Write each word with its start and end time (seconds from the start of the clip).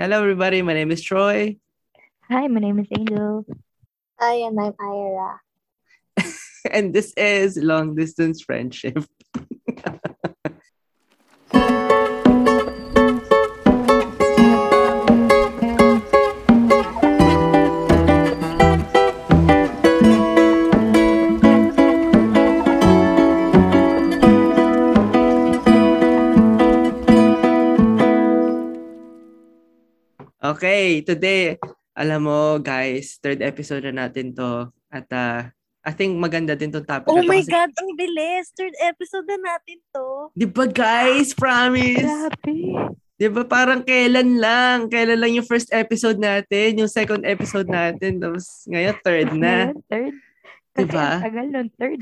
Hello, 0.00 0.22
everybody. 0.22 0.62
My 0.62 0.72
name 0.72 0.90
is 0.92 1.02
Troy. 1.02 1.58
Hi, 2.30 2.46
my 2.46 2.58
name 2.58 2.78
is 2.78 2.86
Angel. 2.98 3.44
Hi, 4.18 4.36
and 4.46 4.58
I'm 4.58 4.72
Ira. 4.80 5.40
and 6.70 6.94
this 6.94 7.12
is 7.18 7.58
Long 7.58 7.94
Distance 7.96 8.40
Friendship. 8.40 9.04
Okay, 30.80 31.04
today, 31.04 31.60
alam 31.92 32.24
mo 32.24 32.56
guys, 32.56 33.20
third 33.20 33.44
episode 33.44 33.84
na 33.84 34.08
natin 34.08 34.32
to. 34.32 34.72
At 34.88 35.04
uh, 35.12 35.44
I 35.84 35.92
think 35.92 36.16
maganda 36.16 36.56
din 36.56 36.72
tong 36.72 36.88
topic. 36.88 37.12
Oh 37.12 37.20
na 37.20 37.28
to 37.28 37.28
my 37.28 37.44
kasi- 37.44 37.52
God, 37.52 37.68
ang 37.76 37.90
bilis. 38.00 38.48
Third 38.56 38.72
episode 38.80 39.28
na 39.28 39.36
natin 39.44 39.76
to. 39.92 40.32
Di 40.32 40.48
ba 40.48 40.64
guys? 40.64 41.36
Promise. 41.36 42.00
Grabe. 42.00 42.56
Di 43.12 43.28
ba 43.28 43.44
parang 43.44 43.84
kailan 43.84 44.40
lang? 44.40 44.88
Kailan 44.88 45.20
lang 45.20 45.36
yung 45.36 45.44
first 45.44 45.68
episode 45.76 46.16
natin, 46.16 46.80
yung 46.80 46.88
second 46.88 47.28
episode 47.28 47.68
natin, 47.68 48.16
tapos 48.16 48.64
ngayon 48.64 48.96
third 49.04 49.28
na. 49.36 49.76
Ngayon, 49.76 49.84
third. 49.84 50.14
Kasi 50.70 50.86
Diba? 50.88 51.08
ang 51.12 51.24
tagal 51.28 51.46
nun, 51.52 51.68
third. 51.76 52.00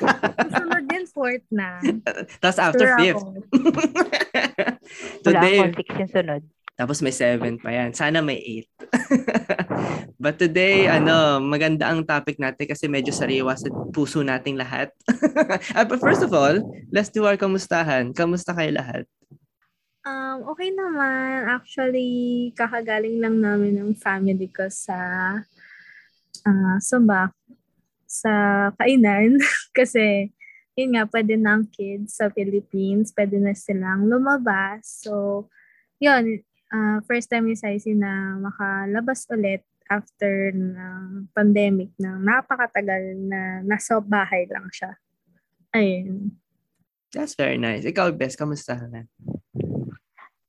Sunod 0.56 0.84
din, 0.88 1.04
fourth 1.12 1.44
na. 1.52 1.76
tapos 2.40 2.56
after 2.56 2.88
Sure 2.88 2.96
fifth. 3.04 3.20
ako. 3.20 3.28
Wala 5.28 5.28
Today, 5.28 5.56
akong 5.60 5.76
six 5.76 5.88
yung 5.92 6.08
sunod. 6.08 6.42
Tapos 6.74 6.98
may 6.98 7.14
seven 7.14 7.54
pa 7.62 7.70
yan. 7.70 7.94
Sana 7.94 8.18
may 8.18 8.38
eight. 8.42 8.68
But 10.24 10.42
today, 10.42 10.90
ano, 10.90 11.38
maganda 11.38 11.86
ang 11.86 12.02
topic 12.02 12.42
natin 12.42 12.66
kasi 12.66 12.90
medyo 12.90 13.14
sariwa 13.14 13.54
sa 13.54 13.70
puso 13.94 14.26
nating 14.26 14.58
lahat. 14.58 14.90
Ah, 15.74 15.86
But 15.86 16.02
first 16.02 16.22
of 16.22 16.34
all, 16.34 16.58
let's 16.90 17.10
do 17.10 17.26
our 17.26 17.38
kamustahan. 17.38 18.10
Kamusta 18.10 18.54
kayo 18.54 18.74
lahat? 18.74 19.06
Um, 20.02 20.50
okay 20.50 20.74
naman. 20.74 21.46
Actually, 21.46 22.50
kakagaling 22.58 23.22
lang 23.22 23.38
namin 23.38 23.78
ng 23.78 23.92
family 23.94 24.50
ko 24.50 24.66
sa 24.66 24.96
uh, 26.42 26.76
sumba 26.82 27.30
sa 28.04 28.68
kainan. 28.78 29.38
Kasi, 29.78 30.30
yun 30.74 30.98
nga, 30.98 31.06
pwede 31.06 31.38
na 31.38 31.58
ang 31.58 31.66
kids 31.70 32.18
sa 32.18 32.30
Philippines. 32.34 33.14
Pwede 33.14 33.38
na 33.38 33.54
silang 33.54 34.06
lumabas. 34.10 35.06
So, 35.06 35.46
yun. 36.02 36.42
Ah, 36.74 36.98
first 37.06 37.30
time 37.30 37.46
ni 37.46 37.54
Saisi 37.54 37.94
na 37.94 38.34
makalabas 38.42 39.30
ulit 39.30 39.62
after 39.86 40.50
ng 40.50 41.30
pandemic 41.30 41.94
na 42.00 42.18
napakatagal 42.18 43.14
na 43.30 43.62
nasa 43.62 44.02
bahay 44.02 44.48
lang 44.50 44.66
siya. 44.74 44.98
Ayun. 45.70 46.34
That's 47.14 47.38
very 47.38 47.62
nice. 47.62 47.86
Ikaw, 47.86 48.10
Bes, 48.18 48.34
kamusta 48.34 48.74
ka 48.74 48.86
na? 48.90 49.06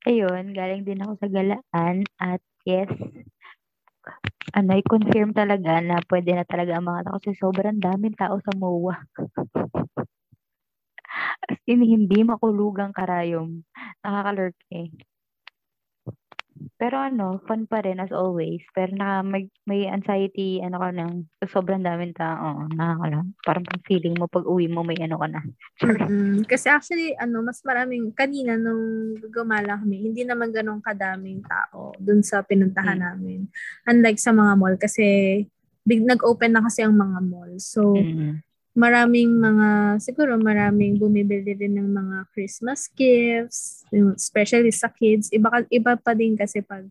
Ayun, 0.06 0.54
galing 0.54 0.82
din 0.86 1.02
ako 1.02 1.14
sa 1.22 1.28
galaan 1.30 2.06
at 2.22 2.42
yes, 2.66 2.90
ano, 4.54 4.78
i-confirm 4.78 5.34
talaga 5.34 5.82
na 5.82 5.98
pwede 6.06 6.32
na 6.38 6.46
talaga 6.46 6.78
ang 6.78 6.86
mga 6.86 7.02
tao 7.10 7.18
kasi 7.20 7.34
sobrang 7.38 7.78
daming 7.82 8.14
tao 8.14 8.38
sa 8.40 8.54
MOA. 8.54 8.96
As 11.50 11.62
in, 11.66 11.82
hindi 11.82 12.22
makulugang 12.22 12.94
karayom. 12.94 13.66
Nakakalurk 14.06 14.58
eh. 14.74 14.90
Pero 16.76 16.96
ano, 17.00 17.40
fun 17.48 17.68
pa 17.68 17.84
rin 17.84 18.00
as 18.00 18.12
always. 18.12 18.60
Pero 18.72 18.92
na 18.96 19.20
may, 19.24 19.48
may 19.64 19.88
anxiety, 19.88 20.60
ano 20.60 20.80
ka 20.80 20.90
nang, 20.92 21.28
sobrang 21.48 21.84
daming 21.84 22.16
tao. 22.16 22.68
Nakakala. 22.72 23.24
Parang 23.44 23.66
feeling 23.84 24.16
mo 24.16 24.28
pag 24.28 24.44
uwi 24.44 24.68
mo 24.68 24.84
may 24.84 24.96
ano 25.00 25.20
ka 25.20 25.28
na. 25.28 25.42
Kasi 26.52 26.68
actually, 26.72 27.12
ano, 27.16 27.44
mas 27.44 27.60
maraming, 27.64 28.12
kanina 28.16 28.56
nung 28.56 29.16
gumala 29.32 29.80
kami, 29.80 30.08
hindi 30.08 30.24
naman 30.24 30.52
ganun 30.52 30.80
kadaming 30.80 31.44
tao 31.44 31.92
dun 32.00 32.24
sa 32.24 32.44
pinuntahan 32.44 33.00
Mm. 33.00 33.04
namin. 33.04 33.40
Unlike 33.88 34.20
sa 34.20 34.32
mga 34.32 34.54
mall, 34.56 34.76
kasi 34.80 35.04
big, 35.84 36.02
nag-open 36.04 36.56
na 36.56 36.64
kasi 36.64 36.84
ang 36.84 36.96
mga 36.96 37.20
mall. 37.24 37.52
So, 37.60 38.00
Mm. 38.00 38.45
Maraming 38.76 39.32
mga, 39.40 39.98
siguro 40.04 40.36
maraming 40.36 41.00
bumibili 41.00 41.56
din 41.56 41.80
ng 41.80 41.90
mga 41.96 42.18
Christmas 42.36 42.92
gifts, 42.92 43.88
especially 44.20 44.70
sa 44.70 44.92
kids. 44.92 45.32
Iba, 45.32 45.64
iba 45.72 45.96
pa 45.96 46.12
din 46.12 46.36
kasi 46.36 46.60
pag 46.60 46.84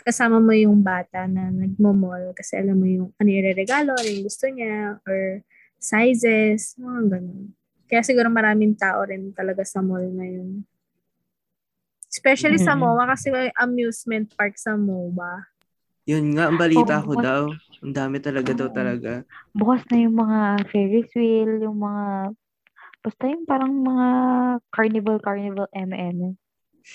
kasama 0.00 0.40
mo 0.40 0.56
yung 0.56 0.80
bata 0.80 1.28
na 1.28 1.52
nagmo-mall 1.52 2.32
kasi 2.32 2.56
alam 2.56 2.80
mo 2.80 2.88
yung 2.88 3.12
ano 3.20 3.28
yung 3.28 3.52
regalo, 3.52 3.92
ano 3.92 4.08
yung 4.08 4.24
gusto 4.24 4.48
niya, 4.48 4.96
or 5.04 5.44
sizes, 5.76 6.72
mga 6.80 7.20
ganun. 7.20 7.52
Kaya 7.84 8.00
siguro 8.00 8.32
maraming 8.32 8.72
tao 8.72 9.04
rin 9.04 9.28
talaga 9.36 9.68
sa 9.68 9.84
mall 9.84 10.04
ngayon. 10.08 10.64
Especially 12.08 12.56
sa 12.56 12.72
Mm. 12.72 12.80
MOA 12.80 13.04
kasi 13.12 13.28
may 13.28 13.52
amusement 13.60 14.32
park 14.32 14.56
sa 14.56 14.72
MOA. 14.80 15.44
Yun 16.08 16.32
nga, 16.32 16.48
ang 16.48 16.56
balita 16.56 16.98
Oo, 16.98 17.04
ko 17.04 17.12
bukas- 17.14 17.26
daw. 17.28 17.42
Ang 17.78 17.94
dami 17.94 18.16
talaga 18.18 18.50
daw 18.50 18.68
Oo. 18.72 18.74
talaga. 18.74 19.12
bukas 19.52 19.84
na 19.86 19.96
yung 20.00 20.16
mga 20.16 20.38
Ferris 20.66 21.10
wheel, 21.14 21.62
yung 21.62 21.78
mga, 21.78 22.32
basta 23.04 23.22
yung 23.28 23.44
parang 23.44 23.70
mga 23.70 24.06
carnival, 24.72 25.16
carnival, 25.20 25.68
M&M. 25.70 26.34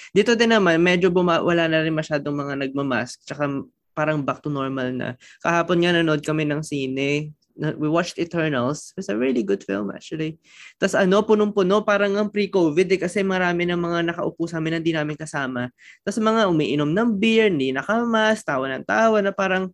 Dito 0.10 0.34
din 0.34 0.50
naman, 0.50 0.82
medyo 0.82 1.14
buma- 1.14 1.46
wala 1.46 1.70
na 1.70 1.86
rin 1.86 1.94
masyadong 1.94 2.34
mga 2.34 2.54
nagmamask. 2.66 3.22
Tsaka 3.22 3.46
parang 3.94 4.26
back 4.26 4.42
to 4.42 4.50
normal 4.50 4.90
na. 4.90 5.14
Kahapon 5.40 5.78
nga 5.78 5.94
nanood 5.94 6.26
kami 6.26 6.50
ng 6.50 6.66
sine. 6.66 7.30
We 7.54 7.86
watched 7.86 8.18
Eternals. 8.18 8.98
It's 8.98 9.14
a 9.14 9.18
really 9.18 9.46
good 9.46 9.62
film 9.62 9.94
actually. 9.94 10.42
Tapos 10.82 10.98
ano, 10.98 11.22
punong-puno, 11.22 11.86
parang 11.86 12.18
ang 12.18 12.34
pre-COVID 12.34 12.98
eh, 12.98 13.00
kasi 13.06 13.22
marami 13.22 13.70
ng 13.70 13.78
mga 13.78 14.00
nakaupo 14.10 14.50
sa 14.50 14.58
amin 14.58 14.78
na 14.78 14.80
hindi 14.82 14.94
namin 14.94 15.14
kasama. 15.14 15.70
Tapos 16.02 16.18
mga 16.18 16.50
umiinom 16.50 16.90
ng 16.90 17.10
beer, 17.22 17.54
hindi 17.54 17.70
nakamas, 17.70 18.42
tawa 18.42 18.66
ng 18.74 18.86
tawa 18.90 19.22
na 19.22 19.30
parang, 19.30 19.70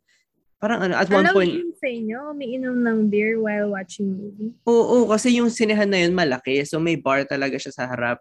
parang 0.59 0.91
ano, 0.91 0.93
at 0.99 1.07
one 1.07 1.23
Alam 1.23 1.35
point, 1.35 1.53
mo 1.55 1.75
sa 1.79 1.87
inyo, 1.87 2.17
umiinom 2.35 2.75
ng 2.83 2.97
beer 3.07 3.39
while 3.39 3.71
watching 3.71 4.11
movie. 4.11 4.51
Oo, 4.67 5.07
kasi 5.07 5.39
yung 5.39 5.47
sinehan 5.47 5.87
na 5.87 6.03
yun 6.03 6.11
malaki. 6.11 6.67
So 6.67 6.83
may 6.83 6.99
bar 6.99 7.23
talaga 7.23 7.55
siya 7.55 7.71
sa 7.71 7.87
harap. 7.87 8.19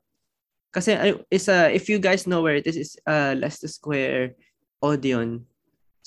Kasi 0.71 0.95
is 1.35 1.51
uh, 1.51 1.67
if 1.73 1.91
you 1.91 1.99
guys 1.99 2.31
know 2.31 2.47
where 2.47 2.55
it 2.55 2.69
is, 2.71 2.77
is 2.79 2.93
uh, 3.09 3.35
Leicester 3.35 3.67
Square 3.67 4.39
Odeon. 4.79 5.43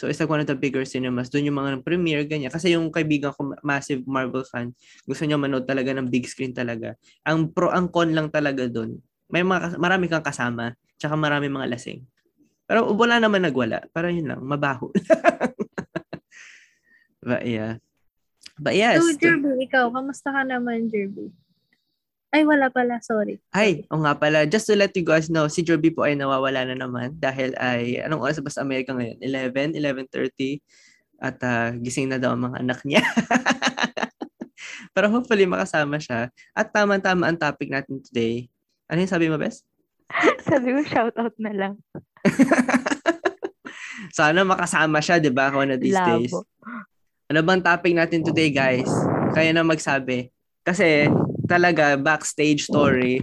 So 0.02 0.10
it's 0.10 0.18
like 0.18 0.34
one 0.34 0.42
of 0.42 0.50
the 0.50 0.58
bigger 0.58 0.82
cinemas. 0.82 1.30
Doon 1.30 1.54
yung 1.54 1.62
mga 1.62 1.86
premiere, 1.86 2.26
ganyan. 2.26 2.50
Kasi 2.50 2.74
yung 2.74 2.90
kaibigan 2.90 3.38
ko, 3.38 3.54
massive 3.62 4.02
Marvel 4.10 4.42
fan, 4.42 4.74
gusto 5.06 5.30
niya 5.30 5.38
manood 5.38 5.70
talaga 5.70 5.94
ng 5.94 6.10
big 6.10 6.26
screen 6.26 6.58
talaga. 6.58 6.98
Ang 7.22 7.54
pro, 7.54 7.70
ang 7.70 7.86
con 7.86 8.10
lang 8.10 8.34
talaga 8.34 8.66
doon. 8.66 8.98
May 9.30 9.46
mga, 9.46 9.78
marami 9.78 10.10
kang 10.10 10.26
kasama, 10.26 10.74
tsaka 10.98 11.14
marami 11.14 11.54
mga 11.54 11.70
lasing. 11.70 12.02
Pero 12.66 12.90
wala 12.98 13.22
naman 13.22 13.46
nagwala. 13.46 13.86
Parang 13.94 14.18
yun 14.18 14.26
lang, 14.26 14.42
mabaho. 14.42 14.90
But 17.22 17.46
yeah. 17.46 17.78
But 18.58 18.74
yes. 18.74 19.06
So, 19.06 19.14
Jerby, 19.14 19.70
ikaw, 19.70 19.94
kamusta 19.94 20.34
ka 20.34 20.42
naman, 20.42 20.90
Jerby? 20.90 21.30
Ay, 22.32 22.48
wala 22.48 22.72
pala, 22.72 23.04
sorry. 23.04 23.44
Ay, 23.52 23.84
o 23.92 24.00
nga 24.00 24.16
pala, 24.16 24.48
just 24.48 24.64
to 24.64 24.76
let 24.80 24.96
you 24.96 25.04
guys 25.04 25.28
know, 25.28 25.52
si 25.52 25.68
Jorby 25.68 25.92
po 25.92 26.08
ay 26.08 26.16
nawawala 26.16 26.64
na 26.64 26.80
naman 26.80 27.12
dahil 27.20 27.52
ay, 27.60 28.00
anong 28.00 28.24
oras 28.24 28.40
ba 28.40 28.48
sa 28.48 28.64
Amerika 28.64 28.96
ngayon? 28.96 29.20
11, 29.20 29.76
11.30 29.76 30.64
at 31.20 31.38
ah, 31.44 31.76
gising 31.76 32.08
na 32.08 32.16
daw 32.16 32.32
ang 32.32 32.48
mga 32.48 32.64
anak 32.64 32.80
niya. 32.88 33.04
Pero 34.96 35.12
hopefully 35.12 35.44
makasama 35.44 36.00
siya. 36.00 36.32
At 36.56 36.72
tama-tama 36.72 37.28
ang 37.28 37.36
topic 37.36 37.68
natin 37.68 38.00
today. 38.00 38.48
Ano 38.88 39.04
yung 39.04 39.12
sabi 39.12 39.28
mo, 39.28 39.36
Bes? 39.36 39.68
Sabi 40.48 40.76
ko, 40.76 40.80
shout 40.84 41.16
out 41.16 41.36
na 41.40 41.52
lang. 41.56 41.74
Sana 44.18 44.44
makasama 44.44 45.00
siya, 45.00 45.24
di 45.24 45.32
ba, 45.32 45.52
one 45.56 45.72
of 45.72 45.80
these 45.80 45.96
days. 45.96 46.32
Labo. 46.32 46.44
Ano 47.32 47.40
bang 47.48 47.64
topic 47.64 47.96
natin 47.96 48.28
today, 48.28 48.52
guys? 48.52 48.92
Kaya 49.32 49.56
na 49.56 49.64
magsabi. 49.64 50.28
Kasi 50.68 51.08
talaga, 51.52 52.00
backstage 52.00 52.64
story, 52.64 53.20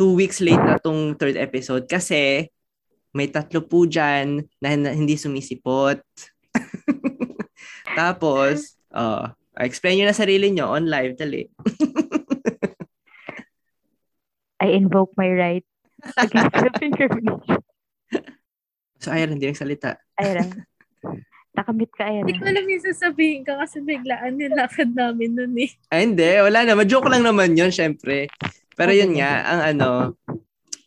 two 0.00 0.16
weeks 0.16 0.40
late 0.40 0.56
na 0.56 0.80
tong 0.80 1.12
third 1.12 1.36
episode 1.36 1.84
kasi 1.84 2.48
may 3.12 3.28
tatlo 3.28 3.60
po 3.60 3.84
dyan 3.84 4.48
na, 4.62 4.72
hindi 4.72 5.20
sumisipot. 5.20 6.00
Tapos, 8.00 8.80
oh, 8.96 9.28
explain 9.60 10.00
nyo 10.00 10.06
na 10.08 10.16
sarili 10.16 10.48
nyo 10.48 10.72
on 10.72 10.88
live, 10.88 11.20
dali. 11.20 11.44
I 14.64 14.76
invoke 14.76 15.12
my 15.16 15.28
right 15.28 15.64
against 16.16 16.56
fingerprint. 16.80 17.44
So, 19.00 19.08
ayun, 19.08 19.32
hindi 19.32 19.48
nagsalita. 19.48 19.96
Ayra. 20.20 20.44
Nakamit 21.50 21.90
ka, 21.90 22.06
Hindi 22.06 22.38
ko 22.38 22.46
alam 22.46 22.62
yung 22.62 22.84
sasabihin 22.86 23.42
ko 23.42 23.58
kasi 23.58 23.82
biglaan 23.82 24.38
yung 24.38 24.54
lakad 24.54 24.94
namin 24.94 25.34
nun 25.34 25.54
eh. 25.58 25.70
Ay, 25.90 26.06
hindi. 26.06 26.30
Wala 26.38 26.62
naman. 26.62 26.86
Joke 26.86 27.10
lang 27.10 27.26
naman 27.26 27.58
yun, 27.58 27.74
syempre. 27.74 28.30
Pero 28.78 28.94
yun 28.94 29.18
nga, 29.18 29.42
ang 29.44 29.60
ano, 29.74 29.88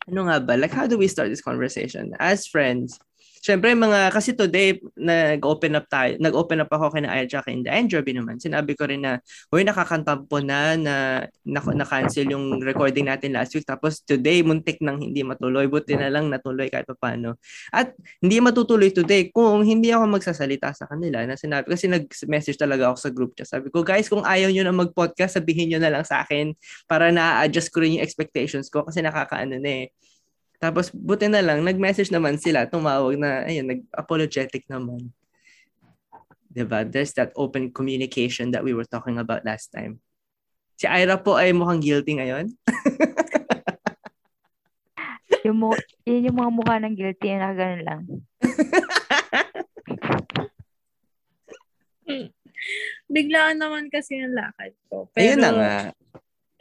ano 0.08 0.20
nga 0.28 0.38
ba? 0.40 0.56
Like, 0.56 0.72
how 0.72 0.88
do 0.88 0.96
we 0.96 1.12
start 1.12 1.28
this 1.28 1.44
conversation? 1.44 2.16
As 2.16 2.48
friends, 2.48 2.96
syempre 3.44 3.76
mga, 3.76 4.16
kasi 4.16 4.32
today, 4.32 4.80
nag-open 4.96 5.76
up 5.76 5.92
tayo, 5.92 6.16
nag-open 6.16 6.64
up 6.64 6.72
ako 6.72 6.96
kina 6.96 7.12
Aya 7.12 7.28
tsaka 7.28 7.52
Inda 7.52 7.76
and 7.76 7.92
Joby 7.92 8.16
naman. 8.16 8.40
Sinabi 8.40 8.72
ko 8.80 8.88
rin 8.88 9.04
na, 9.04 9.20
huy, 9.52 9.68
nakakantampo 9.68 10.40
na 10.40 10.80
na 10.80 10.96
na-cancel 11.44 12.32
yung 12.32 12.64
recording 12.64 13.12
natin 13.12 13.36
last 13.36 13.52
week. 13.52 13.68
Tapos 13.68 14.00
today, 14.00 14.40
muntik 14.48 14.80
nang 14.80 15.04
hindi 15.04 15.28
matuloy. 15.28 15.68
Buti 15.68 16.00
na 16.00 16.08
lang 16.08 16.32
natuloy 16.32 16.72
kahit 16.72 16.88
pa 16.88 16.96
paano. 16.96 17.36
At 17.76 17.92
hindi 18.24 18.40
matutuloy 18.40 18.96
today 18.96 19.28
kung 19.36 19.68
hindi 19.68 19.92
ako 19.92 20.16
magsasalita 20.16 20.72
sa 20.72 20.88
kanila 20.88 21.28
na 21.28 21.36
sinabi, 21.36 21.68
kasi 21.68 21.92
nag-message 21.92 22.56
talaga 22.56 22.96
ako 22.96 22.98
sa 22.98 23.10
group 23.12 23.32
chat. 23.36 23.52
Sabi 23.52 23.68
ko, 23.68 23.84
guys, 23.84 24.08
kung 24.08 24.24
ayaw 24.24 24.48
nyo 24.56 24.64
na 24.64 24.72
mag-podcast, 24.72 25.36
sabihin 25.44 25.76
nyo 25.76 25.84
na 25.84 25.92
lang 25.92 26.08
sa 26.08 26.24
akin 26.24 26.56
para 26.88 27.12
na-adjust 27.12 27.76
ko 27.76 27.84
rin 27.84 28.00
yung 28.00 28.06
expectations 28.08 28.72
ko 28.72 28.88
kasi 28.88 29.04
nakakaano 29.04 29.60
na 29.60 29.72
eh 29.84 29.92
tapos 30.64 30.88
buti 30.96 31.28
na 31.28 31.44
lang, 31.44 31.60
nag-message 31.60 32.08
naman 32.08 32.40
sila, 32.40 32.64
tumawag 32.64 33.20
na, 33.20 33.44
ayun, 33.44 33.68
nag-apologetic 33.68 34.64
naman. 34.72 35.12
Diba? 36.48 36.88
There's 36.88 37.12
that 37.20 37.36
open 37.36 37.76
communication 37.76 38.56
that 38.56 38.64
we 38.64 38.72
were 38.72 38.88
talking 38.88 39.20
about 39.20 39.44
last 39.44 39.76
time. 39.76 40.00
Si 40.80 40.88
Ira 40.88 41.20
po 41.20 41.36
ay 41.36 41.52
mukhang 41.52 41.84
guilty 41.84 42.16
ngayon. 42.16 42.56
yung, 45.44 45.60
mo, 45.60 45.76
yun 46.08 46.32
yung 46.32 46.40
mga 46.40 46.52
mukha 46.56 46.80
ng 46.80 46.96
guilty 46.96 47.36
na 47.36 47.52
ganun 47.52 47.84
lang. 47.84 48.08
Biglaan 53.12 53.60
naman 53.60 53.92
kasi 53.92 54.24
yung 54.24 54.32
lakad 54.32 54.72
ko. 54.88 55.12
Pero, 55.12 55.28
Ayun 55.28 55.44
na 55.44 55.52
nga. 55.52 55.92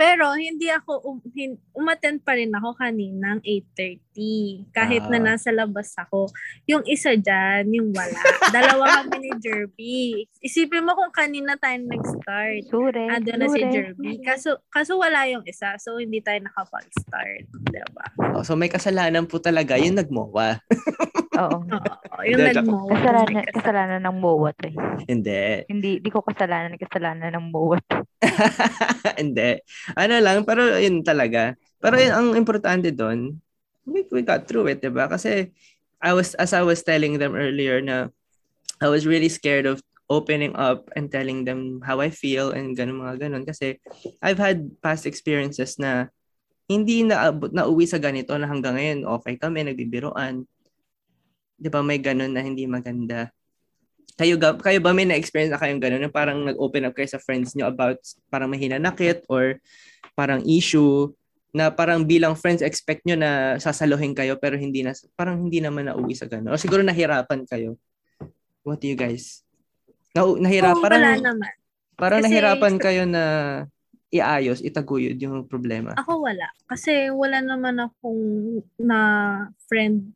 Pero 0.02 0.34
hindi 0.34 0.66
ako, 0.66 0.93
um, 1.06 1.22
hin, 1.31 1.54
umattend 1.70 2.26
pa 2.26 2.34
rin 2.34 2.50
ako 2.50 2.75
kaninang 2.75 3.38
8.30. 3.46 4.66
Kahit 4.75 5.06
na 5.06 5.22
Ah. 5.22 5.25
nasa 5.31 5.54
labas 5.54 5.94
ako. 5.94 6.26
Yung 6.66 6.82
isa 6.84 7.14
dyan, 7.14 7.70
yung 7.70 7.94
wala. 7.94 8.19
Dalawa 8.50 8.84
kami 8.99 9.22
ni 9.22 9.31
Jerby. 9.38 10.26
Isipin 10.43 10.82
mo 10.82 10.99
kung 10.99 11.14
kanina 11.14 11.54
tayo 11.54 11.78
nag-start. 11.78 12.66
Sure. 12.66 12.99
Ando 13.14 13.31
na 13.31 13.46
si. 13.46 13.62
Jerby. 13.62 14.19
Kaso, 14.26 14.58
kaso 14.66 14.99
wala 14.99 15.22
yung 15.31 15.46
isa. 15.46 15.78
So, 15.78 16.02
hindi 16.02 16.19
tayo 16.19 16.43
nakapag-start. 16.43 17.46
Diba? 17.70 18.06
Oh, 18.34 18.43
so 18.43 18.58
may 18.58 18.66
kasalanan 18.66 19.31
po 19.31 19.38
talaga 19.38 19.78
yung 19.78 19.94
nagmowa. 19.94 20.58
Oo. 21.38 21.56
Oo. 22.12 22.23
Yung 22.29 22.40
Hindi. 22.40 22.61
Kasalanan, 22.93 23.44
kasalanan 23.50 24.00
ng 24.05 24.17
MOA 24.20 24.50
to 24.55 24.67
eh. 24.69 24.76
Hindi. 25.08 25.43
Hindi, 25.67 25.90
di 25.99 26.11
ko 26.12 26.20
kasalanan, 26.20 26.76
kasalanan 26.76 27.32
ng 27.34 27.46
MOA 27.50 27.79
to. 27.88 27.99
Hindi. 29.23 29.58
Ano 29.96 30.14
lang, 30.20 30.44
pero 30.44 30.76
yun 30.76 31.00
talaga. 31.02 31.56
Pero 31.81 31.96
yun, 31.99 32.12
ang 32.12 32.29
importante 32.37 32.93
doon, 32.93 33.40
we, 33.88 34.06
we 34.12 34.23
got 34.23 34.46
through 34.46 34.70
it, 34.70 34.84
diba? 34.84 35.08
Kasi 35.08 35.50
I 35.99 36.12
was, 36.12 36.37
as 36.37 36.52
I 36.52 36.62
was 36.62 36.84
telling 36.84 37.19
them 37.19 37.35
earlier 37.35 37.81
na 37.81 38.12
I 38.82 38.90
was 38.90 39.06
really 39.06 39.31
scared 39.31 39.67
of 39.67 39.78
opening 40.11 40.52
up 40.58 40.90
and 40.99 41.08
telling 41.08 41.46
them 41.49 41.81
how 41.81 42.02
I 42.02 42.12
feel 42.12 42.52
and 42.52 42.76
ganun 42.76 43.00
mga 43.00 43.28
ganun. 43.28 43.49
Kasi 43.49 43.81
I've 44.20 44.38
had 44.43 44.69
past 44.85 45.08
experiences 45.08 45.78
na 45.81 46.12
hindi 46.69 47.06
na 47.06 47.32
nauwi 47.32 47.88
sa 47.88 48.02
ganito 48.02 48.37
na 48.37 48.50
hanggang 48.50 48.76
ngayon 48.76 49.08
okay 49.19 49.35
kami, 49.40 49.64
nagbibiroan. 49.64 50.44
'Di 51.62 51.70
ba 51.70 51.79
may 51.79 52.03
ganun 52.03 52.35
na 52.35 52.43
hindi 52.43 52.67
maganda. 52.67 53.31
Kayo, 54.19 54.35
ga- 54.37 54.59
kayo 54.59 54.82
ba 54.82 54.93
may 54.93 55.06
na-experience 55.06 55.55
na 55.55 55.62
kayong 55.62 55.81
ganun? 55.81 56.03
Na 56.03 56.11
parang 56.11 56.43
nag-open 56.43 56.85
up 56.85 56.93
kayo 56.93 57.06
sa 57.09 57.23
friends 57.23 57.55
nyo 57.55 57.70
about 57.70 57.97
parang 58.29 58.50
mahinanakit 58.50 59.23
or 59.31 59.62
parang 60.12 60.43
issue 60.44 61.09
na 61.55 61.70
parang 61.70 62.03
bilang 62.05 62.35
friends 62.35 62.61
expect 62.61 63.06
nyo 63.06 63.14
na 63.14 63.56
sasaluhin 63.56 64.12
kayo 64.12 64.37
pero 64.37 64.56
hindi 64.59 64.82
na 64.82 64.93
parang 65.14 65.47
hindi 65.47 65.62
naman 65.62 65.87
nauwi 65.87 66.19
sa 66.19 66.26
ganun. 66.26 66.50
O 66.53 66.59
siguro 66.61 66.82
nahirapan 66.82 67.47
kayo. 67.47 67.79
What 68.67 68.82
do 68.82 68.91
you 68.91 68.99
guys? 68.99 69.47
Na, 70.12 70.26
nahirapan 70.26 70.76
Oo, 70.76 70.85
parang 70.85 71.03
naman. 71.23 71.53
parang 71.97 72.20
Kasi- 72.20 72.26
nahirapan 72.29 72.75
kayo 72.76 73.03
na 73.06 73.25
iayos, 74.12 74.61
itaguyod 74.61 75.17
yung 75.17 75.49
problema. 75.49 75.97
Ako 75.97 76.20
wala. 76.20 76.53
Kasi 76.69 77.09
wala 77.09 77.41
naman 77.41 77.81
akong 77.81 78.20
na 78.76 78.99
friend 79.64 80.12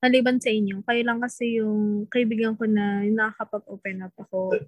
maliban 0.00 0.40
sa 0.40 0.48
inyo. 0.48 0.80
Kayo 0.84 1.02
lang 1.04 1.20
kasi 1.20 1.60
yung 1.60 2.08
kaibigan 2.08 2.56
ko 2.56 2.64
na 2.64 3.04
yung 3.04 3.20
nakakapag-open 3.20 4.04
up 4.04 4.16
ako. 4.16 4.56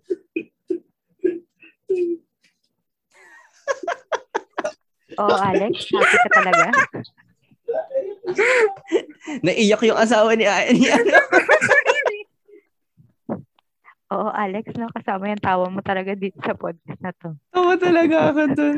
Oo, 5.21 5.37
Alex, 5.37 5.93
happy 5.93 6.17
ka 6.17 6.29
talaga. 6.41 6.73
Naiyak 9.45 9.85
yung 9.85 10.01
asawa 10.01 10.33
ni 10.37 10.45
ni 10.77 10.89
ano. 10.89 11.17
Oo, 14.13 14.29
Alex, 14.29 14.77
no, 14.77 14.93
kasama 14.93 15.33
yung 15.33 15.41
tawa 15.41 15.73
mo 15.73 15.81
talaga 15.81 16.13
dito 16.13 16.37
sa 16.45 16.53
podcast 16.53 17.01
na 17.01 17.17
to. 17.17 17.33
Tawa 17.49 17.81
talaga 17.81 18.29
ako 18.29 18.43
dun. 18.53 18.77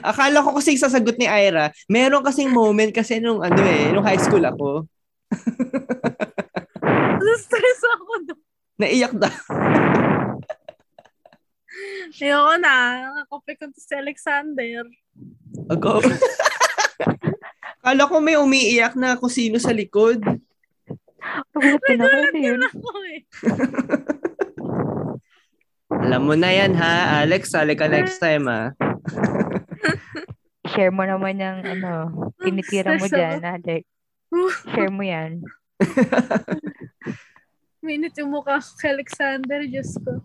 Akala 0.00 0.44
ko 0.44 0.56
kasi 0.56 0.76
sasagot 0.76 1.16
ni 1.16 1.28
Ira, 1.28 1.72
meron 1.90 2.24
kasing 2.24 2.52
moment 2.52 2.92
kasi 2.92 3.20
nung 3.20 3.40
ano 3.40 3.60
eh, 3.62 3.92
nung 3.92 4.06
high 4.06 4.20
school 4.20 4.42
ako. 4.42 4.84
Stress 7.36 7.80
ako 7.84 8.32
doon. 8.32 8.40
Naiyak 8.76 9.12
na. 9.16 9.30
Ayoko 12.16 12.54
na. 12.60 12.74
Nakakopi 13.12 13.52
ko 13.60 13.64
to 13.68 13.80
si 13.80 13.92
Alexander. 13.92 14.88
Ako. 15.68 16.00
Akala 17.84 18.08
ko 18.08 18.16
may 18.18 18.40
umiiyak 18.40 18.96
na 18.96 19.20
kung 19.20 19.30
sino 19.30 19.60
sa 19.60 19.70
likod. 19.70 20.24
Na 20.24 21.60
kasi 21.60 22.40
yun. 22.40 22.60
Ako 22.64 22.90
eh. 23.12 23.20
Alam 25.86 26.22
mo 26.26 26.34
na 26.34 26.50
yan 26.50 26.74
ha, 26.74 27.22
Alex. 27.22 27.52
Sali 27.52 27.78
ka 27.78 27.86
next 27.86 28.18
time 28.18 28.50
ha. 28.50 28.74
Share 30.72 30.90
mo 30.90 31.06
naman 31.06 31.38
yung 31.38 31.60
ano, 31.62 31.92
tinitira 32.42 32.96
mo 32.98 33.06
dyan, 33.06 33.42
Alex. 33.42 33.84
Share 34.72 34.92
mo 34.92 35.02
yan. 35.06 35.42
Minute 37.84 38.18
yung 38.18 38.34
mukha 38.34 38.58
ko 38.58 38.70
kay 38.82 38.90
Alexander. 38.98 39.62
Diyos 39.62 39.94
ko. 40.02 40.18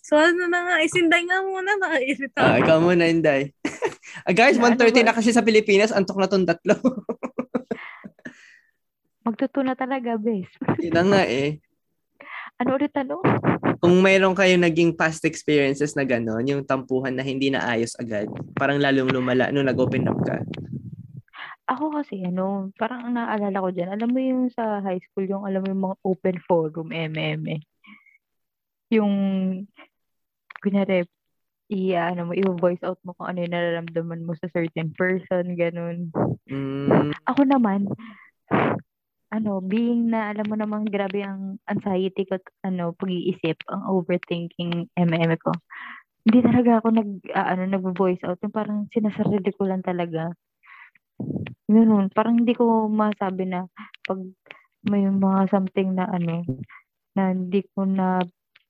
So 0.00 0.18
ano 0.18 0.50
na 0.50 0.66
nga, 0.66 0.74
isinday 0.82 1.22
nga 1.28 1.38
muna, 1.44 1.76
nakairita. 1.78 2.40
Ah, 2.40 2.58
ikaw 2.58 2.82
muna, 2.82 3.06
Inday. 3.06 3.54
ah, 4.26 4.34
guys, 4.34 4.58
Ano 4.58 4.74
1.30 4.74 5.06
ba? 5.06 5.12
na 5.12 5.14
kasi 5.14 5.30
sa 5.30 5.44
Pilipinas. 5.44 5.94
Antok 5.94 6.18
na 6.18 6.26
tong 6.26 6.48
tatlo. 6.48 6.74
Magtutuna 9.22 9.78
talaga, 9.78 10.18
bes. 10.18 10.50
Yun 10.82 10.94
na 10.96 11.04
nga 11.06 11.22
eh. 11.28 11.62
Ano 12.58 12.74
ulit 12.74 12.90
ano? 12.98 13.22
Kung 13.80 14.04
mayroon 14.04 14.36
kayo 14.36 14.60
naging 14.60 14.92
past 14.92 15.24
experiences 15.24 15.96
na 15.96 16.04
gano'n, 16.04 16.44
yung 16.44 16.62
tampuhan 16.68 17.16
na 17.16 17.24
hindi 17.24 17.48
na 17.48 17.64
ayos 17.64 17.96
agad, 17.96 18.28
parang 18.52 18.76
lalong 18.76 19.08
lumala 19.08 19.48
nung 19.48 19.64
nag-open 19.64 20.04
up 20.04 20.20
ka. 20.20 20.36
Ako 21.70 21.96
kasi, 21.96 22.20
ano, 22.28 22.68
parang 22.76 23.08
ang 23.08 23.14
naalala 23.16 23.64
ko 23.64 23.68
dyan, 23.72 23.88
alam 23.88 24.10
mo 24.12 24.20
yung 24.20 24.52
sa 24.52 24.84
high 24.84 25.00
school, 25.08 25.24
yung 25.24 25.48
alam 25.48 25.64
mo 25.64 25.68
yung 25.72 25.84
mga 25.88 25.98
open 26.04 26.36
forum, 26.44 26.92
MM, 26.92 27.62
Yung, 28.90 29.14
kunyari, 30.60 31.06
i, 31.70 31.94
ano 31.94 32.28
mo, 32.28 32.32
i-voice 32.34 32.82
out 32.82 32.98
mo 33.06 33.14
kung 33.14 33.30
ano 33.30 33.46
yung 33.46 33.54
nararamdaman 33.54 34.26
mo 34.26 34.34
sa 34.34 34.50
certain 34.50 34.90
person, 34.92 35.54
ganun. 35.54 36.10
Mm, 36.50 37.14
Ako 37.30 37.46
naman, 37.46 37.86
ano, 39.30 39.62
being 39.62 40.10
na 40.10 40.30
alam 40.34 40.46
mo 40.50 40.54
namang 40.58 40.86
grabe 40.90 41.22
ang 41.22 41.58
anxiety 41.70 42.26
ko, 42.26 42.38
ano, 42.66 42.94
pag-iisip, 42.98 43.62
ang 43.70 43.86
overthinking 43.90 44.90
MM 44.98 45.32
ko. 45.42 45.54
Hindi 46.26 46.40
talaga 46.44 46.82
ako 46.82 46.88
nag, 46.94 47.10
ah, 47.34 47.54
ano, 47.54 47.62
nag-voice 47.66 48.22
out. 48.26 48.38
Yung 48.44 48.54
parang 48.54 48.86
sinasarili 48.94 49.50
ko 49.56 49.66
lang 49.66 49.82
talaga. 49.86 50.30
Ganun, 51.70 52.10
parang 52.14 52.42
hindi 52.42 52.52
ko 52.56 52.90
masabi 52.90 53.46
na 53.48 53.66
pag 54.06 54.20
may 54.86 55.04
mga 55.06 55.50
something 55.52 55.94
na 55.94 56.08
ano, 56.10 56.44
na 57.16 57.32
hindi 57.34 57.62
ko 57.74 57.84
na, 57.86 58.20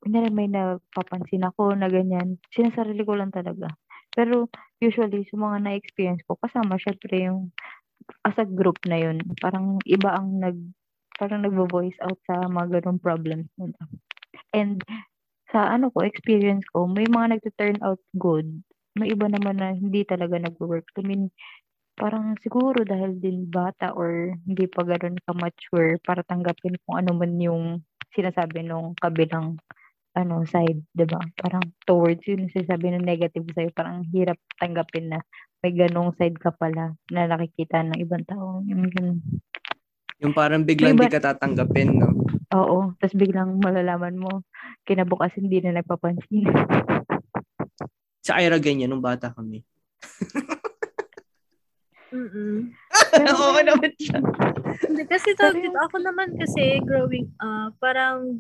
kunyari 0.03 0.29
may 0.33 0.49
napapansin 0.51 1.45
ako 1.47 1.77
na 1.77 1.89
ganyan, 1.93 2.41
sinasarili 2.55 3.05
ko 3.07 3.15
lang 3.19 3.31
talaga. 3.33 3.69
Pero 4.15 4.51
usually, 4.83 5.23
sa 5.31 5.37
mga 5.39 5.57
na-experience 5.65 6.23
ko, 6.27 6.35
kasama 6.41 6.77
syempre 6.81 7.31
yung 7.31 7.55
as 8.25 8.37
a 8.37 8.47
group 8.47 8.79
na 8.87 8.99
yun, 9.01 9.21
parang 9.41 9.81
iba 9.87 10.17
ang 10.17 10.41
nag, 10.41 10.59
parang 11.17 11.45
nagvo-voice 11.45 11.97
out 12.05 12.19
sa 12.29 12.49
mga 12.49 12.81
ganong 12.81 13.01
problems. 13.01 13.49
And 14.55 14.81
sa 15.51 15.71
ano 15.71 15.91
ko, 15.91 16.07
experience 16.07 16.65
ko, 16.71 16.87
may 16.87 17.07
mga 17.07 17.39
nagto-turn 17.39 17.79
out 17.83 18.01
good. 18.17 18.47
May 18.99 19.15
iba 19.15 19.27
naman 19.31 19.59
na 19.59 19.75
hindi 19.75 20.03
talaga 20.07 20.39
nag-work. 20.39 20.91
I 20.99 21.03
mean, 21.07 21.31
parang 22.01 22.35
siguro 22.41 22.83
dahil 22.83 23.21
din 23.21 23.47
bata 23.51 23.93
or 23.93 24.33
hindi 24.49 24.65
pa 24.67 24.83
gano'n 24.83 25.21
ka-mature 25.27 26.01
para 26.01 26.25
tanggapin 26.25 26.81
kung 26.87 26.97
ano 26.97 27.13
man 27.13 27.37
yung 27.37 27.85
sinasabi 28.17 28.65
nung 28.65 28.97
kabilang 28.99 29.61
ano 30.17 30.43
side, 30.47 30.83
'di 30.95 31.07
ba? 31.07 31.21
Parang 31.39 31.63
towards 31.87 32.23
yun 32.27 32.51
sinasabi 32.51 32.95
ng 32.95 33.07
negative 33.07 33.47
sa'yo, 33.55 33.71
parang 33.71 34.03
hirap 34.11 34.37
tanggapin 34.59 35.15
na 35.15 35.19
may 35.61 35.77
ganong 35.77 36.17
side 36.17 36.41
ka 36.41 36.51
pala 36.57 36.97
na 37.13 37.29
nakikita 37.29 37.85
ng 37.85 38.01
ibang 38.01 38.25
tao. 38.27 38.65
Yung. 38.65 38.91
Yung 40.21 40.35
parang 40.37 40.65
biglang 40.69 40.97
Iba- 40.97 41.09
di 41.09 41.13
ka 41.13 41.21
tatanggapin, 41.21 41.97
no? 41.97 42.13
Oo. 42.53 42.93
Tapos 43.01 43.17
biglang 43.17 43.57
malalaman 43.63 44.21
mo, 44.21 44.45
kinabukas 44.85 45.33
hindi 45.39 45.63
na 45.65 45.81
nagpapansin. 45.81 46.45
Sa 48.27 48.37
Ira 48.37 48.61
ganyan, 48.61 48.93
nung 48.93 49.01
bata 49.01 49.33
kami. 49.33 49.65
Mm-mm. 52.11 52.75
Oo 53.39 53.59
naman 53.63 53.95
siya. 54.03 54.19
Hindi, 54.83 55.03
kasi 55.07 55.31
tawag 55.39 55.63
dito, 55.63 55.79
ako 55.79 56.03
naman 56.03 56.35
kasi 56.35 56.83
growing 56.83 57.31
up, 57.39 57.79
parang 57.79 58.35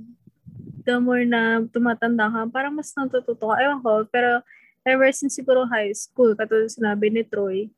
the 0.90 0.99
more 0.99 1.23
na 1.23 1.62
tumatanda 1.70 2.26
ka, 2.26 2.50
parang 2.50 2.75
mas 2.75 2.90
natututo 2.99 3.47
ka. 3.47 3.62
Ewan 3.62 3.78
ko, 3.78 4.02
pero 4.11 4.42
ever 4.82 5.14
since 5.14 5.38
siguro 5.38 5.62
high 5.70 5.94
school, 5.94 6.35
katulad 6.35 6.66
sinabi 6.66 7.14
ni 7.14 7.23
Troy, 7.23 7.70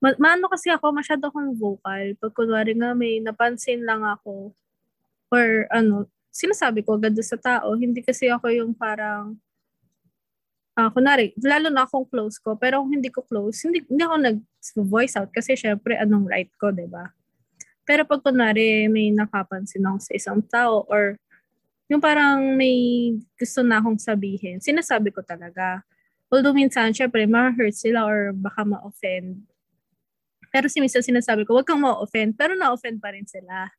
ma- 0.00 0.16
maano 0.16 0.48
kasi 0.48 0.72
ako, 0.72 0.96
masyado 0.96 1.28
akong 1.28 1.52
vocal. 1.60 2.16
Pag 2.16 2.32
kunwari 2.32 2.72
nga 2.72 2.96
may 2.96 3.20
napansin 3.20 3.84
lang 3.84 4.00
ako, 4.00 4.56
or 5.28 5.68
ano, 5.68 6.08
sinasabi 6.32 6.80
ko 6.80 6.96
agad 6.96 7.12
sa 7.20 7.36
tao, 7.36 7.76
hindi 7.76 8.00
kasi 8.00 8.32
ako 8.32 8.48
yung 8.48 8.72
parang, 8.72 9.36
ah 10.78 10.88
kunwari, 10.94 11.34
lalo 11.42 11.68
na 11.68 11.84
akong 11.84 12.08
close 12.08 12.40
ko, 12.40 12.56
pero 12.56 12.80
kung 12.80 12.96
hindi 12.96 13.10
ko 13.12 13.26
close, 13.26 13.66
hindi, 13.68 13.84
hindi 13.84 14.02
ako 14.06 14.16
nag-voice 14.24 15.18
out 15.20 15.30
kasi 15.34 15.58
syempre, 15.58 15.98
anong 15.98 16.24
right 16.24 16.50
ko, 16.56 16.72
ba 16.72 17.12
Pero 17.82 18.06
pag 18.06 18.22
kunwari 18.22 18.86
may 18.86 19.10
nakapansin 19.10 19.84
ako 19.84 19.98
sa 20.00 20.12
isang 20.14 20.40
tao 20.46 20.86
or 20.86 21.18
yung 21.88 22.04
parang 22.04 22.52
may 22.54 23.16
gusto 23.40 23.64
na 23.64 23.80
akong 23.80 23.96
sabihin, 23.96 24.60
sinasabi 24.60 25.08
ko 25.08 25.24
talaga. 25.24 25.80
Although 26.28 26.52
minsan, 26.52 26.92
syempre, 26.92 27.24
ma-hurt 27.24 27.72
sila 27.72 28.04
or 28.04 28.36
baka 28.36 28.60
ma-offend. 28.60 29.40
Pero 30.52 30.68
si 30.68 30.84
minsan 30.84 31.00
sinasabi 31.00 31.48
ko, 31.48 31.56
wag 31.56 31.64
kang 31.64 31.80
ma-offend, 31.80 32.36
pero 32.36 32.52
na-offend 32.52 33.00
pa 33.00 33.16
rin 33.16 33.24
sila. 33.24 33.72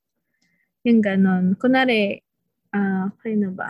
Yung 0.82 1.06
ganon. 1.06 1.54
Kunwari, 1.54 2.18
ah, 2.74 3.14
kayo 3.22 3.38
na 3.38 3.54
ba? 3.54 3.70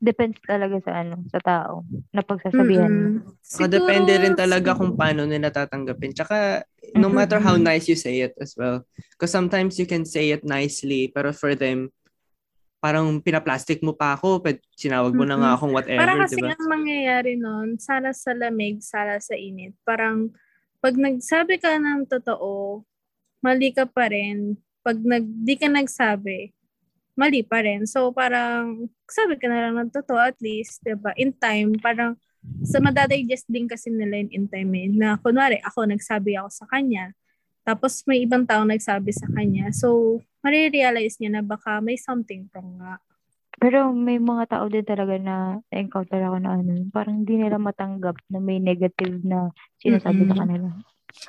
Depends 0.00 0.40
talaga 0.48 0.80
sa 0.80 1.04
ano, 1.04 1.20
sa 1.28 1.40
tao 1.44 1.84
na 2.08 2.24
pagsasabihan 2.24 2.88
mo. 2.88 3.04
Mm-mm. 3.20 3.36
Saka 3.44 3.68
depende 3.68 4.16
rin 4.16 4.32
Siguro- 4.32 4.40
talaga 4.48 4.70
kung 4.80 4.96
paano 4.96 5.28
nila 5.28 5.52
tatanggapin. 5.52 6.16
Tsaka, 6.16 6.64
no 6.96 7.12
matter 7.12 7.36
how 7.36 7.60
nice 7.60 7.84
you 7.84 8.00
say 8.00 8.24
it 8.24 8.32
as 8.40 8.56
well. 8.56 8.80
Because 9.12 9.28
sometimes 9.28 9.76
you 9.76 9.84
can 9.84 10.08
say 10.08 10.32
it 10.32 10.40
nicely, 10.40 11.12
pero 11.12 11.36
for 11.36 11.52
them, 11.52 11.92
parang 12.80 13.20
pinaplastic 13.20 13.84
mo 13.84 13.92
pa 13.92 14.16
ako, 14.16 14.40
pwede, 14.40 14.64
sinawag 14.72 15.12
mo 15.12 15.28
na 15.28 15.36
nga 15.36 15.50
akong 15.54 15.76
whatever, 15.76 16.00
Parang 16.00 16.24
kasi 16.24 16.40
di 16.40 16.42
ba? 16.42 16.56
ang 16.56 16.64
mangyayari 16.66 17.32
nun, 17.36 17.76
sala 17.76 18.16
sa 18.16 18.32
lamig, 18.32 18.80
sala 18.80 19.20
sa 19.20 19.36
init. 19.36 19.76
Parang 19.84 20.32
pag 20.80 20.96
nagsabi 20.96 21.60
ka 21.60 21.76
ng 21.76 22.08
totoo, 22.08 22.80
mali 23.44 23.70
ka 23.76 23.84
pa 23.84 24.08
rin. 24.08 24.56
Pag 24.80 24.96
nag, 25.04 25.28
di 25.44 25.60
ka 25.60 25.68
nagsabi, 25.68 26.56
mali 27.20 27.44
pa 27.44 27.60
rin. 27.60 27.84
So 27.84 28.08
parang 28.16 28.88
sabi 29.04 29.36
ka 29.36 29.44
na 29.44 29.68
lang 29.68 29.76
ng 29.76 29.92
totoo 29.92 30.16
at 30.16 30.40
least, 30.40 30.80
'di 30.80 30.96
ba? 30.96 31.12
In 31.20 31.36
time, 31.36 31.76
parang 31.76 32.16
sa 32.64 32.80
madadigest 32.80 33.44
din 33.52 33.68
kasi 33.68 33.92
nila 33.92 34.24
in 34.24 34.48
time 34.48 34.72
eh, 34.72 34.88
na 34.88 35.20
kunwari 35.20 35.60
ako 35.60 35.84
nagsabi 35.84 36.40
ako 36.40 36.48
sa 36.48 36.64
kanya, 36.72 37.12
tapos 37.60 38.00
may 38.08 38.24
ibang 38.24 38.48
tao 38.48 38.64
nagsabi 38.64 39.12
sa 39.12 39.28
kanya. 39.36 39.68
So, 39.76 40.20
marirealize 40.40 41.20
niya 41.20 41.40
na 41.40 41.42
baka 41.44 41.80
may 41.84 41.96
something 41.96 42.48
wrong 42.52 42.80
nga. 42.80 43.00
Pero 43.60 43.92
may 43.92 44.16
mga 44.16 44.56
tao 44.56 44.64
din 44.72 44.86
talaga 44.86 45.20
na 45.20 45.60
encounter 45.68 46.16
ako 46.24 46.36
na 46.40 46.56
ano, 46.56 46.88
parang 46.88 47.20
hindi 47.20 47.36
nila 47.36 47.60
matanggap 47.60 48.16
na 48.32 48.40
may 48.40 48.56
negative 48.56 49.20
na 49.20 49.52
sinasabi 49.84 50.24
sa 50.24 50.32
Mm-mm. 50.32 50.40
kanila. 50.40 50.68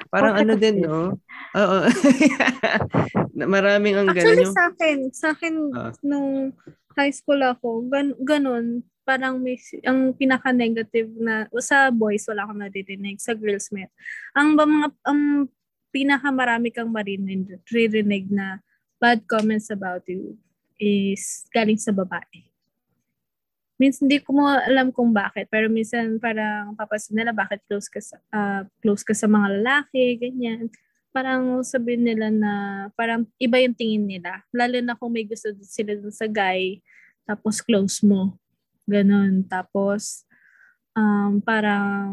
Parang 0.08 0.34
What 0.38 0.42
ano 0.46 0.54
din, 0.56 0.76
no? 0.86 1.18
Oo. 1.58 1.78
Maraming 3.56 3.96
ang 3.98 4.08
Actually, 4.14 4.24
ganun 4.24 4.46
yung... 4.48 4.56
sa 4.56 4.64
akin, 4.72 4.98
sa 5.12 5.28
akin, 5.36 5.54
Ah. 5.76 5.92
nung 6.06 6.56
high 6.96 7.12
school 7.12 7.42
ako, 7.42 7.90
gan, 7.90 8.14
ganun, 8.22 8.86
parang 9.04 9.42
may, 9.42 9.58
ang 9.84 10.14
pinaka-negative 10.14 11.10
na, 11.18 11.50
sa 11.60 11.90
boys, 11.90 12.24
wala 12.30 12.46
akong 12.46 12.62
naririnig, 12.62 13.18
sa 13.20 13.34
girls, 13.34 13.74
may. 13.74 13.90
Ang 14.38 14.56
mga, 14.56 14.88
ang 15.04 15.22
pinaka-marami 15.92 16.72
kang 16.72 16.94
marinig, 16.94 17.60
ririnig 17.68 18.30
na 18.32 18.62
bad 19.02 19.26
comments 19.26 19.74
about 19.74 20.06
you 20.06 20.38
is 20.78 21.50
galing 21.50 21.82
sa 21.82 21.90
babae. 21.90 22.46
Minsan, 23.82 24.06
hindi 24.06 24.22
ko 24.22 24.38
mo 24.38 24.46
alam 24.46 24.94
kung 24.94 25.10
bakit, 25.10 25.50
pero 25.50 25.66
minsan 25.66 26.22
parang 26.22 26.78
papasin 26.78 27.18
nila 27.18 27.34
bakit 27.34 27.66
close 27.66 27.90
ka 27.90 27.98
sa, 27.98 28.22
ah, 28.30 28.62
close 28.78 29.02
ka 29.02 29.18
sa 29.18 29.26
mga 29.26 29.58
lalaki, 29.58 30.22
ganyan 30.22 30.70
parang 31.12 31.60
sabihin 31.62 32.08
nila 32.08 32.32
na 32.32 32.54
parang 32.96 33.28
iba 33.38 33.60
yung 33.60 33.76
tingin 33.76 34.08
nila. 34.08 34.42
Lalo 34.50 34.80
na 34.80 34.96
kung 34.96 35.12
may 35.12 35.28
gusto 35.28 35.52
sila 35.60 35.94
dun 35.96 36.12
sa 36.12 36.26
guy, 36.26 36.80
tapos 37.28 37.60
close 37.60 38.00
mo. 38.02 38.40
Ganon. 38.88 39.44
Tapos, 39.46 40.24
um, 40.96 41.44
parang, 41.44 42.12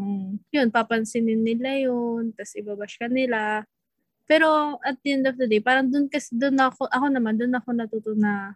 yun, 0.50 0.68
papansinin 0.68 1.40
nila 1.40 1.78
yun, 1.78 2.35
tapos 2.35 2.54
ibabash 2.59 2.99
ka 2.99 3.07
nila. 3.07 3.64
Pero 4.28 4.76
at 4.85 5.00
the 5.00 5.16
end 5.16 5.25
of 5.25 5.40
the 5.40 5.49
day, 5.49 5.58
parang 5.58 5.88
dun 5.88 6.06
kasi, 6.06 6.37
dun 6.37 6.61
ako, 6.61 6.85
ako 6.92 7.06
naman, 7.08 7.40
dun 7.40 7.56
ako 7.56 7.73
natuto 7.73 8.12
na 8.12 8.54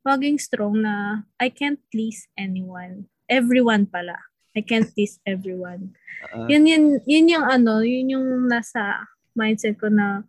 maging 0.00 0.40
strong 0.40 0.80
na 0.80 1.20
I 1.36 1.52
can't 1.52 1.76
please 1.92 2.24
anyone. 2.34 3.04
Everyone 3.28 3.84
pala. 3.84 4.16
I 4.56 4.64
can't 4.64 4.88
please 4.90 5.20
everyone. 5.22 5.92
Ah, 6.32 6.48
Yun, 6.48 6.64
yun, 6.66 6.84
yun 7.04 7.26
yung 7.30 7.46
ano, 7.46 7.84
yun 7.84 8.16
yung 8.16 8.26
nasa 8.48 9.04
mindset 9.36 9.76
ko 9.76 9.86
na, 9.86 10.24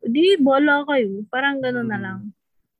di, 0.00 0.38
bola 0.38 0.86
kayo. 0.86 1.26
Parang 1.28 1.58
gano'n 1.60 1.84
na 1.84 1.98
Mm. 1.98 2.04
lang. 2.06 2.20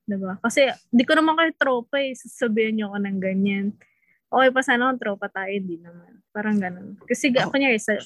Diba? 0.03 0.39
Kasi, 0.41 0.67
di 0.89 1.05
ko 1.05 1.15
naman 1.15 1.37
kayo 1.37 1.53
tropa 1.55 2.01
eh. 2.01 2.15
Sasabihan 2.17 2.75
nyo 2.75 2.91
ako 2.91 2.99
ng 3.03 3.19
ganyan. 3.21 3.67
Okay 4.27 4.51
pa 4.51 4.63
sana 4.65 4.89
kung 4.89 4.99
tropa 4.99 5.27
tayo, 5.29 5.53
hindi 5.53 5.77
naman. 5.77 6.23
Parang 6.33 6.57
gano'n. 6.57 7.03
Kasi, 7.05 7.31
Ako- 7.31 7.53
kunyari, 7.53 7.77
sa 7.77 7.99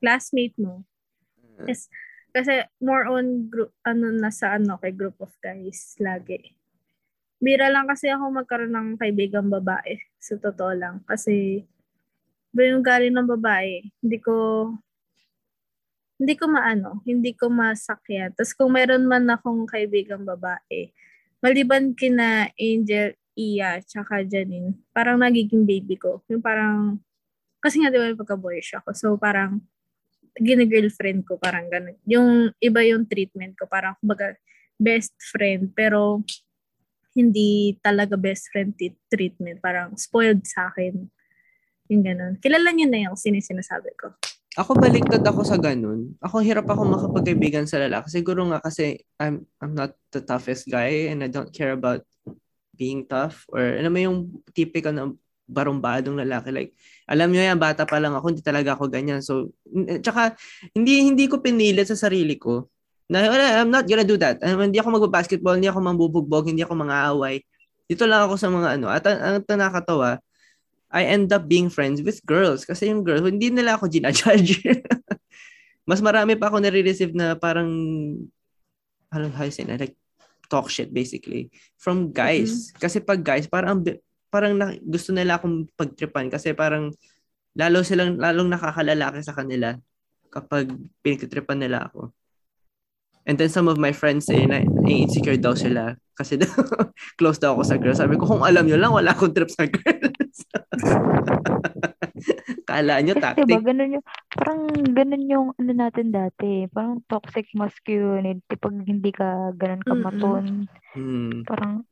classmate 0.00 0.56
mo, 0.56 0.82
yes, 1.68 1.86
kasi 2.34 2.66
more 2.82 3.06
on 3.06 3.46
group, 3.46 3.70
ano, 3.86 4.10
nasa 4.10 4.58
ano, 4.58 4.76
kay 4.82 4.90
group 4.90 5.16
of 5.22 5.30
guys, 5.38 5.94
lagi. 6.02 6.58
Bira 7.38 7.70
lang 7.70 7.86
kasi 7.86 8.10
ako 8.10 8.42
magkaroon 8.42 8.74
ng 8.74 8.88
kaibigang 8.98 9.48
babae. 9.48 10.02
Sa 10.18 10.34
totoo 10.40 10.72
lang. 10.74 11.00
Kasi, 11.06 11.62
yung 12.56 12.82
galing 12.82 13.14
ng 13.14 13.30
babae, 13.38 13.86
hindi 14.02 14.18
ko 14.18 14.34
hindi 16.18 16.38
ko 16.38 16.46
maano, 16.46 17.02
hindi 17.02 17.34
ko 17.34 17.50
masakyan. 17.50 18.30
Tapos 18.38 18.54
kung 18.54 18.70
meron 18.74 19.02
man 19.10 19.26
akong 19.26 19.66
kaibigang 19.66 20.22
babae, 20.22 20.94
maliban 21.42 21.92
kina 21.98 22.50
Angel, 22.54 23.18
Iya, 23.34 23.82
tsaka 23.82 24.22
Janine, 24.22 24.78
parang 24.94 25.18
nagiging 25.18 25.66
baby 25.66 25.98
ko. 25.98 26.22
Yung 26.30 26.38
parang, 26.38 27.02
kasi 27.58 27.82
nga 27.82 27.90
di 27.90 27.98
ba 27.98 28.14
pagka-boyish 28.14 28.78
ako, 28.78 28.94
so 28.94 29.08
parang, 29.18 29.58
gina-girlfriend 30.38 31.22
ko, 31.26 31.38
parang 31.38 31.70
ganun. 31.70 31.96
Yung 32.06 32.50
iba 32.58 32.80
yung 32.82 33.06
treatment 33.06 33.54
ko, 33.54 33.70
parang 33.70 33.94
kumbaga, 34.02 34.34
best 34.74 35.14
friend, 35.30 35.70
pero 35.70 36.22
hindi 37.14 37.78
talaga 37.78 38.18
best 38.18 38.50
friend 38.50 38.74
t- 38.74 38.98
treatment. 39.06 39.62
Parang 39.62 39.94
spoiled 39.94 40.42
sa 40.42 40.68
akin. 40.70 41.06
Yung 41.88 42.02
ganun. 42.02 42.34
Kilala 42.42 42.74
niyo 42.74 42.90
na 42.90 43.06
yung 43.06 43.16
sinisinasabi 43.16 43.94
ko. 43.94 44.10
Ako 44.54 44.78
baliktad 44.78 45.22
ako 45.26 45.42
sa 45.42 45.58
ganun. 45.58 46.14
Ako 46.22 46.38
hirap 46.42 46.66
ako 46.70 46.86
makapagkaibigan 46.86 47.66
sa 47.66 47.82
lalaki. 47.82 48.06
Siguro 48.10 48.46
nga 48.50 48.62
kasi 48.62 49.02
I'm 49.18 49.42
I'm 49.58 49.74
not 49.74 49.98
the 50.14 50.22
toughest 50.22 50.70
guy 50.70 51.10
and 51.10 51.26
I 51.26 51.30
don't 51.30 51.50
care 51.50 51.74
about 51.74 52.06
being 52.74 53.06
tough 53.06 53.46
or 53.50 53.62
ano 53.62 53.90
mo 53.90 53.98
yung 53.98 54.18
typical 54.54 54.94
na 54.94 55.10
barumbadong 55.48 56.20
lalaki. 56.20 56.50
Like 56.50 56.70
alam 57.08 57.30
niyo 57.30 57.44
yan 57.44 57.60
bata 57.60 57.84
pa 57.84 58.00
lang 58.00 58.16
ako 58.16 58.34
hindi 58.34 58.42
talaga 58.44 58.76
ako 58.76 58.88
ganyan. 58.88 59.20
So 59.20 59.52
n- 59.68 60.00
tsaka 60.00 60.36
hindi 60.72 61.04
hindi 61.06 61.24
ko 61.28 61.40
pinilit 61.40 61.88
sa 61.88 61.98
sarili 61.98 62.36
ko 62.40 62.68
na 63.08 63.28
wala, 63.28 63.60
I'm 63.60 63.72
not 63.72 63.84
gonna 63.84 64.06
do 64.06 64.16
that. 64.20 64.40
Um, 64.40 64.64
hindi 64.64 64.80
ako 64.80 65.00
magbabasketball 65.00 65.60
hindi 65.60 65.68
ako 65.68 65.80
mambubugbog 65.84 66.48
hindi 66.48 66.64
ako 66.64 66.74
mangaaway. 66.80 67.44
Dito 67.84 68.08
lang 68.08 68.24
ako 68.24 68.34
sa 68.40 68.48
mga 68.48 68.80
ano. 68.80 68.86
At 68.88 69.04
ang, 69.04 69.44
ang 69.44 69.58
nakakatawa 69.60 70.24
I 70.94 71.10
end 71.10 71.34
up 71.34 71.50
being 71.50 71.66
friends 71.74 71.98
with 72.06 72.22
girls. 72.22 72.62
Kasi 72.62 72.86
yung 72.86 73.02
girls, 73.02 73.26
hindi 73.26 73.50
nila 73.50 73.74
ako 73.74 73.90
ginajudge. 73.90 74.62
Mas 75.90 75.98
marami 75.98 76.38
pa 76.38 76.46
ako 76.46 76.62
nare-receive 76.62 77.10
na 77.18 77.34
parang, 77.34 77.66
ano, 79.10 79.26
how 79.34 79.42
you 79.42 79.50
say 79.50 79.66
na, 79.66 79.74
like, 79.74 79.98
talk 80.46 80.70
shit 80.70 80.94
basically 80.94 81.50
from 81.74 82.14
guys. 82.14 82.70
Kasi 82.78 83.02
pag 83.02 83.26
guys, 83.26 83.50
parang, 83.50 83.82
parang 84.34 84.58
na, 84.58 84.74
gusto 84.82 85.14
nila 85.14 85.38
akong 85.38 85.70
pagtripan 85.78 86.26
kasi 86.26 86.50
parang 86.52 86.90
lalo 87.54 87.86
silang, 87.86 88.18
lalong 88.18 88.50
nakakalalaki 88.50 89.22
sa 89.22 89.30
kanila 89.30 89.78
kapag 90.26 90.66
pinagtitripan 91.00 91.62
nila 91.62 91.86
ako. 91.86 92.10
And 93.24 93.38
then 93.38 93.48
some 93.48 93.70
of 93.70 93.78
my 93.78 93.94
friends 93.94 94.26
say 94.26 94.42
na, 94.42 94.60
insecure 94.84 95.38
daw 95.38 95.54
sila 95.54 95.94
kasi 96.18 96.34
daw, 96.34 96.50
close 97.18 97.38
daw 97.38 97.54
ako 97.54 97.62
sa 97.62 97.78
girls. 97.78 98.02
Sabi 98.02 98.18
ko, 98.18 98.26
kung 98.26 98.42
alam 98.42 98.66
nyo 98.66 98.74
lang, 98.74 98.90
wala 98.90 99.14
akong 99.14 99.30
trip 99.30 99.48
sa 99.48 99.70
girls. 99.70 100.38
Kala 102.64 103.00
nyo 103.00 103.14
Kasi 103.14 103.22
tactic. 103.22 103.46
diba, 103.48 103.62
ganun 103.64 103.96
yung, 103.96 104.04
Parang 104.34 104.60
ganun 104.92 105.24
yung 105.24 105.46
ano 105.54 105.72
natin 105.72 106.10
dati. 106.10 106.66
Parang 106.68 107.00
toxic 107.06 107.46
masculinity. 107.54 108.54
Pag 108.56 108.74
hindi 108.82 109.10
ka 109.14 109.54
ganun 109.54 109.82
ka 109.84 109.94
maton, 109.94 110.44
Hmm. 110.94 111.42
parang 111.42 111.82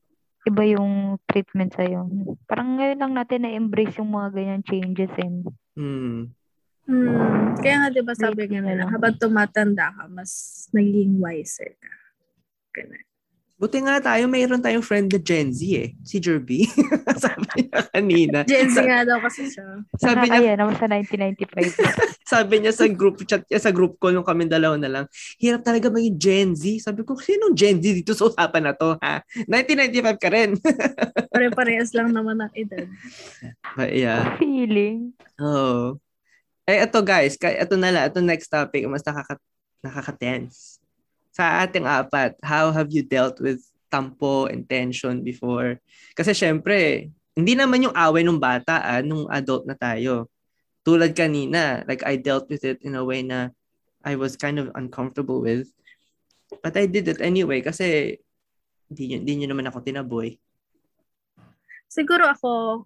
iba 0.42 0.62
yung 0.66 1.22
treatment 1.30 1.70
sa'yo. 1.75 2.06
Parang 2.50 2.78
ngayon 2.78 2.99
lang 2.99 3.12
natin 3.14 3.46
na-embrace 3.46 3.99
yung 4.02 4.11
mga 4.11 4.28
ganyan 4.34 4.62
changes 4.66 5.12
and 5.18 5.46
Hmm. 5.72 6.28
Hmm. 6.84 7.56
Kaya 7.62 7.76
nga, 7.80 7.88
di 7.94 8.02
ba 8.04 8.12
sabi 8.12 8.44
nga 8.50 8.61
na 8.61 8.75
nila, 8.75 8.84
habang 8.90 9.16
tumatanda 9.16 9.88
ka, 9.94 10.04
mas 10.11 10.66
naging 10.75 11.16
wiser 11.16 11.72
ka. 11.78 11.94
Ganun. 12.76 13.06
Buti 13.62 13.78
nga 13.78 14.02
tayo, 14.02 14.26
mayroon 14.26 14.59
tayong 14.59 14.83
friend 14.83 15.07
na 15.07 15.23
Gen 15.23 15.54
Z 15.54 15.62
eh. 15.71 15.95
Si 16.02 16.19
Jerby. 16.19 16.66
sabi 17.23 17.71
niya 17.71 17.81
kanina. 17.95 18.38
Gen 18.42 18.66
Z 18.66 18.75
Sa- 18.75 18.83
nga 18.83 19.07
daw 19.07 19.23
kasi 19.23 19.47
siya. 19.47 19.87
sabi 20.02 20.26
niya, 20.26 20.35
Nakakaya 20.35 20.54
naman 20.59 20.75
sa 20.75 20.87
1995. 20.90 22.26
sabi 22.26 22.54
niya 22.59 22.73
sa 22.75 22.87
group 22.90 23.23
chat, 23.23 23.47
eh, 23.47 23.62
sa 23.62 23.71
group 23.71 24.02
call 24.02 24.19
nung 24.19 24.26
kami 24.26 24.50
dalawa 24.50 24.75
na 24.75 24.90
lang, 24.90 25.04
hirap 25.38 25.62
talaga 25.62 25.95
maging 25.95 26.19
Gen 26.19 26.50
Z. 26.59 26.83
Sabi 26.83 27.07
ko, 27.07 27.14
sinong 27.14 27.54
Gen 27.54 27.78
Z 27.78 27.87
dito 28.02 28.19
sa 28.19 28.35
usapan 28.35 28.66
na 28.66 28.75
to, 28.75 28.99
ha? 28.99 29.23
1995 29.47 30.19
ka 30.19 30.28
rin. 30.35 30.50
Pare-parehas 31.33 31.95
lang 31.95 32.11
naman 32.11 32.42
ang 32.42 32.50
edad. 32.59 32.90
But 33.78 33.95
yeah. 33.95 34.42
Feeling. 34.42 35.14
Oh. 35.38 36.02
Eh, 36.66 36.83
ito 36.83 36.99
guys, 37.02 37.38
ito 37.38 37.75
na 37.78 37.95
lang, 37.95 38.11
ito 38.11 38.19
next 38.19 38.50
topic, 38.50 38.87
mas 38.90 39.07
nakaka, 39.07 39.38
nakaka-tense. 39.83 40.72
Sa 41.33 41.65
ating 41.65 41.89
apat, 41.89 42.37
how 42.45 42.69
have 42.71 42.93
you 42.93 43.01
dealt 43.01 43.41
with 43.41 43.65
tampo 43.89 44.47
and 44.47 44.69
tension 44.69 45.25
before? 45.25 45.81
Kasi 46.12 46.37
syempre, 46.37 47.09
hindi 47.33 47.53
naman 47.57 47.89
yung 47.89 47.97
away 47.97 48.21
nung 48.21 48.41
bata, 48.41 48.85
ah, 48.85 49.01
nung 49.01 49.25
adult 49.33 49.65
na 49.65 49.73
tayo. 49.73 50.29
Tulad 50.85 51.17
kanina, 51.17 51.89
like 51.89 52.05
I 52.05 52.21
dealt 52.21 52.53
with 52.53 52.69
it 52.69 52.85
in 52.85 52.99
a 52.99 53.05
way 53.05 53.25
na 53.25 53.49
I 54.05 54.21
was 54.21 54.37
kind 54.37 54.61
of 54.61 54.69
uncomfortable 54.77 55.41
with. 55.41 55.73
But 56.61 56.77
I 56.77 56.85
did 56.85 57.09
it 57.09 57.25
anyway 57.25 57.65
kasi 57.65 58.21
nyo, 58.93 59.17
hindi 59.25 59.33
nyo 59.41 59.49
naman 59.57 59.73
ako 59.73 59.81
tinaboy. 59.81 60.37
Siguro 61.89 62.29
ako, 62.29 62.85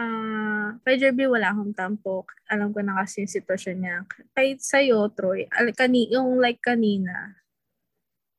ah, 0.00 0.72
kay 0.82 0.96
Jerby 0.96 1.28
wala 1.28 1.52
akong 1.52 1.76
tampok. 1.76 2.32
Alam 2.48 2.72
ko 2.72 2.80
na 2.80 2.96
kasi 3.04 3.22
yung 3.24 3.34
sitwasyon 3.36 3.76
niya. 3.76 3.96
Kahit 4.32 4.58
sa'yo, 4.64 5.12
Troy, 5.12 5.44
al- 5.52 5.76
kani, 5.76 6.08
yung 6.08 6.40
like 6.40 6.64
kanina, 6.64 7.36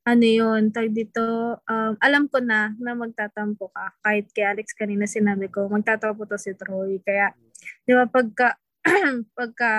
ano 0.02 0.26
yun, 0.26 0.74
tag 0.74 0.90
dito, 0.90 1.22
um, 1.62 1.94
alam 2.02 2.26
ko 2.26 2.42
na 2.42 2.74
na 2.82 2.98
magtatampo 2.98 3.70
ka. 3.70 3.94
Kahit 4.02 4.34
kay 4.34 4.46
Alex 4.50 4.74
kanina 4.74 5.06
sinabi 5.06 5.46
ko, 5.54 5.70
magtatampo 5.70 6.26
to 6.26 6.42
si 6.42 6.58
Troy. 6.58 6.98
Kaya, 7.06 7.38
di 7.86 7.94
ba, 7.94 8.10
pagka, 8.10 8.58
pagka, 9.38 9.72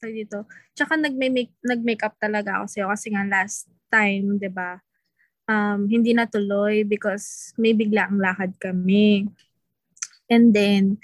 tag 0.00 0.12
dito, 0.16 0.48
tsaka 0.72 0.96
nag-make, 0.96 1.52
nag-make 1.60 2.04
talaga 2.16 2.60
ako 2.60 2.66
sa'yo 2.72 2.86
kasi 2.88 3.12
nga 3.12 3.24
last 3.28 3.68
time, 3.92 4.40
di 4.40 4.48
ba, 4.48 4.80
um, 5.50 5.84
hindi 5.84 6.12
natuloy 6.12 6.82
because 6.88 7.52
may 7.56 7.72
bigla 7.72 8.10
ang 8.10 8.18
lakad 8.20 8.56
kami. 8.56 9.26
And 10.26 10.50
then, 10.50 10.98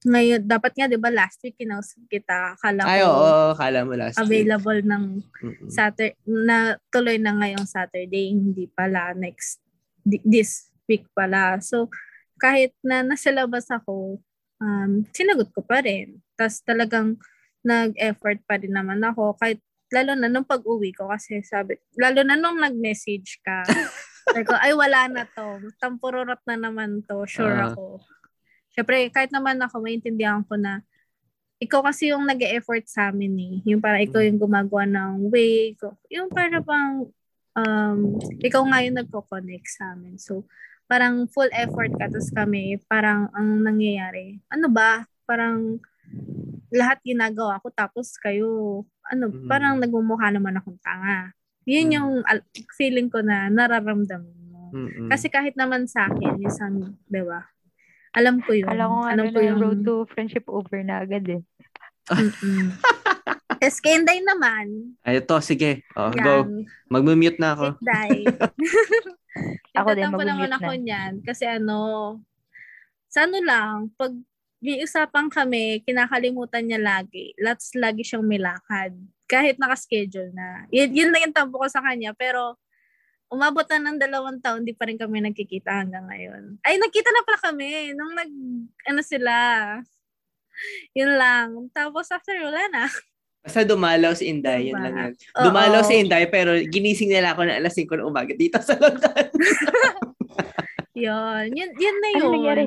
ngayon, 0.00 0.46
dapat 0.46 0.72
nga, 0.72 0.86
di 0.86 0.94
ba, 0.94 1.10
last 1.10 1.42
week 1.42 1.58
kinausap 1.58 2.06
kita, 2.06 2.54
akala 2.54 2.86
Ay, 2.86 3.02
ko 3.02 3.10
oo, 3.10 3.34
kala 3.52 3.82
mo 3.82 3.92
last 3.92 4.14
week. 4.14 4.22
available 4.22 4.80
ng 4.80 5.04
Mm-mm. 5.42 5.68
Saturday, 5.68 6.14
na 6.24 6.56
tuloy 6.88 7.18
na 7.18 7.34
ngayong 7.34 7.66
Saturday, 7.66 8.30
hindi 8.30 8.68
pala 8.68 9.10
next, 9.12 9.58
this 10.04 10.70
week 10.86 11.02
pala. 11.12 11.58
So, 11.58 11.90
kahit 12.36 12.70
na 12.80 13.02
nasa 13.02 13.28
labas 13.28 13.66
ako, 13.68 14.22
um, 14.58 15.02
sinagot 15.10 15.50
ko 15.50 15.60
pa 15.60 15.82
rin. 15.82 16.22
Tapos 16.32 16.62
talagang 16.62 17.18
nag-effort 17.60 18.38
pa 18.44 18.54
rin 18.56 18.70
naman 18.70 19.02
ako. 19.02 19.34
Kahit 19.34 19.58
lalo 19.90 20.14
na 20.14 20.30
nung 20.30 20.46
pag-uwi 20.46 20.94
ko 20.94 21.10
kasi 21.10 21.42
sabi, 21.42 21.74
lalo 21.98 22.22
na 22.22 22.38
nung 22.38 22.56
nag-message 22.56 23.42
ka, 23.42 23.66
sabi 24.30 24.46
ko, 24.46 24.54
ay 24.54 24.70
wala 24.72 25.10
na 25.10 25.26
to. 25.26 25.58
Tampururot 25.76 26.38
na 26.46 26.54
naman 26.56 27.02
to. 27.02 27.26
Sure 27.26 27.50
Ah. 27.50 27.74
ako. 27.74 27.98
Syempre, 28.78 29.10
kahit 29.10 29.34
naman 29.34 29.58
ako, 29.58 29.82
maintindihan 29.82 30.46
ko 30.46 30.54
na 30.54 30.86
ikaw 31.58 31.82
kasi 31.82 32.14
yung 32.14 32.22
nag 32.22 32.38
effort 32.46 32.86
sa 32.86 33.10
amin 33.10 33.34
eh. 33.34 33.54
Yung 33.74 33.82
para 33.82 33.98
ikaw 33.98 34.22
yung 34.22 34.38
gumagawa 34.38 34.86
ng 34.86 35.26
way. 35.34 35.74
Yung 36.14 36.30
para 36.30 36.62
bang, 36.62 37.10
um, 37.58 37.98
ikaw 38.38 38.62
nga 38.70 38.78
yung 38.86 39.02
nagko-connect 39.02 39.66
sa 39.66 39.98
amin. 39.98 40.14
So, 40.22 40.46
parang 40.86 41.26
full 41.26 41.50
effort 41.50 41.90
ka. 41.98 42.06
Tapos 42.06 42.30
kami, 42.30 42.78
parang 42.86 43.26
ang 43.34 43.66
nangyayari, 43.66 44.38
ano 44.46 44.70
ba? 44.70 45.02
Parang 45.26 45.82
lahat 46.70 47.02
ginagawa 47.02 47.58
ko 47.58 47.74
tapos 47.74 48.14
kayo, 48.22 48.86
ano, 49.10 49.34
Mhm. 49.34 49.50
parang 49.50 49.82
nagmumukha 49.82 50.30
naman 50.30 50.54
akong 50.54 50.78
tanga. 50.78 51.34
Yun 51.66 51.90
Mhm. 51.90 51.94
yung 51.98 52.12
feeling 52.78 53.10
ko 53.10 53.26
na 53.26 53.50
nararamdaman 53.50 54.38
mo. 54.46 54.70
Mm-mm. 54.70 55.10
Kasi 55.10 55.26
kahit 55.26 55.58
naman 55.58 55.90
sa 55.90 56.06
akin, 56.06 56.38
minsan, 56.38 56.94
di 57.10 57.26
ba? 57.26 57.42
Alam 58.16 58.40
ko 58.40 58.56
yun. 58.56 58.68
Alam 58.68 58.86
ko 58.88 58.96
nga 59.04 59.10
Alam 59.12 59.24
ano 59.28 59.32
ko 59.34 59.38
na 59.40 59.46
yung 59.46 59.60
road 59.60 59.80
to 59.84 59.94
friendship 60.12 60.46
over 60.48 60.78
na 60.80 61.04
agad 61.04 61.24
eh. 61.28 61.42
Mm-mm. 62.08 62.72
SK 63.74 63.84
Inday 64.00 64.22
naman. 64.22 64.94
Ay, 65.02 65.18
ito, 65.18 65.34
sige. 65.42 65.82
Oh, 65.98 66.14
yan. 66.14 66.22
go. 66.22 66.34
Mag-mute 66.88 67.42
na 67.42 67.58
ako. 67.58 67.66
Inday. 67.82 68.22
Ako 69.78 69.94
din, 69.94 70.02
Nagtatampo 70.10 70.22
naman 70.26 70.50
mag-mute 70.50 70.56
ako 70.58 70.72
na. 70.74 70.82
niyan. 70.82 71.12
Kasi 71.22 71.44
ano, 71.46 71.78
sa 73.06 73.26
ano 73.26 73.38
lang, 73.38 73.74
pag 73.94 74.10
may 74.58 74.82
usapan 74.82 75.30
kami, 75.30 75.86
kinakalimutan 75.86 76.66
niya 76.66 76.80
lagi. 76.82 77.30
Lots 77.38 77.78
lagi 77.78 78.02
siyang 78.02 78.26
milakad. 78.26 78.90
Kahit 79.30 79.54
nakaschedule 79.62 80.34
na. 80.34 80.66
Yun, 80.74 80.90
yun 80.90 81.10
na 81.14 81.22
yung 81.22 81.34
tampo 81.34 81.62
ko 81.62 81.70
sa 81.70 81.78
kanya. 81.78 82.10
Pero, 82.18 82.58
umabot 83.28 83.64
na 83.68 83.92
ng 83.92 83.98
dalawang 84.00 84.40
taon, 84.40 84.64
di 84.64 84.72
pa 84.72 84.88
rin 84.88 84.96
kami 84.96 85.20
nagkikita 85.20 85.84
hanggang 85.84 86.08
ngayon. 86.08 86.56
Ay, 86.64 86.80
nagkita 86.80 87.12
na 87.12 87.24
pala 87.24 87.38
kami. 87.40 87.92
Nung 87.92 88.16
nag, 88.16 88.30
ano 88.88 89.00
sila. 89.04 89.32
Yun 90.96 91.12
lang. 91.14 91.48
Tapos 91.70 92.08
after, 92.08 92.34
wala 92.40 92.66
na. 92.72 92.84
Basta 93.38 93.62
dumalaw 93.62 94.12
si 94.12 94.26
Inday, 94.28 94.72
yun 94.72 94.80
lang 94.82 94.94
yan. 94.96 95.12
Oo. 95.14 95.44
Dumalaw 95.48 95.80
si 95.86 95.94
Inday, 96.02 96.26
pero 96.26 96.56
ginising 96.58 97.08
nila 97.08 97.32
ako 97.32 97.46
na 97.46 97.56
alas 97.56 97.72
5 97.72 97.86
ng 97.86 98.08
umaga 98.08 98.34
dito 98.34 98.58
sa 98.60 98.74
London. 98.76 99.24
Yun. 100.98 101.54
Yun, 101.54 101.70
yun 101.78 101.96
na 102.02 102.08
Ano 102.10 102.18
yun. 102.18 102.32
nangyari? 102.34 102.64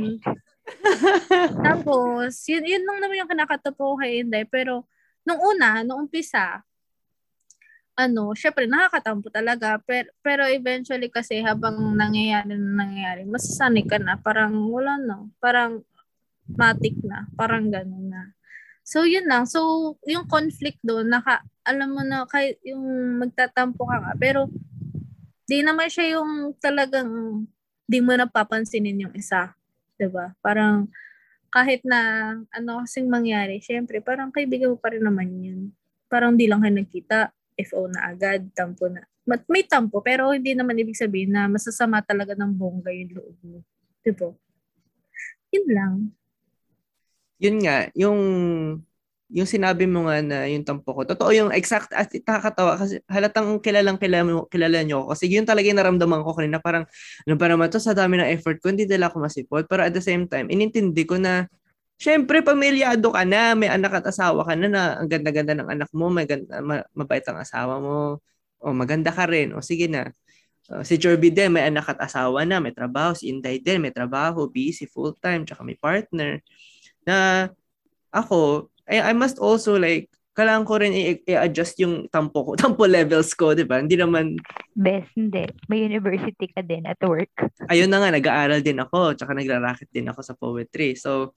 Tapos, 1.60 2.32
yun, 2.47 2.63
yun 2.63 2.84
lang 2.88 3.04
naman 3.04 3.19
yung 3.19 3.28
kinakatapo 3.28 4.00
kay 4.00 4.24
Inday. 4.24 4.47
Pero, 4.47 4.88
nung 5.28 5.41
una, 5.43 5.84
nung 5.84 6.08
umpisa, 6.08 6.63
ano, 7.97 8.34
syempre, 8.38 8.65
nakakatampo 8.69 9.30
talaga. 9.32 9.80
Pero, 9.84 10.10
pero 10.23 10.43
eventually 10.47 11.10
kasi, 11.12 11.41
habang 11.43 11.77
nangyayari 11.95 12.56
na 12.56 12.86
nangyayari, 12.86 13.23
masasanay 13.27 13.86
ka 13.88 13.97
na. 14.01 14.17
Parang, 14.19 14.54
wala 14.71 14.97
na. 15.01 15.27
Parang, 15.43 15.84
matik 16.51 16.97
na. 17.06 17.27
Parang 17.39 17.71
ganun 17.71 18.12
na. 18.12 18.34
So, 18.84 19.06
yun 19.08 19.27
lang. 19.30 19.45
So, 19.47 19.95
yung 20.08 20.27
conflict 20.27 20.82
doon, 20.84 21.12
naka, 21.13 21.43
alam 21.67 21.93
mo 21.95 22.04
na, 22.06 22.25
kahit 22.27 22.60
yung 22.67 22.84
magtatampo 23.21 23.86
ka 23.88 23.97
nga, 24.04 24.13
pero, 24.19 24.49
di 25.49 25.62
naman 25.65 25.91
siya 25.91 26.19
yung 26.19 26.56
talagang, 26.63 27.43
di 27.89 27.99
mo 27.99 28.15
napapansinin 28.15 29.04
yung 29.10 29.15
isa. 29.19 29.51
'di 29.99 30.08
ba? 30.10 30.34
Parang 30.41 30.88
kahit 31.54 31.84
na 31.86 32.34
ano 32.56 32.84
kasing 32.86 33.08
mangyari, 33.12 33.60
syempre 33.63 33.99
parang 34.04 34.32
kaibigan 34.34 34.73
mo 34.75 34.77
pa 34.80 34.93
rin 34.95 35.04
naman 35.06 35.30
yun. 35.43 35.62
Parang 36.12 36.36
di 36.39 36.47
lang 36.49 36.63
kayo 36.65 36.75
nagkita, 36.82 37.19
FO 37.57 37.87
na 37.91 38.11
agad, 38.11 38.45
tampo 38.55 38.87
na. 38.87 39.03
May 39.47 39.63
tampo, 39.67 40.01
pero 40.01 40.33
hindi 40.33 40.55
naman 40.57 40.79
ibig 40.79 40.97
sabihin 40.97 41.35
na 41.35 41.47
masasama 41.47 42.01
talaga 42.01 42.33
ng 42.35 42.51
bongga 42.57 42.91
yung 42.91 43.11
loob 43.15 43.37
mo. 43.45 43.59
Di 44.01 44.11
ba? 44.11 44.29
Yun 45.51 45.67
lang. 45.71 45.95
yun 47.41 47.57
nga, 47.65 47.89
yung 47.97 48.19
yung 49.31 49.47
sinabi 49.47 49.87
mo 49.87 50.11
nga 50.11 50.19
na 50.19 50.43
yung 50.51 50.67
tampo 50.67 50.91
ko, 50.91 51.07
totoo 51.07 51.31
yung 51.31 51.55
exact, 51.55 51.95
at 51.95 52.11
nakakatawa 52.11 52.75
kasi 52.75 52.99
halatang 53.07 53.63
kilalang 53.63 53.95
kilala, 53.95 54.43
kilala 54.51 54.83
nyo 54.83 55.07
ako. 55.07 55.15
Kasi 55.15 55.31
yun 55.31 55.47
talaga 55.47 55.71
yung 55.71 55.79
naramdaman 55.79 56.19
ko 56.19 56.35
kanina, 56.35 56.59
parang 56.59 56.83
ano 57.23 57.35
pa 57.39 57.47
naman 57.47 57.71
to, 57.71 57.79
sa 57.79 57.95
dami 57.95 58.19
ng 58.19 58.27
effort 58.27 58.59
ko, 58.59 58.75
hindi 58.75 58.83
dala 58.83 59.07
ako 59.07 59.23
masipot. 59.23 59.63
Pero 59.71 59.87
at 59.87 59.95
the 59.95 60.03
same 60.03 60.27
time, 60.27 60.51
inintindi 60.51 61.07
ko 61.07 61.15
na, 61.15 61.47
syempre, 62.01 62.41
pamilyado 62.41 63.13
ka 63.13 63.21
na, 63.21 63.53
may 63.53 63.69
anak 63.69 64.01
at 64.01 64.09
asawa 64.09 64.41
ka 64.41 64.57
na, 64.57 64.65
na 64.65 64.83
ang 64.97 65.05
ganda-ganda 65.05 65.53
ng 65.53 65.69
anak 65.69 65.89
mo, 65.93 66.09
may 66.09 66.25
ganda, 66.25 66.57
ma- 66.57 66.87
mabait 66.97 67.21
ang 67.29 67.37
asawa 67.37 67.77
mo, 67.77 68.17
o 68.57 68.73
maganda 68.73 69.13
ka 69.13 69.29
rin, 69.29 69.53
o 69.53 69.61
sige 69.61 69.85
na. 69.85 70.09
Uh, 70.65 70.81
si 70.81 70.97
Jorby 70.97 71.29
din, 71.29 71.53
may 71.53 71.69
anak 71.69 71.93
at 71.93 72.01
asawa 72.01 72.41
na, 72.41 72.57
may 72.57 72.73
trabaho. 72.73 73.13
Si 73.13 73.29
Inday 73.29 73.61
din, 73.61 73.85
may 73.85 73.93
trabaho, 73.93 74.49
busy, 74.49 74.89
full-time, 74.89 75.45
tsaka 75.45 75.61
may 75.61 75.77
partner. 75.77 76.41
Na 77.05 77.49
ako, 78.09 78.71
I, 78.89 79.11
I 79.11 79.13
must 79.13 79.37
also 79.37 79.77
like, 79.77 80.09
kailangan 80.31 80.63
ko 80.63 80.73
rin 80.79 80.95
i- 80.95 81.21
i-adjust 81.27 81.75
yung 81.83 82.07
tampo 82.09 82.41
ko, 82.41 82.51
tampo 82.61 82.87
levels 82.89 83.29
ko, 83.37 83.53
di 83.53 83.61
ba? 83.67 83.77
Hindi 83.77 83.99
naman, 83.99 84.41
Best, 84.73 85.13
hindi. 85.13 85.43
May 85.69 85.85
university 85.85 86.49
ka 86.49 86.65
din 86.65 86.87
at 86.87 86.97
work. 87.03 87.51
ayun 87.69 87.91
na 87.91 88.01
nga, 88.01 88.09
nag-aaral 88.09 88.63
din 88.63 88.79
ako, 88.79 89.13
tsaka 89.19 89.37
nagraraket 89.37 89.91
din 89.91 90.07
ako 90.09 90.19
sa 90.25 90.33
poetry. 90.33 90.97
So, 90.97 91.35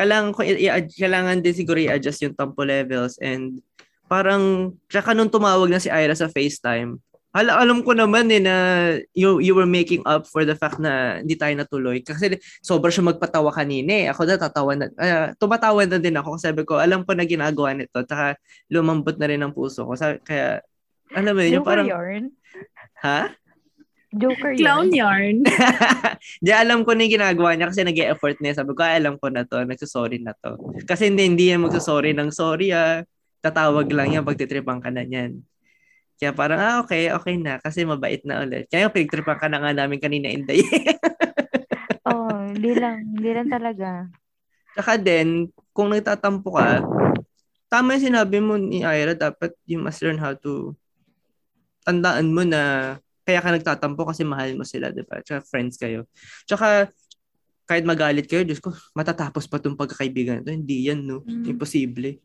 kailangan, 0.00 0.32
ko, 0.32 0.40
i- 0.40 0.88
kailangan 0.96 1.44
din 1.44 1.52
siguro 1.52 1.76
i-adjust 1.76 2.24
yung 2.24 2.32
tempo 2.32 2.64
levels 2.64 3.20
and 3.20 3.60
parang, 4.08 4.72
tsaka 4.88 5.12
nung 5.12 5.28
tumawag 5.28 5.68
na 5.68 5.76
si 5.76 5.92
Ira 5.92 6.16
sa 6.16 6.32
FaceTime, 6.32 6.96
Hala, 7.30 7.62
alam 7.62 7.86
ko 7.86 7.94
naman 7.94 8.26
eh 8.26 8.42
na 8.42 8.54
you, 9.14 9.38
you 9.38 9.54
were 9.54 9.68
making 9.68 10.02
up 10.02 10.26
for 10.26 10.42
the 10.42 10.58
fact 10.58 10.82
na 10.82 11.22
hindi 11.22 11.38
tayo 11.38 11.54
natuloy. 11.54 12.02
Kasi 12.02 12.34
sobrang 12.58 12.90
siya 12.90 13.06
magpatawa 13.06 13.54
kanina 13.54 13.92
eh. 14.02 14.06
Ako 14.10 14.26
na 14.26 14.34
tatawa 14.34 14.74
na, 14.74 14.90
uh, 14.90 15.30
tumatawa 15.38 15.86
na 15.86 16.02
din 16.02 16.18
ako. 16.18 16.34
Kasi 16.34 16.50
sabi 16.50 16.66
ko, 16.66 16.82
alam 16.82 17.06
ko 17.06 17.14
na 17.14 17.22
ginagawa 17.22 17.70
nito. 17.78 18.02
Tsaka 18.02 18.34
lumambot 18.66 19.14
na 19.14 19.30
rin 19.30 19.46
ang 19.46 19.54
puso 19.54 19.86
ko. 19.86 19.94
Sabi, 19.94 20.18
kaya, 20.26 20.58
alam 21.14 21.30
mo 21.30 21.42
yun, 21.46 21.62
yung 21.62 21.62
Joker 21.62 21.70
parang, 21.70 21.86
yarn. 21.86 22.24
ha? 22.98 23.30
Joker 24.10 24.58
Clown 24.58 24.90
yarn. 24.90 25.42
yarn. 25.46 26.18
Di 26.42 26.50
alam 26.50 26.82
ko 26.82 26.98
na 26.98 27.06
yung 27.06 27.14
ginagawa 27.14 27.54
niya 27.54 27.70
kasi 27.70 27.86
nag 27.86 27.94
effort 28.10 28.36
niya. 28.42 28.58
Sabi 28.58 28.74
ko, 28.74 28.82
"Ay, 28.82 28.98
alam 28.98 29.14
ko 29.22 29.30
na 29.30 29.46
to. 29.46 29.62
Nagsasorry 29.62 30.18
na 30.18 30.34
to. 30.34 30.58
Kasi 30.82 31.06
hindi, 31.06 31.30
hindi 31.30 31.54
yan 31.54 31.62
magsasorry 31.62 32.10
ng 32.18 32.34
sorry 32.34 32.74
ah. 32.74 33.06
Tatawag 33.38 33.86
lang 33.94 34.10
yan 34.10 34.26
pag 34.26 34.34
titripan 34.36 34.82
ka 34.82 34.90
na 34.90 35.06
niyan. 35.06 35.38
Kaya 36.20 36.36
parang, 36.36 36.60
ah, 36.60 36.76
okay, 36.84 37.08
okay 37.14 37.38
na. 37.40 37.56
Kasi 37.62 37.86
mabait 37.86 38.20
na 38.28 38.44
ulit. 38.44 38.68
Kaya 38.68 38.92
pinagtripan 38.92 39.40
ka 39.40 39.48
na 39.48 39.62
nga 39.62 39.72
namin 39.72 39.96
kanina, 39.96 40.28
Inday. 40.28 40.60
Oo, 42.10 42.28
oh, 42.28 42.40
hindi 42.50 42.76
lang. 42.76 43.16
Hindi 43.16 43.30
lang 43.32 43.48
talaga. 43.48 44.10
Tsaka 44.76 45.00
din, 45.00 45.48
kung 45.72 45.88
nagtatampo 45.94 46.52
ka, 46.52 46.84
tama 47.72 47.96
yung 47.96 48.06
sinabi 48.12 48.38
mo 48.42 48.60
ni 48.60 48.84
Ira, 48.84 49.16
dapat 49.16 49.54
you 49.64 49.80
must 49.80 50.02
learn 50.04 50.20
how 50.20 50.34
to 50.36 50.74
tandaan 51.88 52.36
mo 52.36 52.44
na 52.44 52.94
kaya 53.30 53.38
ka 53.38 53.54
nagtatampo 53.54 54.02
kasi 54.02 54.26
mahal 54.26 54.58
mo 54.58 54.66
sila, 54.66 54.90
di 54.90 55.06
ba? 55.06 55.22
Tsaka 55.22 55.46
friends 55.46 55.78
kayo. 55.78 56.10
Tsaka, 56.50 56.90
kahit 57.70 57.86
magalit 57.86 58.26
kayo, 58.26 58.42
Diyos 58.42 58.58
ko, 58.58 58.74
matatapos 58.98 59.46
pa 59.46 59.62
itong 59.62 59.78
pagkakaibigan 59.78 60.42
ito. 60.42 60.50
Hindi 60.50 60.90
yan, 60.90 61.06
no? 61.06 61.22
Mm. 61.22 61.54
Imposible. 61.54 62.18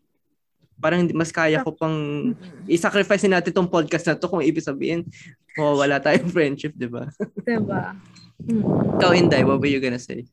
Parang 0.81 1.05
hindi- 1.05 1.13
mas 1.13 1.29
kaya 1.29 1.61
ko 1.61 1.77
pang 1.77 2.33
i-sacrifice 2.65 3.29
natin 3.29 3.53
itong 3.53 3.69
podcast 3.69 4.09
na 4.09 4.17
to 4.17 4.25
kung 4.25 4.41
ibig 4.41 4.65
sabihin, 4.65 5.05
oh, 5.61 5.77
wala 5.77 6.01
tayong 6.01 6.33
friendship, 6.33 6.73
di 6.73 6.89
ba? 6.89 7.05
Diba? 7.45 7.93
Mm. 8.41 8.97
Ikaw, 8.97 9.11
Inday, 9.13 9.45
what 9.45 9.61
were 9.61 9.69
you 9.69 9.77
gonna 9.77 10.01
say? 10.01 10.25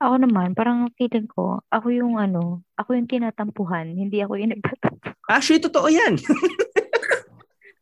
Ako 0.00 0.16
naman, 0.16 0.56
parang 0.56 0.88
feeling 0.96 1.28
ko, 1.28 1.60
ako 1.68 1.92
yung 1.92 2.16
ano, 2.16 2.64
ako 2.80 2.96
yung 2.96 3.04
tinatampuhan, 3.04 3.92
hindi 3.92 4.24
ako 4.24 4.40
yung 4.40 4.56
nagtatampo. 4.56 5.12
Actually, 5.28 5.60
totoo 5.60 5.92
yan. 5.92 6.16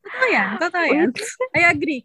Totoo 0.09 0.29
yan. 0.33 0.49
Totoo 0.57 0.87
yan. 0.88 1.09
I 1.53 1.62
agree. 1.68 2.03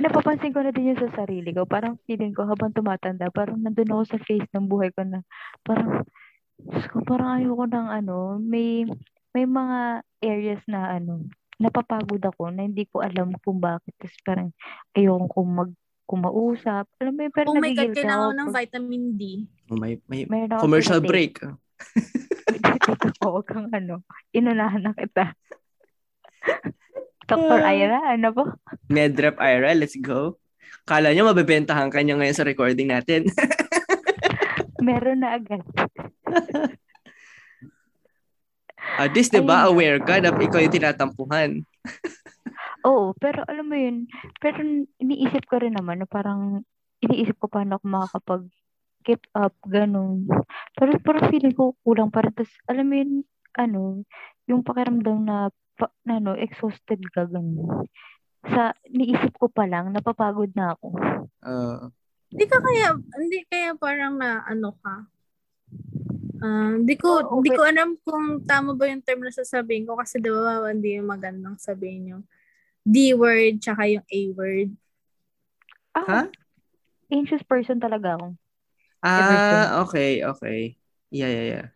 Napapansin 0.00 0.56
ko 0.56 0.64
na 0.64 0.72
din 0.72 0.96
yun 0.96 1.00
sa 1.00 1.12
sarili 1.12 1.52
ko. 1.52 1.68
Parang 1.68 2.00
feeling 2.08 2.32
ko 2.32 2.48
habang 2.48 2.72
tumatanda, 2.72 3.28
parang 3.28 3.60
nandun 3.60 3.92
ako 3.92 4.16
sa 4.16 4.18
phase 4.24 4.48
ng 4.56 4.64
buhay 4.64 4.88
ko 4.96 5.04
na 5.04 5.20
parang, 5.68 6.00
Diyos 6.56 6.88
ko, 6.88 7.04
parang 7.04 7.36
ayoko 7.36 7.68
ng 7.68 7.88
ano, 7.92 8.40
may, 8.40 8.88
may 9.36 9.44
mga 9.44 10.00
areas 10.24 10.64
na 10.64 10.96
ano, 10.96 11.28
napapagod 11.60 12.24
ako 12.24 12.48
na 12.48 12.64
hindi 12.64 12.88
ko 12.88 13.04
alam 13.04 13.36
kung 13.44 13.60
bakit. 13.60 13.92
Tapos 14.00 14.16
parang 14.24 14.48
ayoko 14.96 15.28
kung 15.28 15.48
mag 15.52 15.70
kumausap. 16.10 16.90
Alam 16.98 17.12
mo 17.14 17.20
yun, 17.22 17.30
pero 17.30 17.46
Oh 17.54 17.62
my 17.62 17.70
God, 17.70 17.94
kailangan 17.94 18.18
ako. 18.18 18.26
ko 18.26 18.40
ng 18.40 18.50
vitamin 18.50 19.02
D. 19.14 19.22
Oh, 19.70 19.78
may, 19.78 19.94
may 20.10 20.50
commercial 20.58 20.98
break. 20.98 21.38
Dito 22.50 23.10
ko, 23.22 23.38
huwag 23.38 23.46
kang 23.46 23.70
ano, 23.70 24.02
inunahan 24.34 24.90
na 24.90 24.92
kita. 24.98 25.38
Dr. 27.30 27.62
Ira, 27.62 27.98
ano 28.18 28.28
po? 28.34 28.44
Medrep 28.90 29.38
Ira, 29.38 29.70
let's 29.78 29.94
go. 30.02 30.36
Kala 30.82 31.14
nyo 31.14 31.30
mabebentahan 31.30 31.86
ka 31.86 32.02
niya 32.02 32.18
ngayon 32.18 32.34
sa 32.34 32.42
recording 32.42 32.90
natin. 32.90 33.30
Meron 34.86 35.22
na 35.22 35.38
agad. 35.38 35.62
At 39.00 39.14
least, 39.14 39.30
di 39.32 39.40
ba, 39.40 39.70
aware 39.70 40.02
ka 40.02 40.18
na 40.18 40.34
ikaw 40.34 40.60
yung 40.60 40.74
tinatampuhan. 40.74 41.62
Oo, 42.88 43.12
pero 43.16 43.44
alam 43.44 43.68
mo 43.68 43.76
yun, 43.76 44.08
pero 44.40 44.60
iniisip 44.98 45.44
ko 45.46 45.60
rin 45.60 45.76
naman 45.76 46.00
na 46.02 46.08
parang, 46.08 46.64
iniisip 47.04 47.36
ko 47.38 47.46
paano 47.46 47.76
ako 47.76 47.84
makakapag 47.86 48.42
keep 49.04 49.24
up, 49.32 49.56
ganun. 49.64 50.28
Pero 50.76 50.96
parang 51.00 51.32
feeling 51.32 51.56
ko 51.56 51.76
kulang 51.84 52.12
pa 52.12 52.20
rin. 52.24 52.36
Tapos, 52.36 52.52
alam 52.68 52.84
mo 52.88 52.94
yun, 53.00 53.12
ano, 53.56 54.04
yung 54.44 54.60
pakiramdam 54.60 55.24
na, 55.24 55.48
pa, 55.80 55.88
ano, 56.04 56.36
exhausted 56.36 57.00
ka, 57.16 57.24
ganun. 57.24 57.88
Sa, 58.44 58.76
niisip 58.92 59.32
ko 59.40 59.48
pa 59.48 59.64
lang, 59.64 59.88
napapagod 59.96 60.52
na 60.52 60.76
ako. 60.76 60.92
Uh, 61.40 61.88
Hindi 62.28 62.44
ka 62.44 62.58
kaya, 62.60 62.88
hindi 63.16 63.40
kaya 63.48 63.72
parang 63.80 64.20
na 64.20 64.44
ano 64.44 64.76
ka. 64.84 65.08
Ah, 66.40 66.72
Hindi 66.76 66.96
ko, 66.96 67.40
hindi 67.40 67.52
okay. 67.52 67.56
ko 67.56 67.62
alam 67.64 67.88
kung 68.00 68.44
tama 68.48 68.72
ba 68.72 68.88
yung 68.88 69.04
term 69.04 69.20
na 69.24 69.32
sasabihin 69.32 69.84
ko 69.84 69.96
kasi 69.96 70.20
di 70.20 70.32
ba 70.32 70.72
hindi 70.72 70.96
yung 70.96 71.08
magandang 71.08 71.60
sabihin 71.60 72.16
yung 72.16 72.24
D 72.80 73.12
word 73.12 73.60
tsaka 73.60 73.84
yung 73.92 74.06
A 74.08 74.20
word. 74.32 74.70
Ah, 75.92 76.06
ha? 76.06 76.22
anxious 77.10 77.42
person 77.44 77.76
talaga 77.82 78.16
ako. 78.16 78.26
Ah, 79.02 79.82
okay, 79.84 80.22
okay. 80.24 80.60
Yeah, 81.10 81.28
yeah, 81.28 81.46
yeah. 81.50 81.66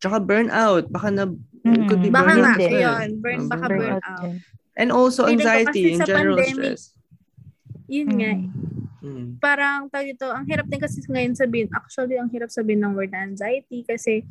Tsaka 0.00 0.22
burnout. 0.22 0.88
Baka 0.88 1.08
na, 1.12 1.24
it 1.62 1.82
could 1.86 2.00
be 2.00 2.08
Mm, 2.08 2.16
Baka 2.16 2.32
burnout. 2.32 2.42
nga, 2.42 2.54
din. 2.56 2.70
ayun, 2.72 3.08
burn, 3.20 3.40
baka 3.46 3.66
burnout. 3.68 4.00
burnout. 4.00 4.20
din. 4.24 4.36
And 4.76 4.88
also 4.90 5.28
Feeling 5.28 5.44
anxiety 5.44 5.82
sa 5.94 6.06
general 6.08 6.36
pandemic, 6.40 6.78
stress. 6.80 6.82
Yun 7.90 8.08
nga. 8.16 8.32
Mm. 8.32 8.48
Mm. 9.00 9.26
Parang 9.40 9.88
tawag 9.88 10.12
ito, 10.12 10.28
ang 10.28 10.44
hirap 10.44 10.68
din 10.68 10.80
kasi 10.80 11.00
ngayon 11.04 11.34
sabihin, 11.34 11.68
actually 11.72 12.16
ang 12.16 12.28
hirap 12.28 12.48
sabihin 12.48 12.84
ng 12.84 12.92
word 12.94 13.10
na 13.10 13.24
anxiety 13.24 13.82
kasi 13.82 14.22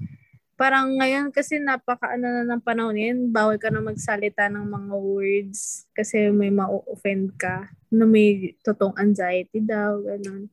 parang 0.53 0.91
ngayon 0.95 1.31
kasi 1.31 1.55
napaka 1.57 2.13
ano 2.13 2.27
na 2.27 2.43
ng 2.45 2.61
panahon 2.61 2.95
yan, 2.95 3.17
bawal 3.31 3.55
ka 3.55 3.71
na 3.71 3.79
magsalita 3.79 4.51
ng 4.51 4.67
mga 4.67 4.93
words 4.95 5.87
kasi 5.95 6.29
may 6.29 6.51
ma-offend 6.51 7.31
ka 7.35 7.67
na 7.89 8.05
may 8.05 8.53
totoong 8.61 8.95
anxiety 8.99 9.59
daw, 9.59 9.97
ganun. 9.99 10.51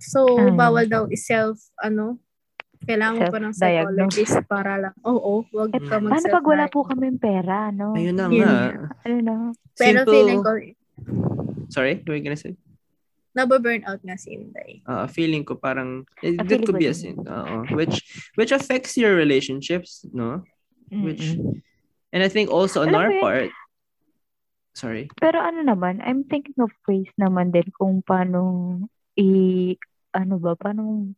So, 0.00 0.26
Mm. 0.26 0.56
bawal 0.56 0.84
daw 0.88 1.02
i-self, 1.08 1.60
ano, 1.78 2.18
kailangan 2.80 3.16
mo 3.16 3.24
pa 3.28 3.40
ng 3.40 3.54
psychologist 3.54 4.36
para 4.48 4.72
lang, 4.80 4.94
oo, 5.04 5.44
wag 5.52 5.70
Eh, 5.72 5.84
ka 5.84 6.00
mag 6.00 6.10
Paano 6.16 6.26
pag 6.32 6.46
wala 6.48 6.66
po 6.66 6.80
kami 6.82 7.12
pera, 7.16 7.68
no? 7.70 7.92
Ayun 7.92 8.16
na 8.16 8.26
Yun 8.28 8.44
nga. 8.44 8.88
Ano 9.04 9.16
na? 9.20 9.34
Pero 9.76 9.98
Simple- 10.02 10.12
feeling 10.12 10.40
ko, 10.40 10.50
Sorry, 11.70 11.92
what 12.00 12.08
were 12.08 12.16
you 12.16 12.24
gonna 12.24 12.40
say? 12.40 12.56
nababurnout 13.30 14.02
nga 14.02 14.18
si 14.18 14.34
Inday. 14.34 14.82
Uh, 14.82 15.06
feeling 15.06 15.46
ko 15.46 15.54
parang 15.54 16.02
eh, 16.18 16.34
Ah, 16.34 16.42
that 16.42 16.66
could 16.66 16.82
be 16.82 16.90
a 16.90 16.94
sin. 16.94 17.14
Oo. 17.22 17.62
Which 17.78 18.02
which 18.34 18.50
affects 18.50 18.98
your 18.98 19.14
relationships, 19.14 20.02
no? 20.10 20.42
Which 20.90 21.38
Mm-mm. 21.38 21.62
and 22.10 22.26
I 22.26 22.28
think 22.28 22.50
also 22.50 22.82
on 22.82 22.90
Alam 22.90 22.98
our 22.98 23.10
part. 23.22 23.50
Sorry. 24.74 25.06
Pero 25.14 25.38
ano 25.38 25.62
naman, 25.62 26.02
I'm 26.02 26.26
thinking 26.26 26.58
of 26.58 26.74
ways 26.90 27.06
naman 27.14 27.54
din 27.54 27.70
kung 27.70 28.02
paano 28.02 28.82
i 29.14 29.78
ano 30.10 30.34
ba, 30.42 30.58
paano 30.58 31.14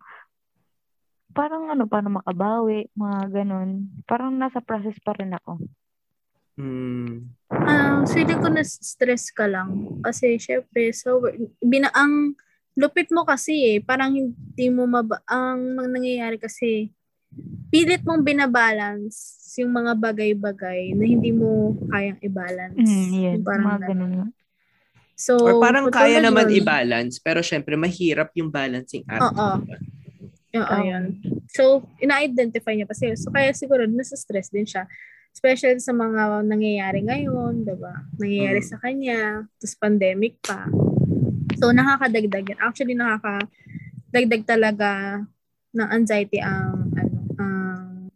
parang 1.33 1.73
ano, 1.73 1.89
paano 1.89 2.21
makabawi, 2.21 2.93
mga 2.93 3.43
ganun. 3.43 3.89
Parang 4.05 4.37
nasa 4.37 4.61
process 4.61 4.97
pa 5.01 5.17
rin 5.17 5.33
ako. 5.33 5.59
Hmm. 6.61 7.33
Ah, 7.49 8.05
feeling 8.09 8.41
ko 8.41 8.49
na 8.53 8.63
stress 8.65 9.33
ka 9.33 9.49
lang. 9.49 10.01
Kasi 10.05 10.37
syempre, 10.37 10.93
so 10.93 11.21
bina 11.65 11.89
ang 11.97 12.37
lupit 12.77 13.09
mo 13.13 13.25
kasi 13.25 13.77
eh, 13.77 13.79
parang 13.81 14.13
hindi 14.17 14.67
mo 14.73 14.89
maba 14.89 15.21
ang 15.29 15.77
nangyayari 15.77 16.41
kasi 16.41 16.89
pilit 17.73 18.05
mong 18.05 18.25
binabalance 18.25 19.41
yung 19.61 19.73
mga 19.73 19.93
bagay-bagay 19.97 20.97
na 20.97 21.05
hindi 21.05 21.33
mo 21.33 21.77
kayang 21.93 22.21
i-balance. 22.25 22.81
Mm, 22.81 23.09
yun, 23.13 23.33
Yung 23.41 23.45
parang 23.45 23.67
mga 23.69 23.81
ganun. 23.89 24.13
ganun. 24.13 24.31
So, 25.13 25.33
Or 25.45 25.61
parang 25.61 25.87
kaya 25.93 26.19
naman 26.25 26.49
nun, 26.49 26.57
i-balance, 26.57 27.21
pero 27.21 27.45
syempre 27.45 27.77
mahirap 27.77 28.33
yung 28.37 28.49
balancing 28.49 29.05
act. 29.07 29.29
Oo. 29.29 29.61
Oo, 30.53 30.69
Oh. 30.69 30.85
yun. 30.85 31.05
So, 31.49 31.63
ina-identify 31.97 32.77
niya 32.77 32.85
kasi. 32.85 33.17
So, 33.17 33.33
kaya 33.33 33.57
siguro 33.57 33.89
nasa 33.89 34.17
stress 34.17 34.53
din 34.53 34.69
siya. 34.69 34.85
Especially 35.33 35.81
sa 35.81 35.97
mga 35.97 36.45
nangyayari 36.45 37.01
ngayon, 37.09 37.65
di 37.65 37.73
ba? 37.73 38.05
Nangyayari 38.21 38.61
Mm. 38.61 38.69
sa 38.69 38.77
kanya, 38.77 39.21
tapos 39.57 39.75
pandemic 39.81 40.37
pa. 40.45 40.69
So, 41.57 41.73
nakakadagdag 41.73 42.53
yan. 42.53 42.61
Actually, 42.61 42.93
nakakadagdag 42.93 44.45
talaga 44.45 44.91
ng 45.73 45.89
anxiety 45.89 46.37
ang, 46.37 46.93
ano, 46.93 47.17
ang 47.41 48.13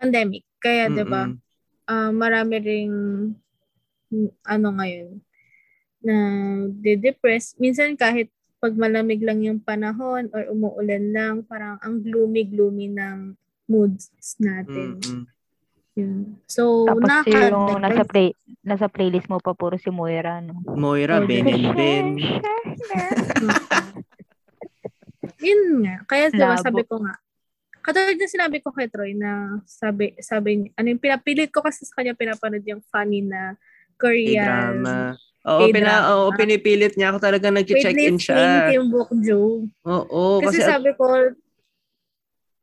pandemic. 0.00 0.48
Kaya, 0.56 0.88
di 0.88 1.04
ba, 1.04 1.28
ah, 1.84 2.08
marami 2.08 2.54
ring 2.60 2.92
ano 4.42 4.68
ngayon 4.74 5.20
na 6.00 6.16
de-depress. 6.72 7.54
Minsan 7.60 7.94
kahit 7.94 8.32
pag 8.60 8.76
malamig 8.76 9.24
lang 9.24 9.40
yung 9.40 9.58
panahon 9.58 10.28
or 10.30 10.44
umuulan 10.46 11.10
lang, 11.10 11.34
parang 11.42 11.80
ang 11.80 11.98
gloomy-gloomy 11.98 12.92
ng 12.92 13.32
moods 13.66 14.12
natin. 14.36 15.00
Mm-mm. 15.00 15.24
Yun. 15.96 16.38
So, 16.44 16.84
Tapos 16.84 17.02
nakaka- 17.02 17.50
yung 17.50 17.80
nasa 17.80 18.04
play 18.04 18.28
nasa 18.60 18.86
playlist 18.86 19.26
mo 19.26 19.40
pa 19.40 19.52
puro 19.52 19.74
si 19.74 19.88
Moira, 19.88 20.38
no? 20.38 20.60
Moira, 20.76 21.18
Oh, 21.18 21.26
Ben 21.26 21.44
and 21.44 21.74
Ben. 21.74 22.06
Yun 25.40 25.62
nga. 25.82 25.96
Kaya 26.06 26.28
diba, 26.28 26.52
Labo. 26.54 26.62
sabi 26.62 26.82
ko 26.84 27.00
nga, 27.00 27.16
katulad 27.80 28.16
na 28.16 28.28
sinabi 28.28 28.60
ko 28.60 28.68
kay 28.70 28.88
Troy 28.88 29.16
na 29.16 29.60
sabi, 29.64 30.12
sabi 30.20 30.48
niya, 30.56 30.70
ano 30.76 30.86
yung 30.86 31.00
pinapilit 31.02 31.48
ko 31.48 31.64
kasi 31.64 31.88
sa 31.88 31.96
kanya 31.96 32.12
pinapanood 32.12 32.64
yung 32.64 32.84
funny 32.86 33.24
na 33.24 33.56
Korean. 33.96 34.84
K-drama. 34.84 35.16
Oo, 35.40 35.66
pina, 35.66 35.88
K-drama. 35.96 36.08
oo, 36.12 36.26
pinipilit 36.36 36.94
niya 36.94 37.08
ako 37.10 37.18
talaga 37.18 37.48
nag-check-in 37.48 38.20
siya. 38.20 38.68
Kim 38.68 38.92
Bok 38.92 39.08
Jo. 39.24 39.64
Oo, 39.88 40.44
Kasi, 40.44 40.60
kasi, 40.60 40.68
sabi 40.68 40.90
ko, 40.92 41.04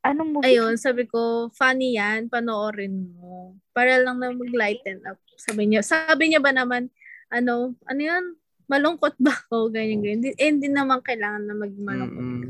Anong 0.06 0.30
movie? 0.32 0.46
ayun, 0.48 0.78
sabi 0.78 1.04
ko, 1.04 1.50
funny 1.52 1.98
yan, 1.98 2.30
panoorin 2.30 3.12
mo. 3.12 3.58
Para 3.74 3.98
lang 3.98 4.22
na 4.22 4.30
mag-lighten 4.30 5.02
up. 5.04 5.18
Sabi 5.36 5.68
niya, 5.68 5.82
sabi 5.82 6.30
niya 6.30 6.40
ba 6.40 6.54
naman, 6.54 6.88
ano, 7.28 7.74
ano 7.84 8.00
yan, 8.00 8.24
malungkot 8.68 9.18
ba 9.18 9.34
ako, 9.34 9.68
ganyan, 9.68 10.00
ganyan. 10.00 10.18
Hindi, 10.22 10.30
eh, 10.38 10.48
hindi 10.48 10.70
naman 10.70 11.02
kailangan 11.02 11.44
na 11.44 11.56
magmalungkot. 11.56 12.24
Mm-mm. 12.24 12.42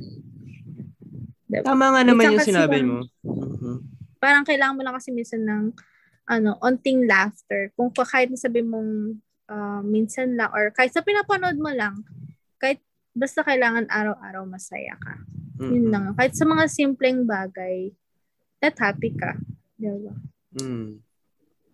Diba? 1.47 1.63
Tama 1.63 1.95
nga 1.95 2.01
naman 2.03 2.23
yung 2.27 2.39
kasi 2.43 2.51
sinabi 2.51 2.83
mo. 2.83 3.07
Mhm. 3.23 3.95
parang 4.17 4.43
kailangan 4.43 4.75
mo 4.75 4.81
lang 4.81 4.97
kasi 4.97 5.13
minsan 5.13 5.45
ng 5.45 5.71
ano, 6.27 6.59
onting 6.59 7.07
laughter. 7.07 7.71
Kung 7.71 7.93
pa- 7.93 8.03
kahit 8.03 8.33
sabi 8.35 8.59
mong 8.59 9.15
ah, 9.47 9.81
minsan 9.81 10.35
lang 10.35 10.51
or 10.51 10.71
kahit 10.71 10.91
sa 10.91 11.03
pinapanood 11.03 11.57
mo 11.57 11.71
lang, 11.71 12.03
kahit 12.57 12.79
basta 13.11 13.41
kailangan 13.41 13.89
araw-araw 13.89 14.45
masaya 14.45 14.93
ka. 14.99 15.17
Yun 15.57 15.89
Mhm. 15.89 15.91
lang. 15.91 16.03
Kahit 16.13 16.37
sa 16.37 16.45
mga 16.45 16.69
simpleng 16.69 17.25
bagay, 17.25 17.91
that 18.61 18.77
happy 18.77 19.11
ka. 19.11 19.33
Diba? 19.73 20.13
Mm. 20.53 21.01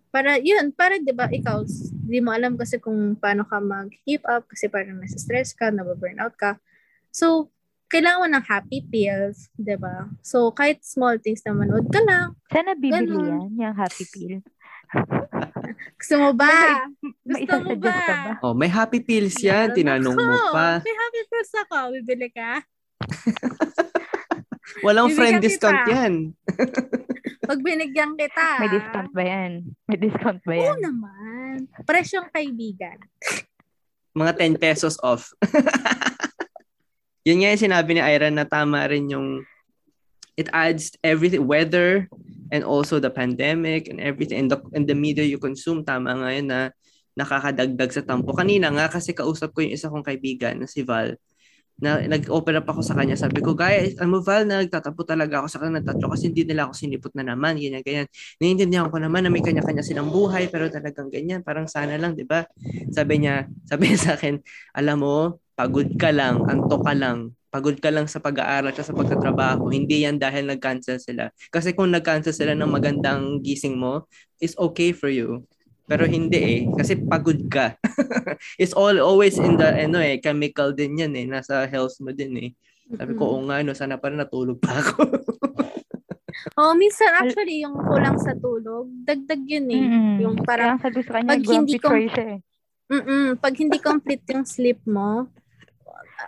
Para, 0.08 0.38
yun, 0.38 0.70
para, 0.70 0.94
di 0.96 1.10
ba, 1.10 1.26
ikaw, 1.26 1.66
di 1.90 2.22
mo 2.22 2.30
alam 2.30 2.54
kasi 2.54 2.78
kung 2.78 3.18
paano 3.18 3.42
ka 3.42 3.58
mag-keep 3.58 4.22
up 4.24 4.46
kasi 4.46 4.70
parang 4.70 5.02
nasa 5.02 5.18
stress 5.18 5.50
ka, 5.50 5.74
nababurnout 5.74 6.38
ka. 6.38 6.62
So, 7.10 7.50
kailangan 7.90 8.22
mo 8.22 8.26
ng 8.30 8.46
happy 8.46 8.86
pills, 8.86 9.50
di 9.58 9.74
ba? 9.74 10.06
So, 10.22 10.54
kahit 10.54 10.86
small 10.86 11.18
things 11.18 11.42
na 11.42 11.50
manood 11.52 11.90
ka 11.90 11.98
lang, 12.06 12.38
Sana 12.46 12.78
bibili 12.78 13.10
Ganon. 13.10 13.50
yan, 13.50 13.50
yung 13.58 13.74
happy 13.74 14.04
pill. 14.06 14.38
gusto 15.98 16.14
mo 16.20 16.30
ba? 16.36 16.52
May 17.28 17.44
Gusto 17.44 17.60
mo 17.64 17.72
ka 17.76 17.80
ba? 17.80 17.98
Oh, 18.44 18.54
may 18.56 18.68
happy 18.68 19.00
pills 19.00 19.36
yan. 19.40 19.72
Tinanong 19.72 20.16
mo 20.16 20.24
ako. 20.24 20.52
pa. 20.52 20.68
May 20.84 20.96
happy 20.96 21.20
pills 21.28 21.52
ako. 21.64 21.76
Bibili 21.96 22.28
ka? 22.30 22.60
Walang 24.84 25.12
Bibigyan 25.12 25.18
friend 25.18 25.36
discount 25.40 25.80
kita. 25.84 25.92
yan. 25.92 26.12
Pag 27.48 27.60
binigyan 27.60 28.12
kita. 28.16 28.46
May 28.60 28.70
discount 28.72 29.10
ba 29.12 29.22
yan? 29.22 29.52
May 29.84 29.98
discount 30.00 30.40
ba 30.44 30.52
Oo 30.52 30.60
yan? 30.64 30.78
naman. 30.80 31.54
Presyong 31.84 32.28
kaibigan. 32.32 32.96
Mga 34.16 34.32
10 34.56 34.64
pesos 34.64 34.96
off. 35.04 35.32
Yun 37.24 37.40
nga 37.40 37.52
yung 37.52 37.64
sinabi 37.64 37.90
ni 37.96 38.02
Ira 38.04 38.28
na 38.28 38.44
tama 38.44 38.84
rin 38.88 39.08
yung 39.08 39.44
it 40.36 40.48
adds 40.52 40.92
everything, 41.00 41.44
weather 41.44 42.08
and 42.50 42.64
also 42.64 43.00
the 43.00 43.12
pandemic 43.12 43.88
and 43.88 44.00
everything 44.00 44.46
and 44.46 44.50
the, 44.50 44.58
and 44.74 44.84
the 44.84 44.96
media 44.96 45.24
you 45.24 45.38
consume. 45.40 45.84
Tama 45.84 46.12
nga 46.18 46.30
yun 46.32 46.48
na 46.50 46.60
nakakadagdag 47.14 47.90
sa 47.94 48.02
tampo. 48.02 48.34
Kanina 48.34 48.68
nga 48.74 48.90
kasi 48.90 49.14
kausap 49.14 49.54
ko 49.54 49.62
yung 49.62 49.74
isa 49.74 49.88
kong 49.88 50.04
kaibigan 50.04 50.58
na 50.58 50.66
si 50.66 50.82
Val 50.82 51.14
na 51.74 51.98
nag-open 52.06 52.62
up 52.62 52.70
ako 52.70 52.86
sa 52.86 52.94
kanya. 52.94 53.18
Sabi 53.18 53.42
ko, 53.42 53.50
guys, 53.58 53.98
mo 53.98 54.22
Val, 54.22 54.46
na 54.46 54.62
nagtatampo 54.62 55.02
talaga 55.02 55.42
ako 55.42 55.48
sa 55.50 55.58
kanila 55.58 55.82
tatlo 55.82 56.06
kasi 56.06 56.30
hindi 56.30 56.46
nila 56.46 56.70
ako 56.70 56.72
sinipot 56.78 57.12
na 57.18 57.34
naman, 57.34 57.58
ganyan, 57.58 57.82
ganyan. 57.82 58.06
Naiintindihan 58.38 58.86
ko 58.94 59.02
naman 59.02 59.26
na 59.26 59.30
may 59.30 59.42
kanya-kanya 59.42 59.82
silang 59.82 60.10
buhay 60.10 60.46
pero 60.50 60.70
talagang 60.70 61.10
ganyan. 61.10 61.42
Parang 61.42 61.66
sana 61.66 61.98
lang, 61.98 62.14
di 62.14 62.22
ba? 62.22 62.46
Sabi 62.94 63.26
niya, 63.26 63.50
sabi 63.66 63.90
niya 63.90 63.98
sa 64.06 64.12
akin, 64.14 64.38
alam 64.78 65.02
mo, 65.02 65.42
pagod 65.58 65.90
ka 65.98 66.14
lang, 66.14 66.46
antok 66.46 66.82
ka 66.86 66.94
lang, 66.94 67.34
pagod 67.54 67.78
ka 67.78 67.86
lang 67.94 68.10
sa 68.10 68.18
pag-aaral 68.18 68.74
at 68.74 68.82
sa 68.82 68.90
pagtatrabaho. 68.90 69.70
Hindi 69.70 70.02
yan 70.02 70.18
dahil 70.18 70.50
nag-cancel 70.50 70.98
sila. 70.98 71.30
Kasi 71.54 71.70
kung 71.70 71.94
nag-cancel 71.94 72.34
sila 72.34 72.58
ng 72.58 72.66
magandang 72.66 73.38
gising 73.46 73.78
mo, 73.78 74.10
is 74.42 74.58
okay 74.58 74.90
for 74.90 75.06
you. 75.06 75.46
Pero 75.86 76.02
hindi 76.02 76.34
eh. 76.42 76.60
Kasi 76.74 77.06
pagod 77.06 77.38
ka. 77.46 77.78
It's 78.60 78.74
all 78.74 78.98
always 78.98 79.38
in 79.38 79.54
the 79.54 79.70
ano 79.70 80.02
eh, 80.02 80.18
chemical 80.18 80.74
din 80.74 80.98
yan 80.98 81.14
eh. 81.14 81.30
Nasa 81.30 81.62
health 81.70 81.94
mo 82.02 82.10
din 82.10 82.34
eh. 82.42 82.50
Sabi 82.98 83.14
ko, 83.14 83.38
oo 83.38 83.46
nga, 83.46 83.62
no, 83.62 83.70
sana 83.70 84.02
pa 84.02 84.10
rin 84.10 84.18
natulog 84.18 84.58
pa 84.58 84.74
ako. 84.82 84.98
Oh, 86.54 86.70
minsan 86.76 87.10
actually 87.18 87.66
yung 87.66 87.74
kulang 87.74 88.14
sa 88.20 88.30
tulog, 88.36 88.86
dagdag 89.02 89.42
yun 89.42 89.66
eh. 89.74 89.84
Mm-mm. 89.90 90.16
Yung 90.22 90.36
parang, 90.44 90.78
sabi 90.78 91.02
sa 91.02 91.18
kanya, 91.18 91.34
pag 91.34 91.42
hindi 91.50 91.78
ko- 91.82 91.94
eh. 91.94 92.38
mm 92.84 93.40
pag 93.42 93.54
hindi 93.58 93.78
complete 93.82 94.22
yung 94.30 94.46
sleep 94.46 94.78
mo, 94.86 95.26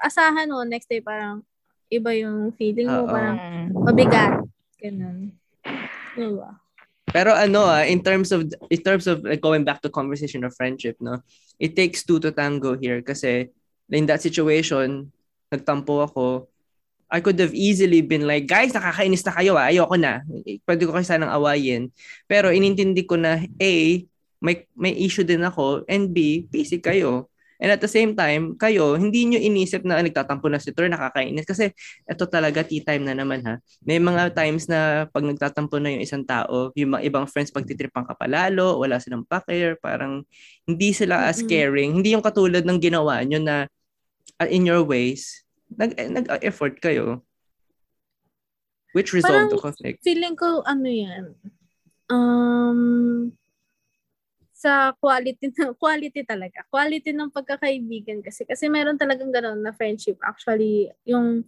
asahan 0.03 0.51
mo, 0.51 0.63
next 0.67 0.89
day 0.91 1.01
parang 1.01 1.43
iba 1.91 2.11
yung 2.17 2.51
feeling 2.55 2.91
mo, 2.91 3.07
Oo. 3.07 3.11
parang 3.11 3.37
mabigat. 3.73 4.43
Ganun. 4.83 5.33
Diba? 6.17 6.59
Pero 7.07 7.31
ano 7.33 7.71
ah, 7.71 7.87
in 7.87 8.03
terms 8.03 8.35
of 8.35 8.43
in 8.67 8.81
terms 8.83 9.07
of 9.07 9.23
like, 9.23 9.39
going 9.41 9.63
back 9.63 9.79
to 9.81 9.89
conversation 9.89 10.43
of 10.43 10.53
friendship, 10.59 10.99
no? 10.99 11.23
It 11.57 11.79
takes 11.79 12.03
two 12.03 12.19
to 12.21 12.35
tango 12.35 12.75
here 12.75 13.01
kasi 13.01 13.49
in 13.89 14.05
that 14.11 14.21
situation, 14.21 15.15
nagtampo 15.49 16.03
ako. 16.03 16.51
I 17.07 17.23
could 17.23 17.39
have 17.39 17.55
easily 17.55 18.03
been 18.03 18.27
like, 18.27 18.51
guys, 18.51 18.75
nakakainis 18.75 19.23
na 19.23 19.33
kayo 19.39 19.55
ah. 19.55 19.71
Ayoko 19.71 19.95
na. 19.95 20.27
Pwede 20.67 20.91
ko 20.91 20.91
kayo 20.91 21.07
sanang 21.07 21.31
awayin. 21.31 21.95
Pero 22.27 22.51
inintindi 22.51 23.07
ko 23.07 23.15
na 23.15 23.39
A, 23.63 23.75
may, 24.43 24.67
may 24.75 24.91
issue 24.99 25.23
din 25.23 25.47
ako 25.47 25.87
and 25.87 26.11
B, 26.11 26.51
busy 26.51 26.83
kayo. 26.83 27.31
And 27.57 27.73
at 27.73 27.81
the 27.81 27.89
same 27.89 28.13
time, 28.13 28.57
kayo, 28.61 29.01
hindi 29.01 29.25
nyo 29.25 29.41
inisip 29.41 29.81
na 29.85 29.97
"Ah, 29.99 30.05
nagtatampo 30.05 30.47
na 30.53 30.61
si 30.61 30.73
Tor, 30.77 30.93
nakakainis. 30.93 31.49
Kasi 31.49 31.73
ito 32.05 32.25
talaga, 32.29 32.61
tea 32.61 32.85
time 32.85 33.09
na 33.09 33.17
naman 33.17 33.41
ha. 33.49 33.55
May 33.83 33.97
mga 33.97 34.37
times 34.37 34.69
na 34.69 35.09
pag 35.09 35.25
nagtatampo 35.25 35.81
na 35.81 35.97
yung 35.97 36.05
isang 36.05 36.25
tao, 36.25 36.71
yung 36.77 36.97
mga 36.97 37.09
ibang 37.09 37.25
friends 37.25 37.49
pagtitripan 37.49 38.05
ka 38.05 38.13
palalo, 38.13 38.77
wala 38.81 39.01
silang 39.01 39.25
pa-care, 39.25 39.81
parang 39.81 40.25
hindi 40.69 40.93
sila 40.93 41.29
as 41.31 41.41
caring. 41.41 41.97
Hindi 41.97 42.13
yung 42.13 42.25
katulad 42.25 42.65
ng 42.65 42.79
ginawa 42.81 43.25
nyo 43.25 43.41
na 43.41 43.57
uh, 44.41 44.49
in 44.49 44.69
your 44.69 44.85
ways, 44.85 45.45
nag, 45.73 45.97
eh, 45.97 46.13
nag-effort 46.13 46.77
kayo. 46.81 47.25
Which 48.93 49.13
resolved 49.13 49.53
the 49.53 49.61
Parang 49.61 49.73
conflict. 49.77 50.01
Feeling 50.05 50.37
ko, 50.41 50.65
ano 50.65 50.89
yan, 50.89 51.37
um, 52.09 52.81
sa 54.67 54.91
quality 54.99 55.55
quality 55.83 56.27
talaga. 56.27 56.67
Quality 56.67 57.15
ng 57.15 57.31
pagkakaibigan 57.31 58.19
kasi. 58.27 58.43
Kasi 58.43 58.67
meron 58.67 58.99
talagang 58.99 59.31
gano'n 59.31 59.63
na 59.63 59.71
friendship. 59.71 60.19
Actually, 60.27 60.91
yung 61.07 61.47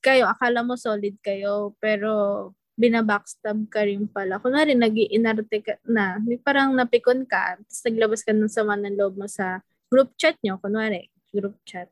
kayo, 0.00 0.24
akala 0.24 0.64
mo 0.64 0.80
solid 0.80 1.20
kayo, 1.20 1.76
pero 1.76 2.52
binabackstab 2.78 3.68
ka 3.68 3.84
rin 3.84 4.06
pala. 4.08 4.38
Kunwari, 4.40 4.72
nag 4.72 4.94
inarte 4.94 5.58
ka 5.60 5.74
na, 5.84 6.16
parang 6.46 6.72
napikon 6.72 7.26
ka, 7.26 7.58
tapos 7.58 7.80
naglabas 7.84 8.20
ka 8.22 8.32
ng 8.32 8.48
sama 8.48 8.78
ng 8.78 8.94
loob 8.96 9.18
mo 9.18 9.26
sa 9.26 9.60
group 9.90 10.14
chat 10.14 10.38
nyo, 10.46 10.56
kunwari, 10.62 11.10
group 11.34 11.58
chat. 11.66 11.90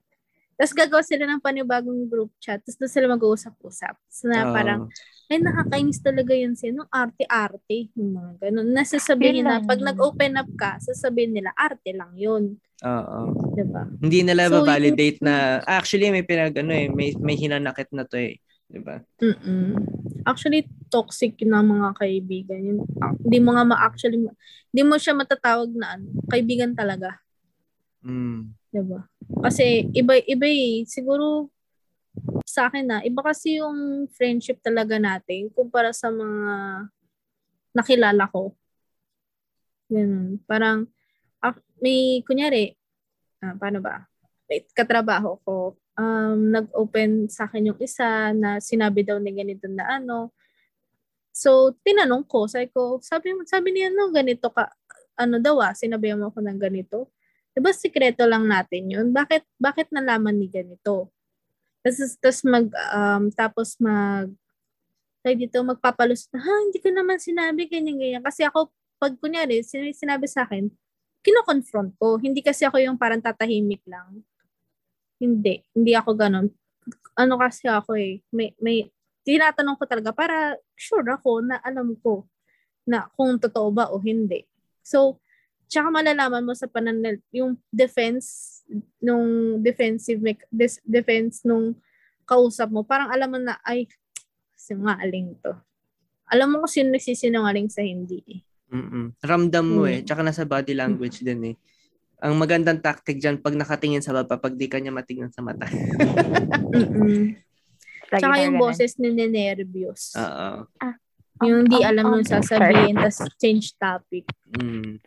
Tapos 0.56 0.72
gagawa 0.72 1.04
sila 1.04 1.28
ng 1.28 1.44
panibagong 1.44 2.08
group 2.08 2.32
chat, 2.40 2.64
tapos 2.64 2.80
doon 2.80 2.92
sila 2.92 3.06
mag-uusap-usap. 3.12 3.94
So 4.08 4.26
na 4.26 4.48
Oo. 4.48 4.54
parang, 4.56 4.80
ay 5.28 5.36
nakakainis 5.36 6.00
talaga 6.00 6.32
yun 6.32 6.56
sino, 6.56 6.88
arte-arte, 6.88 7.92
yung 7.92 8.16
mga 8.16 8.48
ganun. 8.48 8.72
Nasasabihin 8.72 9.42
Yun 9.42 9.46
na, 9.46 9.60
lang 9.60 9.68
pag 9.68 9.80
yun. 9.80 9.88
nag-open 9.92 10.32
up 10.40 10.50
ka, 10.56 10.70
sasabihin 10.80 11.36
nila, 11.36 11.52
arte 11.52 11.92
lang 11.92 12.16
yun. 12.16 12.56
Oo. 12.80 13.20
Diba? 13.52 13.84
Hindi 14.00 14.18
nila 14.24 14.48
So, 14.48 14.64
validate 14.64 15.20
yung- 15.20 15.28
na 15.28 15.34
actually 15.64 16.08
may 16.08 16.24
pinag 16.24 16.56
ano 16.56 16.72
eh, 16.72 16.88
may 16.88 17.16
may 17.16 17.32
hinanakit 17.32 17.88
na 17.92 18.04
to 18.04 18.20
eh, 18.20 18.36
'di 18.68 18.80
ba? 18.84 19.00
Mm-mm. 19.16 19.80
Actually, 20.28 20.68
toxic 20.92 21.40
yun 21.40 21.56
ang 21.56 21.72
mga 21.72 21.96
kaibigan. 21.96 22.60
Yun, 22.60 22.78
ah, 23.00 23.16
Hindi 23.16 23.38
mo 23.40 23.56
nga 23.56 23.64
ma-actually, 23.64 24.20
hindi 24.72 24.82
mo 24.84 25.00
siya 25.00 25.16
matatawag 25.16 25.72
na 25.72 25.96
ano, 25.96 26.04
kaibigan 26.28 26.76
talaga. 26.76 27.16
Mm. 28.04 28.52
Diba? 28.76 29.08
Kasi 29.40 29.88
iba, 29.96 30.20
iba 30.20 30.44
eh. 30.44 30.84
Siguro 30.84 31.48
sa 32.44 32.68
akin 32.68 32.84
na, 32.84 32.98
iba 33.04 33.24
kasi 33.24 33.56
yung 33.56 34.04
friendship 34.12 34.60
talaga 34.60 35.00
natin 35.00 35.48
kumpara 35.52 35.96
sa 35.96 36.12
mga 36.12 36.44
nakilala 37.72 38.28
ko. 38.28 38.52
Ganun. 39.88 40.40
Parang, 40.44 40.84
ah, 41.40 41.56
may, 41.80 42.20
kunyari, 42.28 42.76
ah, 43.40 43.56
paano 43.56 43.80
ba? 43.80 44.04
May 44.48 44.64
katrabaho 44.76 45.40
ko, 45.44 45.76
um, 45.96 46.52
nag-open 46.52 47.32
sa 47.32 47.48
akin 47.48 47.72
yung 47.72 47.80
isa 47.80 48.32
na 48.36 48.60
sinabi 48.60 49.04
daw 49.04 49.16
ni 49.16 49.32
ganito 49.32 49.66
na 49.68 50.00
ano. 50.00 50.32
So, 51.32 51.76
tinanong 51.84 52.24
ko, 52.28 52.48
sabi 52.48 52.72
ko, 52.72 53.00
sabi, 53.04 53.32
sabi 53.44 53.68
niya, 53.72 53.92
no, 53.92 54.12
ganito 54.12 54.48
ka, 54.52 54.68
ano 55.16 55.40
daw 55.40 55.60
ah, 55.60 55.72
sinabi 55.72 56.12
mo 56.16 56.28
ako 56.28 56.40
ng 56.44 56.60
ganito. 56.60 57.12
Diba 57.56 57.72
sikreto 57.72 58.28
lang 58.28 58.44
natin 58.44 58.92
yun? 58.92 59.06
Bakit, 59.16 59.48
bakit 59.56 59.88
nalaman 59.88 60.36
ni 60.36 60.52
ganito? 60.52 61.08
Tapos, 61.80 62.20
tapos 62.20 62.40
mag, 62.44 62.66
um, 62.68 63.24
tapos 63.32 63.68
mag, 63.80 64.28
tayo 65.24 65.34
dito, 65.40 65.58
magpapalus 65.64 66.28
na, 66.36 66.44
ha, 66.44 66.54
hindi 66.68 66.76
ko 66.84 66.92
naman 66.92 67.16
sinabi, 67.16 67.64
ganyan, 67.64 67.96
ganyan. 67.96 68.20
Kasi 68.20 68.44
ako, 68.44 68.68
pag 69.00 69.16
kunyari, 69.16 69.64
sin- 69.64 69.96
sinabi 69.96 70.28
sa 70.28 70.44
akin, 70.44 70.68
kino-confront 71.24 71.96
ko. 71.96 72.20
Hindi 72.20 72.44
kasi 72.44 72.68
ako 72.68 72.76
yung 72.78 73.00
parang 73.00 73.24
tatahimik 73.24 73.82
lang. 73.88 74.20
Hindi. 75.16 75.64
Hindi 75.72 75.92
ako 75.96 76.10
ganun. 76.14 76.48
ano 77.16 77.34
kasi 77.40 77.66
ako 77.66 77.96
eh, 77.96 78.20
may, 78.30 78.52
may, 78.60 78.86
tinatanong 79.26 79.74
ko 79.74 79.84
talaga 79.90 80.14
para 80.14 80.54
sure 80.78 81.02
ako 81.10 81.42
na 81.42 81.58
alam 81.64 81.98
ko 81.98 82.28
na 82.86 83.10
kung 83.18 83.40
totoo 83.42 83.74
ba 83.74 83.90
o 83.90 83.98
hindi. 83.98 84.46
So, 84.86 85.18
tsaka 85.66 85.90
malalaman 85.90 86.46
mo 86.46 86.54
sa 86.54 86.70
pananal, 86.70 87.18
yung 87.34 87.58
defense, 87.70 88.60
nung 89.02 89.58
defensive, 89.62 90.18
des, 90.50 90.78
defense 90.86 91.42
nung 91.46 91.74
kausap 92.26 92.70
mo, 92.70 92.82
parang 92.82 93.10
alam 93.10 93.28
mo 93.30 93.38
na, 93.38 93.58
ay, 93.62 93.86
sinungaling 94.54 95.38
to. 95.42 95.54
Alam 96.26 96.58
mo 96.58 96.66
kung 96.66 96.72
sino 96.72 96.90
nagsisinungaling 96.90 97.70
sa 97.70 97.86
hindi 97.86 98.18
eh. 98.26 98.40
Mm-mm. 98.74 99.14
Ramdam 99.22 99.62
mo 99.62 99.86
Mm. 99.86 99.92
eh. 99.94 100.00
Tsaka 100.02 100.26
nasa 100.26 100.42
body 100.42 100.74
language 100.74 101.22
din 101.22 101.54
eh. 101.54 101.56
Ang 102.18 102.34
magandang 102.34 102.82
tactic 102.82 103.22
dyan, 103.22 103.38
pag 103.38 103.54
nakatingin 103.54 104.02
sa 104.02 104.10
baba, 104.10 104.34
pag 104.40 104.58
di 104.58 104.66
ka 104.66 104.82
niya 104.82 104.90
matingnan 104.90 105.30
sa 105.30 105.44
mata. 105.44 105.70
Tsaka 108.10 108.34
yung 108.42 108.58
boses 108.58 108.98
ni 108.98 109.14
nenervyos. 109.14 110.14
Oo. 110.18 110.66
yung 111.44 111.68
hindi 111.68 111.84
Um, 111.84 111.88
alam 111.92 112.04
um, 112.08 112.12
mo 112.16 112.24
sasabihin, 112.24 112.96
tas 112.96 113.20
change 113.36 113.76
topic. 113.76 114.24
Mm. 114.56 114.98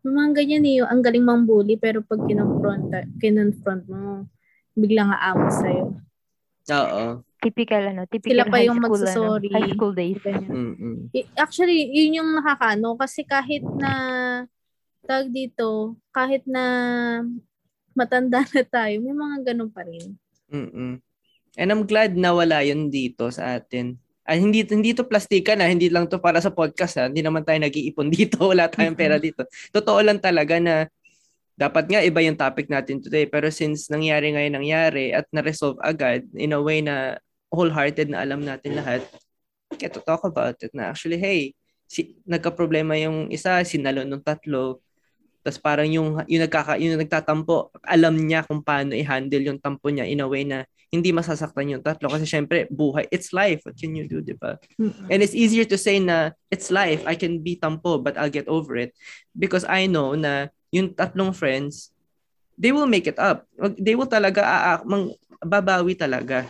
Yung 0.00 0.14
mga 0.16 0.30
ganyan 0.42 0.64
eh, 0.64 0.80
ang 0.84 1.02
galing 1.04 1.24
mang 1.24 1.44
bully, 1.44 1.76
pero 1.76 2.00
pag 2.00 2.24
kinonfront, 2.24 2.88
kinonfront 3.20 3.84
mo, 3.88 4.24
biglang 4.72 5.12
aamos 5.12 5.60
sa'yo. 5.60 5.86
Oo. 6.70 7.04
Typical, 7.40 7.82
ano, 7.96 8.04
typical 8.04 8.36
Sila 8.36 8.44
pa 8.52 8.56
high 8.60 8.68
yung 8.68 8.78
school, 8.80 8.84
magsasorry. 9.00 9.48
Ano, 9.48 9.56
high 9.56 9.72
school 9.72 9.94
days. 9.96 10.20
Y- 11.16 11.30
Actually, 11.36 11.88
yun 11.88 12.20
yung 12.20 12.30
nakakano. 12.36 12.96
Kasi 13.00 13.24
kahit 13.24 13.64
na, 13.64 13.92
tag 15.04 15.32
dito, 15.32 15.96
kahit 16.12 16.44
na 16.44 16.64
matanda 17.96 18.44
na 18.54 18.62
tayo, 18.64 18.94
may 19.00 19.16
mga 19.16 19.36
ganun 19.52 19.72
pa 19.72 19.82
rin. 19.84 20.16
Mm-mm. 20.52 21.00
And 21.58 21.68
I'm 21.68 21.84
glad 21.88 22.14
na 22.14 22.30
wala 22.30 22.62
yun 22.62 22.88
dito 22.92 23.26
sa 23.32 23.58
atin. 23.58 23.98
Ah, 24.28 24.36
hindi 24.36 24.62
hindi 24.68 24.92
to 24.92 25.04
plastika 25.08 25.56
na, 25.56 25.66
hindi 25.66 25.88
lang 25.88 26.06
to 26.06 26.20
para 26.20 26.38
sa 26.38 26.52
podcast 26.52 26.94
ha. 27.00 27.04
Hindi 27.08 27.24
naman 27.24 27.42
tayo 27.42 27.58
nag-iipon 27.60 28.08
dito, 28.16 28.52
wala 28.52 28.68
tayong 28.68 28.98
pera 28.98 29.16
dito. 29.16 29.48
Totoo 29.72 30.00
lang 30.04 30.20
talaga 30.20 30.60
na 30.60 30.86
dapat 31.60 31.92
nga 31.92 32.00
iba 32.00 32.24
yung 32.24 32.40
topic 32.40 32.72
natin 32.72 33.04
today. 33.04 33.28
Pero 33.28 33.52
since 33.52 33.92
nangyari 33.92 34.32
ngayon 34.32 34.54
nangyari 34.56 35.12
at 35.12 35.28
na-resolve 35.28 35.76
agad 35.84 36.24
in 36.36 36.56
a 36.56 36.60
way 36.60 36.80
na 36.80 37.20
wholehearted 37.52 38.08
na 38.08 38.24
alam 38.24 38.40
natin 38.40 38.80
lahat, 38.80 39.04
get 39.76 39.92
to 39.92 40.00
talk 40.02 40.24
about 40.24 40.56
it 40.62 40.72
na 40.72 40.90
actually, 40.94 41.20
hey, 41.20 41.52
si, 41.90 42.16
nagka-problema 42.24 42.94
yung 42.96 43.28
isa, 43.34 43.60
sinalo 43.66 44.06
nung 44.06 44.22
tatlo, 44.22 44.80
tapos 45.40 45.56
parang 45.56 45.88
yung, 45.88 46.20
yung, 46.28 46.42
nagkaka, 46.44 46.76
yung 46.76 47.00
nagtatampo, 47.00 47.72
alam 47.80 48.12
niya 48.12 48.44
kung 48.44 48.60
paano 48.60 48.92
i-handle 48.92 49.40
yung 49.40 49.60
tampo 49.60 49.88
niya 49.88 50.04
in 50.04 50.20
a 50.20 50.28
way 50.28 50.44
na 50.44 50.68
hindi 50.92 51.14
masasaktan 51.16 51.72
yung 51.72 51.84
tatlo. 51.86 52.12
Kasi 52.12 52.28
syempre, 52.28 52.68
buhay, 52.68 53.08
it's 53.08 53.32
life. 53.32 53.64
What 53.64 53.78
can 53.78 53.96
you 53.96 54.04
do, 54.04 54.20
di 54.20 54.36
ba? 54.36 54.60
And 55.08 55.24
it's 55.24 55.32
easier 55.38 55.64
to 55.70 55.78
say 55.80 56.02
na 56.02 56.36
it's 56.52 56.68
life. 56.68 57.00
I 57.06 57.16
can 57.16 57.40
be 57.40 57.56
tampo, 57.56 58.02
but 58.02 58.18
I'll 58.20 58.32
get 58.32 58.50
over 58.50 58.76
it. 58.76 58.92
Because 59.32 59.64
I 59.64 59.88
know 59.88 60.12
na 60.18 60.52
yung 60.74 60.92
tatlong 60.92 61.32
friends, 61.32 61.94
they 62.58 62.74
will 62.74 62.90
make 62.90 63.08
it 63.08 63.16
up. 63.16 63.48
They 63.80 63.96
will 63.96 64.10
talaga, 64.10 64.44
aa, 64.44 64.76
mang, 64.84 65.16
babawi 65.40 65.96
talaga. 65.96 66.44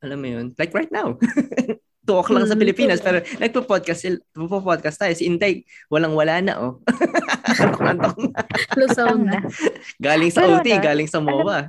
Alam 0.00 0.16
mo 0.16 0.28
yun? 0.32 0.46
Like 0.56 0.72
right 0.72 0.88
now. 0.88 1.20
Tuwak 2.00 2.32
lang 2.32 2.48
sa 2.48 2.56
Mm, 2.56 2.62
Pilipinas, 2.64 3.04
pero 3.04 3.20
nagpo-podcast, 3.20 4.32
nagpo-podcast 4.32 4.96
tayo. 4.96 5.12
Si 5.12 5.28
Intay, 5.28 5.68
walang-wala 5.92 6.40
na, 6.40 6.56
oh. 6.56 6.80
Antok-antok 7.60 8.16
na. 8.24 8.40
Lusaw 8.80 9.12
na. 9.20 9.44
Galing 10.04 10.32
sa 10.32 10.48
Pero 10.48 10.64
OT, 10.64 10.68
ano, 10.72 10.84
galing 10.88 11.10
sa 11.12 11.20
MOA. 11.20 11.68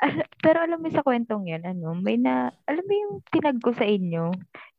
Al- 0.00 0.28
Pero 0.44 0.58
alam 0.64 0.80
mo 0.80 0.88
sa 0.88 1.04
kwentong 1.04 1.44
yan, 1.44 1.60
ano, 1.68 1.92
may 1.92 2.16
na, 2.16 2.56
alam 2.64 2.84
mo 2.88 2.94
yung 2.96 3.14
tinag 3.28 3.60
ko 3.60 3.76
sa 3.76 3.84
inyo, 3.84 4.32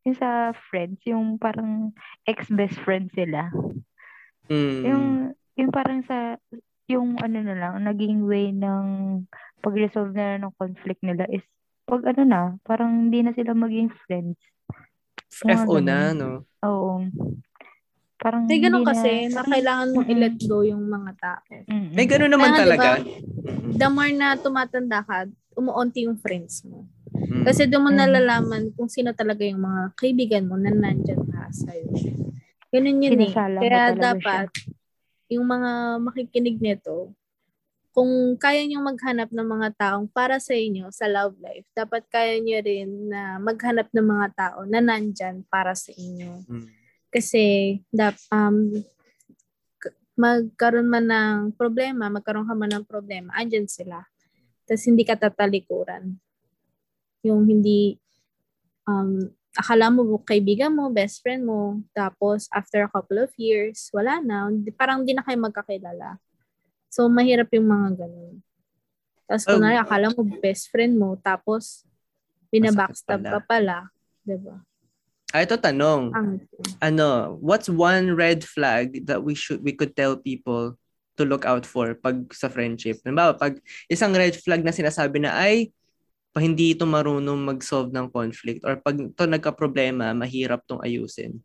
yung 0.06 0.18
sa 0.18 0.50
friends, 0.74 0.98
yung 1.06 1.38
parang 1.38 1.94
ex-best 2.26 2.82
friend 2.82 3.14
sila. 3.14 3.54
Mm. 4.50 4.82
Yung, 4.82 5.06
yung 5.62 5.70
parang 5.70 6.02
sa, 6.10 6.42
yung 6.90 7.22
ano 7.22 7.38
na 7.42 7.54
lang, 7.54 7.74
naging 7.86 8.26
way 8.26 8.50
ng 8.50 8.86
pag-resolve 9.62 10.14
na 10.14 10.42
ng 10.42 10.54
conflict 10.58 11.02
nila 11.06 11.30
is, 11.30 11.46
pag 11.86 12.02
ano 12.02 12.22
na, 12.26 12.42
parang 12.66 13.10
hindi 13.10 13.22
na 13.22 13.34
sila 13.38 13.54
maging 13.54 13.94
friends. 14.10 14.38
FO 15.32 15.82
na, 15.84 16.14
no? 16.14 16.46
Oo. 16.64 17.06
Parang 18.16 18.50
May 18.50 18.58
ganun 18.58 18.82
kasi, 18.82 19.30
na 19.30 19.46
kailangan 19.46 19.94
mong 19.94 20.08
i-let 20.10 20.38
go 20.50 20.66
yung 20.66 20.88
mga 20.90 21.12
tao. 21.20 21.46
May 21.94 22.10
ganun 22.10 22.32
naman 22.32 22.52
Kaya 22.52 22.58
nga, 22.58 22.64
talaga. 22.66 22.88
diba? 22.98 23.76
The 23.76 23.88
more 23.92 24.14
na 24.16 24.28
tumatanda 24.40 25.00
ka, 25.06 25.30
umuunti 25.54 26.08
yung 26.08 26.18
friends 26.18 26.66
mo. 26.66 26.88
Mm. 27.16 27.44
Kasi 27.48 27.70
doon 27.70 27.84
mo 27.86 27.90
nalalaman 27.94 28.74
kung 28.76 28.90
sino 28.90 29.16
talaga 29.16 29.46
yung 29.46 29.62
mga 29.64 29.82
kaibigan 29.96 30.46
mo 30.50 30.60
na 30.60 30.72
nandyan 30.74 31.22
para 31.28 31.48
sa'yo. 31.54 31.92
Ganun 32.74 33.04
yun 33.04 33.20
eh. 33.24 33.32
Sinasala 33.32 33.58
mo 33.60 33.62
Kaya 33.64 33.84
dapat, 33.96 34.48
yung 35.32 35.46
mga 35.48 35.72
makikinig 36.04 36.58
nito, 36.60 37.16
kung 37.96 38.36
kaya 38.36 38.68
nyo 38.68 38.84
maghanap 38.84 39.32
ng 39.32 39.48
mga 39.56 39.70
taong 39.80 40.12
para 40.12 40.36
sa 40.36 40.52
inyo 40.52 40.92
sa 40.92 41.08
love 41.08 41.40
life, 41.40 41.64
dapat 41.72 42.04
kaya 42.12 42.44
nyo 42.44 42.60
rin 42.60 43.08
na 43.08 43.40
maghanap 43.40 43.88
ng 43.96 44.04
mga 44.04 44.28
tao 44.36 44.68
na 44.68 44.84
nandyan 44.84 45.48
para 45.48 45.72
sa 45.72 45.96
inyo. 45.96 46.44
Mm. 46.44 46.68
Kasi 47.08 47.80
dap, 47.88 48.20
um, 48.36 48.84
magkaroon 50.20 50.92
man 50.92 51.08
ng 51.08 51.40
problema, 51.56 52.12
magkaroon 52.12 52.44
ka 52.44 52.52
man 52.52 52.76
ng 52.76 52.84
problema, 52.84 53.32
andyan 53.32 53.72
sila. 53.72 54.04
Tapos 54.68 54.84
hindi 54.84 55.08
ka 55.08 55.16
tatalikuran. 55.16 56.20
Yung 57.24 57.48
hindi, 57.48 57.96
um, 58.92 59.24
akala 59.56 59.88
mo 59.88 60.20
kaibigan 60.28 60.76
mo, 60.76 60.92
best 60.92 61.24
friend 61.24 61.48
mo, 61.48 61.80
tapos 61.96 62.52
after 62.52 62.84
a 62.84 62.92
couple 62.92 63.24
of 63.24 63.32
years, 63.40 63.88
wala 63.96 64.20
na, 64.20 64.52
parang 64.76 65.08
hindi 65.08 65.16
na 65.16 65.24
kayo 65.24 65.40
magkakilala. 65.40 66.20
So, 66.96 67.12
mahirap 67.12 67.52
yung 67.52 67.68
mga 67.68 68.08
ganun. 68.08 68.40
Tapos, 69.28 69.44
Oh. 69.52 69.60
kunwari, 69.60 69.76
akala 69.76 70.16
mo 70.16 70.24
best 70.40 70.72
friend 70.72 70.96
mo, 70.96 71.20
tapos, 71.20 71.84
binabackstab 72.48 73.20
ka 73.20 73.44
pala. 73.44 73.92
Diba? 74.24 74.64
Ah, 75.36 75.44
ito 75.44 75.60
tanong. 75.60 76.16
Ang, 76.16 76.40
Ano, 76.80 77.36
what's 77.44 77.68
one 77.68 78.16
red 78.16 78.48
flag 78.48 79.04
that 79.04 79.20
we 79.20 79.36
should 79.36 79.60
we 79.60 79.76
could 79.76 79.92
tell 79.92 80.16
people 80.16 80.80
to 81.20 81.28
look 81.28 81.44
out 81.44 81.68
for 81.68 81.92
pag 82.00 82.24
sa 82.32 82.48
friendship? 82.48 83.04
Halimbawa, 83.04 83.36
pag 83.36 83.60
isang 83.92 84.16
red 84.16 84.32
flag 84.40 84.64
na 84.64 84.72
sinasabi 84.72 85.20
na 85.20 85.36
ay 85.36 85.76
pa 86.32 86.40
hindi 86.40 86.72
ito 86.76 86.88
marunong 86.88 87.48
mag-solve 87.48 87.92
ng 87.92 88.08
conflict 88.12 88.64
or 88.64 88.80
pag 88.80 88.96
ito 88.96 89.24
nagka-problema, 89.28 90.16
mahirap 90.16 90.64
tong 90.68 90.80
ayusin. 90.84 91.40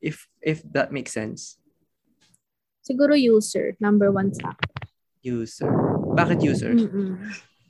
If 0.00 0.28
if 0.40 0.60
that 0.72 0.92
makes 0.92 1.12
sense. 1.12 1.59
Siguro 2.90 3.14
user, 3.14 3.78
number 3.78 4.10
one 4.10 4.34
sa 4.34 4.50
akin. 4.50 4.70
User. 5.22 5.70
Bakit 6.18 6.42
user? 6.42 6.74
Mm-mm. 6.74 7.22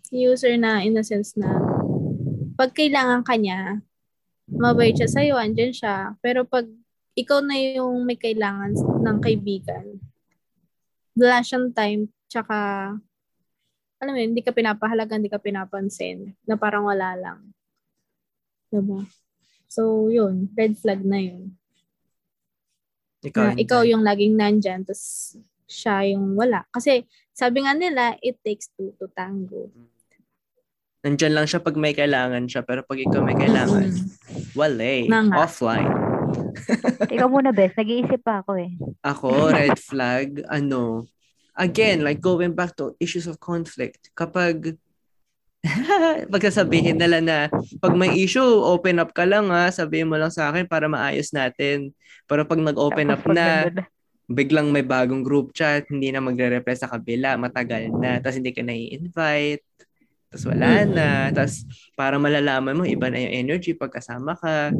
User 0.09 0.57
na 0.57 0.81
in 0.81 0.97
a 0.97 1.05
sense 1.05 1.37
na 1.37 1.61
pag 2.57 2.73
kailangan 2.73 3.21
ka 3.21 3.37
niya, 3.37 3.85
mabait 4.49 4.97
siya 4.97 5.09
sa'yo, 5.13 5.37
andyan 5.37 5.77
siya. 5.77 6.17
Pero 6.25 6.49
pag 6.49 6.65
ikaw 7.13 7.45
na 7.45 7.57
yung 7.57 8.05
may 8.09 8.17
kailangan 8.17 8.73
ng 8.77 9.19
kaibigan, 9.21 10.01
wala 11.17 11.45
siyang 11.45 11.73
time, 11.77 12.09
tsaka, 12.33 12.57
alam 14.01 14.13
mo 14.13 14.19
yun, 14.19 14.33
hindi 14.33 14.41
ka 14.41 14.57
pinapahalaga, 14.57 15.21
hindi 15.21 15.29
ka 15.29 15.41
pinapansin, 15.41 16.33
na 16.49 16.57
parang 16.57 16.89
wala 16.89 17.13
lang. 17.17 17.53
Diba? 18.73 19.05
So, 19.69 20.09
yun, 20.09 20.49
red 20.57 20.79
flag 20.81 21.05
na 21.05 21.21
yun. 21.21 21.60
Ikaw, 23.21 23.53
na 23.53 23.61
ikaw 23.61 23.81
yung 23.85 24.01
laging 24.01 24.35
nandyan, 24.37 24.81
tapos 24.85 25.37
siya 25.69 26.09
yung 26.17 26.35
wala. 26.35 26.65
Kasi 26.73 27.05
sabi 27.37 27.65
nga 27.65 27.77
nila, 27.77 28.17
it 28.25 28.41
takes 28.41 28.73
two 28.75 28.97
to 28.97 29.07
tango. 29.13 29.69
Nandyan 31.01 31.33
lang 31.33 31.49
siya 31.49 31.65
pag 31.65 31.77
may 31.81 31.97
kailangan 31.97 32.45
siya, 32.45 32.61
pero 32.61 32.85
pag 32.85 33.01
ikaw 33.01 33.25
may 33.25 33.37
kailangan, 33.37 33.89
wala 34.53 34.85
eh. 34.85 35.09
Offline. 35.33 35.89
Ikaw 37.15 37.29
muna, 37.31 37.51
Bes. 37.57 37.73
Nag-iisip 37.73 38.21
pa 38.21 38.45
ako 38.45 38.61
eh. 38.61 38.71
Ako, 39.01 39.49
red 39.49 39.81
flag, 39.81 40.45
ano, 40.53 41.09
again, 41.57 42.05
like 42.05 42.21
going 42.21 42.53
back 42.53 42.77
to 42.77 42.93
issues 43.01 43.25
of 43.25 43.41
conflict. 43.41 44.13
Kapag, 44.13 44.77
pagsasabihin 46.33 46.97
nila 46.97 47.19
na, 47.21 47.39
pag 47.81 47.93
may 47.93 48.17
issue, 48.17 48.41
open 48.65 49.01
up 49.01 49.13
ka 49.13 49.29
lang 49.29 49.53
ha, 49.53 49.69
sabihin 49.69 50.09
mo 50.09 50.17
lang 50.17 50.33
sa 50.33 50.49
akin 50.49 50.65
para 50.65 50.89
maayos 50.89 51.33
natin. 51.37 51.93
Pero 52.25 52.49
pag 52.49 52.61
nag-open 52.61 53.13
up 53.13 53.25
na, 53.29 53.69
biglang 54.31 54.71
may 54.71 54.87
bagong 54.87 55.27
group 55.27 55.51
chat, 55.51 55.85
hindi 55.91 56.15
na 56.15 56.23
magre-reply 56.23 56.77
sa 56.79 56.87
kabila, 56.87 57.35
matagal 57.35 57.91
na, 57.91 58.23
tapos 58.23 58.39
hindi 58.39 58.55
ka 58.55 58.63
na 58.63 58.73
i-invite, 58.73 59.67
tapos 60.31 60.45
wala 60.47 60.87
na, 60.87 61.09
tapos 61.35 61.67
para 61.99 62.15
malalaman 62.17 62.79
mo, 62.79 62.87
iba 62.87 63.11
na 63.11 63.19
yung 63.19 63.35
energy 63.51 63.75
pagkasama 63.75 64.39
ka. 64.39 64.71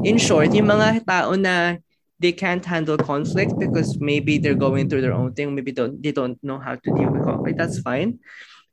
In 0.00 0.16
short, 0.16 0.56
yung 0.56 0.72
mga 0.72 1.04
tao 1.04 1.36
na 1.36 1.76
they 2.16 2.32
can't 2.32 2.64
handle 2.64 2.96
conflict 2.96 3.52
because 3.60 4.00
maybe 4.00 4.40
they're 4.40 4.56
going 4.56 4.88
through 4.88 5.04
their 5.04 5.12
own 5.12 5.36
thing, 5.36 5.52
maybe 5.52 5.76
don't 5.76 6.00
they 6.00 6.16
don't 6.16 6.40
know 6.40 6.56
how 6.56 6.72
to 6.72 6.88
deal 6.96 7.12
with 7.12 7.28
conflict, 7.28 7.60
that's 7.60 7.84
fine. 7.84 8.16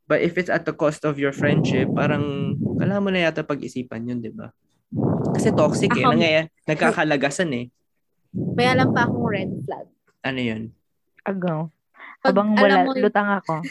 But 0.04 0.20
if 0.20 0.36
it's 0.36 0.52
at 0.52 0.68
the 0.68 0.76
cost 0.76 1.08
of 1.08 1.16
your 1.16 1.32
friendship, 1.32 1.88
parang 1.96 2.56
kailangan 2.80 3.04
mo 3.04 3.10
na 3.10 3.30
yata 3.30 3.42
pag-isipan 3.42 4.04
yun, 4.04 4.20
di 4.20 4.32
ba? 4.32 4.52
Kasi 5.32 5.56
toxic 5.56 5.96
eh. 5.96 6.04
Ako- 6.04 6.14
Nangya, 6.20 6.44
nagkakalagasan 6.68 7.50
eh. 7.56 7.66
May 8.34 8.68
alam 8.68 8.92
pa 8.92 9.08
akong 9.08 9.30
red 9.30 9.52
flag. 9.64 9.88
Ano 10.26 10.40
yun? 10.42 10.64
Agaw. 11.24 11.72
Habang 12.24 12.56
wala, 12.56 12.88
mo- 12.88 12.96
lutang 12.96 13.30
ako. 13.30 13.64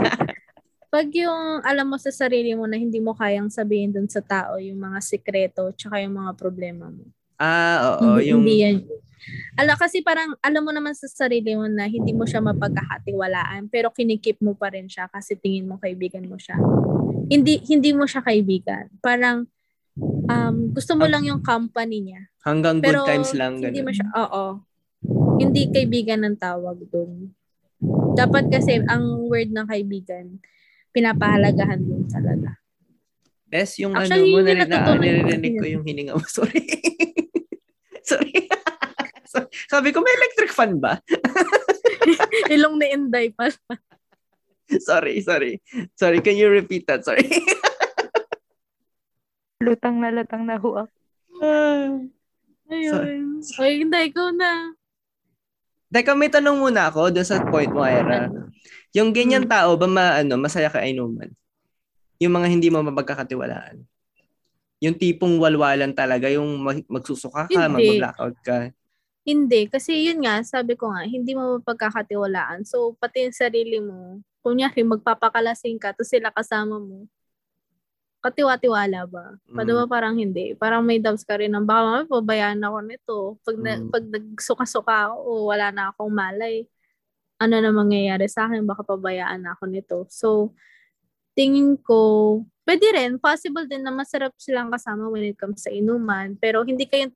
Pag 0.94 1.12
yung 1.12 1.60
alam 1.66 1.86
mo 1.90 1.98
sa 1.98 2.14
sarili 2.14 2.54
mo 2.54 2.64
na 2.64 2.78
hindi 2.78 3.02
mo 3.02 3.12
kayang 3.12 3.50
sabihin 3.50 3.92
dun 3.92 4.08
sa 4.08 4.22
tao 4.22 4.56
yung 4.56 4.78
mga 4.78 4.98
sikreto 5.02 5.74
tsaka 5.74 6.00
yung 6.00 6.14
mga 6.14 6.32
problema 6.38 6.88
mo. 6.88 7.04
Ah, 7.36 8.00
oo. 8.00 8.16
hindi, 8.16 8.32
yung, 8.32 8.40
hindi 8.42 8.56
yan. 8.64 8.76
Ala, 9.56 9.74
kasi 9.74 10.04
parang 10.04 10.36
alam 10.38 10.62
mo 10.62 10.70
naman 10.70 10.92
sa 10.92 11.08
sarili 11.08 11.56
mo 11.56 11.66
na 11.66 11.88
hindi 11.88 12.12
mo 12.12 12.28
siya 12.28 12.38
mapagkakatiwalaan 12.40 13.66
pero 13.66 13.90
kinikip 13.90 14.38
mo 14.38 14.52
pa 14.54 14.70
rin 14.70 14.86
siya 14.86 15.08
kasi 15.08 15.34
tingin 15.34 15.66
mo 15.66 15.80
kaibigan 15.80 16.22
mo 16.28 16.36
siya. 16.36 16.54
Hindi 17.26 17.58
hindi 17.66 17.90
mo 17.90 18.06
siya 18.06 18.22
kaibigan. 18.22 18.86
Parang 19.00 19.48
um, 20.28 20.56
gusto 20.70 20.94
mo 20.94 21.08
lang 21.08 21.24
yung 21.24 21.40
company 21.40 22.12
niya. 22.12 22.22
hanggang 22.46 22.78
good 22.78 22.86
Pero 22.94 23.00
times 23.02 23.32
lang. 23.34 23.58
hindi 23.58 23.82
mo 23.82 23.90
Ganun. 23.90 23.98
siya, 23.98 24.08
oo. 24.14 24.44
Hindi 25.36 25.62
kaibigan 25.74 26.22
ng 26.22 26.36
tawag 26.38 26.78
doon. 26.88 27.34
Dapat 28.14 28.48
kasi 28.48 28.80
ang 28.86 29.26
word 29.26 29.50
ng 29.50 29.66
kaibigan, 29.66 30.38
pinapahalagahan 30.94 31.82
din 31.82 32.06
talaga. 32.06 32.56
Best 33.46 33.78
yung 33.78 33.92
Actually, 33.94 34.32
ano 34.32 34.32
mo, 34.32 34.38
yun 34.40 34.46
yung 34.46 34.58
nari- 34.62 34.70
na, 34.70 34.94
naririnig 34.94 35.54
ko 35.58 35.64
yung 35.66 35.84
hininga 35.84 36.14
mo. 36.14 36.22
Sorry. 36.38 36.62
Sorry. 38.02 38.46
So- 39.26 39.50
Sabi 39.72 39.90
ko, 39.90 40.00
may 40.00 40.14
electric 40.16 40.50
fan 40.50 40.78
ba? 40.78 40.98
Ilong 42.54 42.78
ni 42.78 42.86
Inday 42.90 43.30
pa. 43.30 43.50
sorry, 44.80 45.22
sorry. 45.22 45.58
Sorry, 45.94 46.18
can 46.22 46.38
you 46.38 46.50
repeat 46.50 46.86
that? 46.86 47.02
Sorry. 47.02 47.26
Lutang 49.64 49.98
na 49.98 50.12
lutang 50.12 50.44
na 50.44 50.60
huwag. 50.60 50.88
Ayun. 52.66 53.40
Ay, 53.62 53.72
Inday, 53.82 54.10
ikaw 54.10 54.34
na. 54.34 54.74
Teka, 55.86 56.18
may 56.18 56.26
tanong 56.28 56.58
muna 56.58 56.90
ako 56.90 57.14
doon 57.14 57.24
sa 57.24 57.38
point 57.46 57.70
mo, 57.70 57.86
Ira. 57.86 58.26
Yung 58.90 59.14
ganyan 59.14 59.46
tao 59.46 59.78
ba 59.78 59.86
ma, 59.86 60.18
ano, 60.18 60.34
masaya 60.34 60.66
ka 60.66 60.82
inuman? 60.82 61.30
Yung 62.18 62.34
mga 62.34 62.48
hindi 62.50 62.68
mo 62.74 62.82
mapagkakatiwalaan? 62.82 63.86
Yung 64.82 64.98
tipong 64.98 65.38
walwalan 65.40 65.94
talaga, 65.96 66.28
yung 66.28 66.58
mag- 66.60 66.88
magsusuka 66.90 67.46
ka, 67.48 67.70
Hindi. 67.70 67.96
mag-blackout 67.96 68.36
ka. 68.44 68.58
Hindi. 69.26 69.66
Kasi 69.66 70.06
yun 70.06 70.22
nga, 70.22 70.38
sabi 70.46 70.78
ko 70.78 70.86
nga, 70.94 71.02
hindi 71.02 71.34
mo 71.34 71.58
mapagkakatiwalaan. 71.58 72.62
So, 72.62 72.94
pati 73.02 73.26
yung 73.26 73.34
sarili 73.34 73.82
mo, 73.82 74.22
kunyari, 74.46 74.86
magpapakalasing 74.86 75.82
ka, 75.82 75.90
tapos 75.90 76.14
sila 76.14 76.30
kasama 76.30 76.78
mo, 76.78 77.10
katiwa-tiwala 78.22 79.02
ba? 79.10 79.34
Mm. 79.50 79.54
Pwede 79.58 79.70
ba 79.74 79.84
parang 79.90 80.14
hindi? 80.14 80.54
Parang 80.54 80.86
may 80.86 81.02
doubts 81.02 81.26
ka 81.26 81.42
rin 81.42 81.50
ng 81.50 81.66
baka 81.66 81.80
mamaya 81.82 82.06
pabayaan 82.06 82.62
ako 82.62 82.78
nito. 82.86 83.16
Pag, 83.42 83.56
na, 83.58 83.70
Mm. 83.82 83.90
pag 83.90 84.04
nagsuka-suka 84.14 84.94
ako, 85.10 85.16
o 85.26 85.30
wala 85.50 85.66
na 85.74 85.90
akong 85.90 86.10
malay, 86.14 86.62
ano 87.42 87.54
na 87.58 87.70
mangyayari 87.74 88.30
sa 88.30 88.46
akin? 88.46 88.62
Baka 88.62 88.86
pabayaan 88.86 89.42
ako 89.42 89.62
nito. 89.66 89.98
So, 90.06 90.54
tingin 91.34 91.76
ko, 91.82 92.42
pwede 92.62 92.86
rin, 92.94 93.18
possible 93.18 93.66
din 93.66 93.82
na 93.82 93.90
masarap 93.90 94.32
silang 94.38 94.70
kasama 94.70 95.10
when 95.10 95.26
it 95.26 95.36
comes 95.38 95.66
sa 95.66 95.70
inuman. 95.74 96.38
Pero 96.38 96.62
hindi 96.62 96.86
kayong 96.86 97.12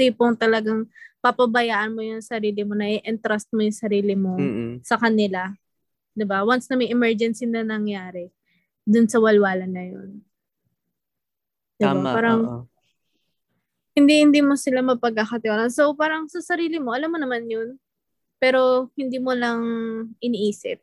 tipong 0.00 0.32
talagang 0.40 0.88
papabayaan 1.20 1.92
mo 1.92 2.00
yung 2.00 2.24
sarili 2.24 2.64
mo, 2.64 2.72
na 2.72 2.88
i-entrust 2.88 3.52
mo 3.52 3.60
yung 3.60 3.76
sarili 3.76 4.16
mo 4.16 4.40
Mm-mm. 4.40 4.80
sa 4.80 4.96
kanila. 4.96 5.52
'Di 6.16 6.24
ba 6.24 6.40
Once 6.48 6.64
na 6.72 6.80
may 6.80 6.88
emergency 6.88 7.44
na 7.44 7.60
nangyari, 7.60 8.32
dun 8.88 9.04
sa 9.04 9.20
walwalan 9.20 9.68
na 9.68 9.84
yun. 9.84 10.24
'Di 11.76 11.84
ba? 11.84 11.92
Tama, 11.92 12.08
Parang 12.16 12.40
oo. 12.48 12.60
hindi 13.92 14.24
hindi 14.24 14.40
mo 14.40 14.56
sila 14.56 14.80
mapagkakatiwala. 14.80 15.68
So 15.68 15.92
parang 15.92 16.24
sa 16.32 16.40
sarili 16.40 16.80
mo, 16.80 16.96
alam 16.96 17.12
mo 17.12 17.20
naman 17.20 17.44
yun. 17.44 17.76
Pero 18.40 18.88
hindi 18.96 19.20
mo 19.20 19.36
lang 19.36 19.60
iniisip. 20.24 20.80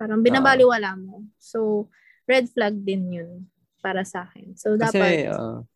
Parang 0.00 0.24
binabaliwala 0.24 0.96
mo. 0.96 1.28
So 1.36 1.92
red 2.24 2.48
flag 2.48 2.80
din 2.80 3.12
yun 3.12 3.32
para 3.84 4.08
sa 4.08 4.24
akin. 4.24 4.56
So 4.56 4.72
Kasi, 4.80 4.96
dapat 4.96 5.12
oo. 5.36 5.68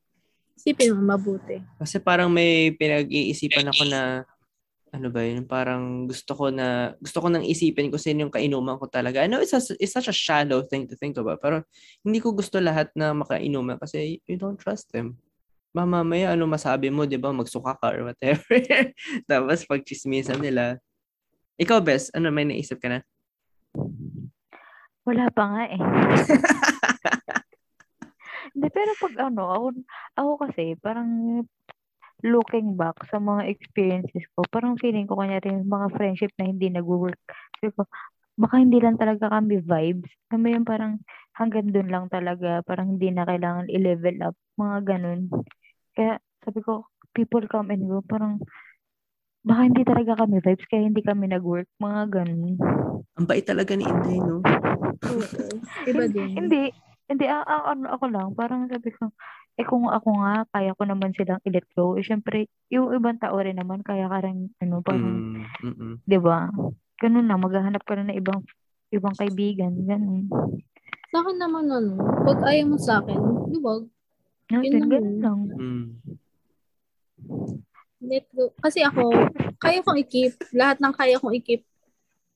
Isipin 0.63 0.95
mo 0.95 1.19
mabuti. 1.19 1.59
Kasi 1.83 1.99
parang 1.99 2.31
may 2.31 2.71
pinag-iisipan 2.79 3.67
ako 3.67 3.83
na 3.91 4.23
ano 4.93 5.09
ba 5.09 5.25
yun, 5.25 5.49
parang 5.49 6.05
gusto 6.05 6.37
ko 6.37 6.53
na, 6.53 6.93
gusto 7.01 7.25
ko 7.25 7.33
nang 7.33 7.43
isipin 7.43 7.89
kung 7.89 7.99
sino 7.99 8.29
yung 8.29 8.35
kainuman 8.35 8.77
ko 8.77 8.87
talaga. 8.87 9.25
I 9.25 9.27
know 9.27 9.41
it's, 9.41 9.57
a, 9.57 9.65
it's 9.81 9.97
such 9.97 10.07
a 10.07 10.15
shallow 10.15 10.61
thing 10.61 10.85
to 10.85 10.95
think 10.95 11.17
about, 11.17 11.41
pero 11.41 11.65
hindi 12.05 12.21
ko 12.21 12.37
gusto 12.37 12.61
lahat 12.61 12.93
na 12.93 13.17
makainuman 13.17 13.81
kasi 13.81 14.21
you 14.29 14.37
don't 14.37 14.61
trust 14.61 14.93
them. 14.93 15.17
Ba, 15.73 15.89
mamaya 15.89 16.37
ano 16.37 16.45
masabi 16.45 16.93
mo, 16.93 17.09
di 17.09 17.17
ba, 17.17 17.33
magsuka 17.33 17.73
ka 17.81 17.89
or 17.89 18.13
whatever. 18.13 18.45
Tapos 19.33 19.65
pag 19.65 19.81
chismisan 19.81 20.45
nila. 20.45 20.77
Ikaw, 21.57 21.81
Bes, 21.81 22.13
ano 22.13 22.29
may 22.29 22.45
naisip 22.45 22.77
ka 22.77 22.93
na? 22.93 23.01
Wala 25.09 25.33
pa 25.33 25.45
nga 25.49 25.63
eh. 25.73 25.81
Hindi, 28.53 28.68
pero 28.68 28.90
pag 29.00 29.14
ano, 29.32 29.42
ako, 29.48 29.66
ako 30.20 30.32
kasi, 30.48 30.64
parang 30.80 31.09
looking 32.22 32.78
back 32.78 32.94
sa 33.11 33.18
mga 33.18 33.50
experiences 33.50 34.24
ko, 34.38 34.46
parang 34.53 34.78
feeling 34.78 35.11
ko 35.11 35.18
kanya 35.18 35.42
rin 35.42 35.66
mga 35.66 35.90
friendship 35.98 36.30
na 36.38 36.46
hindi 36.46 36.70
nag-work. 36.70 37.18
Sabi 37.59 37.74
ko, 37.74 37.82
baka 38.38 38.55
hindi 38.62 38.78
lang 38.78 38.96
talaga 38.96 39.28
kami 39.28 39.59
vibes. 39.61 40.12
Kami 40.30 40.55
yung 40.55 40.66
parang 40.68 41.03
hanggang 41.34 41.72
dun 41.74 41.90
lang 41.90 42.07
talaga, 42.12 42.62
parang 42.62 42.96
hindi 42.96 43.11
na 43.11 43.26
kailangan 43.26 43.66
i-level 43.72 44.16
up, 44.22 44.36
mga 44.61 44.78
ganun. 44.86 45.20
Kaya 45.96 46.22
sabi 46.44 46.61
ko, 46.62 46.86
people 47.12 47.44
come 47.50 47.74
and 47.74 47.88
go, 47.90 48.00
parang 48.07 48.38
baka 49.42 49.61
hindi 49.66 49.82
talaga 49.82 50.22
kami 50.22 50.38
vibes, 50.38 50.66
kaya 50.70 50.86
hindi 50.86 51.03
kami 51.03 51.26
nag-work, 51.26 51.66
mga 51.82 52.03
ganun. 52.12 52.55
Ang 53.18 53.26
bait 53.26 53.44
talaga 53.44 53.74
ni 53.74 53.82
Inday, 53.82 54.22
no? 54.22 54.38
Oo. 55.11 55.44
Iba 55.90 56.07
din. 56.07 56.30
Hindi, 56.38 56.70
hindi, 57.07 57.24
a- 57.26 57.42
a- 57.42 57.66
ano 57.70 57.90
ako 57.90 58.05
lang, 58.09 58.28
parang 58.32 58.66
sabi 58.66 58.90
ko, 58.90 59.11
eh 59.55 59.64
kung 59.64 59.84
ako 59.86 60.09
nga, 60.18 60.48
kaya 60.48 60.72
ko 60.72 60.82
naman 60.84 61.12
silang 61.12 61.42
i-let 61.42 61.68
go, 61.72 61.94
eh 61.94 62.03
syempre, 62.03 62.46
yung 62.68 62.88
ibang 62.90 63.18
tao 63.18 63.36
rin 63.36 63.57
naman, 63.57 63.80
kaya 63.80 64.09
ka 64.09 64.22
rin, 64.22 64.48
ano, 64.59 64.80
parang, 64.80 65.36
Mm, 65.36 65.44
mm-mm. 65.62 65.92
di 66.03 66.18
ba? 66.18 66.48
Ganun 66.98 67.26
na, 67.26 67.36
maghahanap 67.36 67.82
ka 67.82 67.94
na 67.94 68.09
ng 68.09 68.16
ibang, 68.16 68.40
ibang 68.88 69.12
kaibigan, 69.12 69.74
ganun. 69.82 70.30
Sa 71.09 71.20
akin 71.20 71.36
naman 71.36 71.68
ano, 71.68 72.00
pag 72.24 72.40
ayaw 72.48 72.64
mo 72.66 72.76
sa 72.76 72.98
akin, 72.98 73.18
luwag. 73.53 73.84
No, 74.48 74.61
Yun 74.61 74.64
din, 74.64 74.72
lang 74.78 74.88
ganun 74.88 75.05
yun. 75.05 75.20
lang. 75.20 75.38
Mm. 75.53 75.88
Let 78.03 78.26
go. 78.34 78.50
Kasi 78.59 78.82
ako, 78.82 79.14
kaya 79.57 79.78
kong 79.80 80.00
i-keep. 80.00 80.34
Lahat 80.53 80.82
ng 80.82 80.90
kaya 80.90 81.22
kong 81.22 81.38
i-keep. 81.38 81.62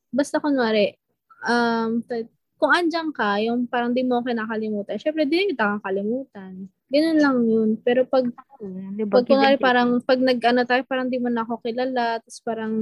Basta 0.08 0.38
kunwari, 0.38 0.94
um, 1.42 2.00
t- 2.00 2.30
kung 2.56 2.72
andyan 2.72 3.12
ka, 3.12 3.36
yung 3.44 3.68
parang 3.68 3.92
di 3.92 4.00
mo 4.00 4.24
kinakalimutan, 4.24 4.96
syempre 4.96 5.28
di 5.28 5.52
kita 5.52 5.76
kakalimutan. 5.76 6.68
Ganun 6.88 7.18
lang 7.20 7.36
yun. 7.44 7.70
Pero 7.82 8.08
pag, 8.08 8.24
Oo, 8.56 8.94
Di 8.96 9.04
ba? 9.04 9.20
pag 9.20 9.26
kunwari 9.28 9.56
parang, 9.60 10.00
pag 10.00 10.16
nag-ano 10.16 10.64
tayo, 10.64 10.82
parang 10.88 11.12
di 11.12 11.20
mo 11.20 11.28
na 11.28 11.44
ako 11.44 11.60
kilala, 11.60 12.16
tapos 12.24 12.40
parang, 12.40 12.72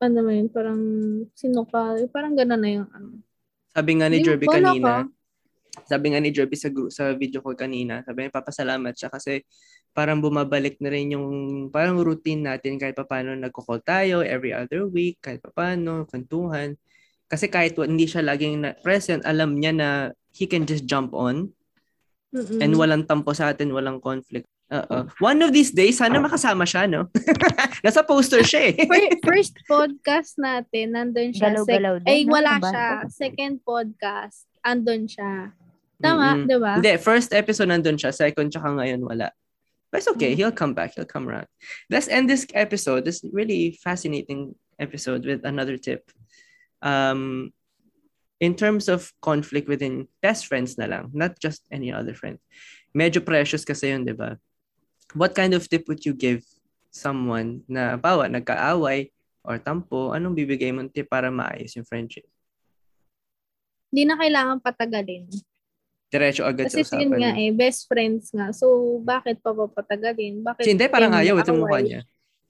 ano 0.00 0.12
naman 0.12 0.44
yun, 0.44 0.48
parang, 0.52 0.80
sino 1.32 1.64
ka, 1.64 1.96
parang 2.12 2.36
gano'n 2.36 2.60
na 2.60 2.70
yung, 2.70 2.88
ano. 2.92 3.24
Sabi 3.72 3.90
nga 3.96 4.10
ni 4.10 4.20
Jerby 4.20 4.50
kanina, 4.50 5.06
ka. 5.06 5.86
sabi 5.86 6.06
nga 6.12 6.20
ni 6.20 6.34
Jerby 6.34 6.56
sa, 6.58 6.68
sa 6.90 7.14
video 7.14 7.40
call 7.40 7.56
kanina, 7.56 8.02
sabi 8.04 8.26
niya, 8.26 8.34
papasalamat 8.34 8.92
siya 8.98 9.08
kasi 9.08 9.46
parang 9.94 10.18
bumabalik 10.18 10.76
na 10.82 10.90
rin 10.90 11.14
yung 11.14 11.26
parang 11.70 11.98
routine 11.98 12.42
natin 12.46 12.76
kahit 12.76 12.98
paano 12.98 13.32
nagko-call 13.38 13.80
tayo 13.80 14.20
every 14.26 14.50
other 14.52 14.84
week, 14.90 15.22
kahit 15.22 15.40
paano, 15.54 16.04
kwentuhan. 16.10 16.74
Kasi 17.30 17.46
kahit 17.46 17.78
hindi 17.78 18.04
siya 18.04 18.26
laging 18.26 18.54
na- 18.58 18.74
present, 18.82 19.22
alam 19.22 19.54
niya 19.54 19.70
na 19.70 19.88
he 20.34 20.50
can 20.50 20.66
just 20.66 20.82
jump 20.84 21.14
on 21.14 21.54
Mm-mm. 22.34 22.58
and 22.58 22.74
walang 22.74 23.06
tampo 23.06 23.30
sa 23.30 23.54
atin, 23.54 23.70
walang 23.70 24.02
conflict. 24.02 24.50
Oo. 24.70 25.10
One 25.18 25.42
of 25.42 25.50
these 25.50 25.70
days, 25.70 25.98
sana 25.98 26.22
makasama 26.22 26.62
siya, 26.62 26.86
no? 26.86 27.10
Nasa 27.86 28.06
poster 28.06 28.42
siya 28.46 28.70
eh. 28.70 28.86
Fir- 28.86 29.18
first 29.22 29.54
podcast 29.66 30.38
natin, 30.38 30.94
nandun 30.94 31.34
siya. 31.34 31.54
Galaw-galaw 31.54 31.94
din, 32.02 32.06
ay, 32.06 32.18
no? 32.22 32.38
wala 32.38 32.54
siya. 32.62 32.86
Second 33.10 33.54
podcast, 33.66 34.46
andun 34.62 35.10
siya. 35.10 35.50
Tama, 35.98 36.38
Mm-mm. 36.38 36.46
di 36.46 36.56
ba? 36.62 36.72
Hindi, 36.78 36.94
first 37.02 37.34
episode 37.34 37.66
nandun 37.66 37.98
siya, 37.98 38.14
second 38.14 38.54
tsaka 38.54 38.78
ngayon 38.78 39.02
wala. 39.02 39.34
But 39.90 40.06
it's 40.06 40.10
okay, 40.14 40.34
Mm. 40.34 40.36
he'll 40.38 40.54
come 40.54 40.70
back, 40.70 40.94
he'll 40.94 41.06
come 41.06 41.26
around. 41.26 41.50
Let's 41.90 42.06
end 42.06 42.30
this 42.30 42.46
episode, 42.54 43.02
this 43.02 43.26
really 43.26 43.74
fascinating 43.74 44.54
episode 44.78 45.26
with 45.26 45.42
another 45.42 45.74
tip. 45.82 46.06
Um, 46.80 47.52
in 48.40 48.56
terms 48.56 48.88
of 48.88 49.12
conflict 49.20 49.68
within 49.68 50.08
best 50.24 50.48
friends 50.48 50.80
na 50.80 50.88
lang, 50.88 51.12
not 51.12 51.36
just 51.36 51.68
any 51.68 51.92
other 51.92 52.16
friend. 52.16 52.40
Medyo 52.96 53.20
precious 53.20 53.62
kasi 53.68 53.92
yun, 53.92 54.08
di 54.08 54.16
ba? 54.16 54.40
What 55.12 55.36
kind 55.36 55.52
of 55.52 55.68
tip 55.68 55.84
would 55.86 56.02
you 56.08 56.16
give 56.16 56.42
someone 56.88 57.62
na 57.68 58.00
bawa 58.00 58.32
nagkaaway 58.32 59.12
or 59.44 59.60
tampo, 59.60 60.16
anong 60.16 60.34
bibigay 60.34 60.72
mong 60.72 60.90
tip 60.90 61.12
para 61.12 61.28
maayos 61.28 61.76
yung 61.76 61.84
friendship? 61.86 62.24
Hindi 63.92 64.02
na 64.08 64.16
kailangan 64.16 64.58
patagalin. 64.64 65.28
Diretso 66.10 66.42
agad 66.42 66.66
Kasi 66.66 66.82
sa 66.82 66.98
yun 66.98 67.14
nga 67.14 67.30
usapan. 67.30 67.42
eh, 67.46 67.50
best 67.54 67.80
friends 67.86 68.34
nga. 68.34 68.50
So, 68.50 68.98
bakit 69.04 69.38
pa 69.44 69.54
papatagalin? 69.54 70.42
Bakit 70.42 70.64
hindi, 70.66 70.86
parang 70.90 71.14
ayaw. 71.14 71.38
Ito 71.38 71.54
mukha 71.54 71.78
niya. 71.84 72.00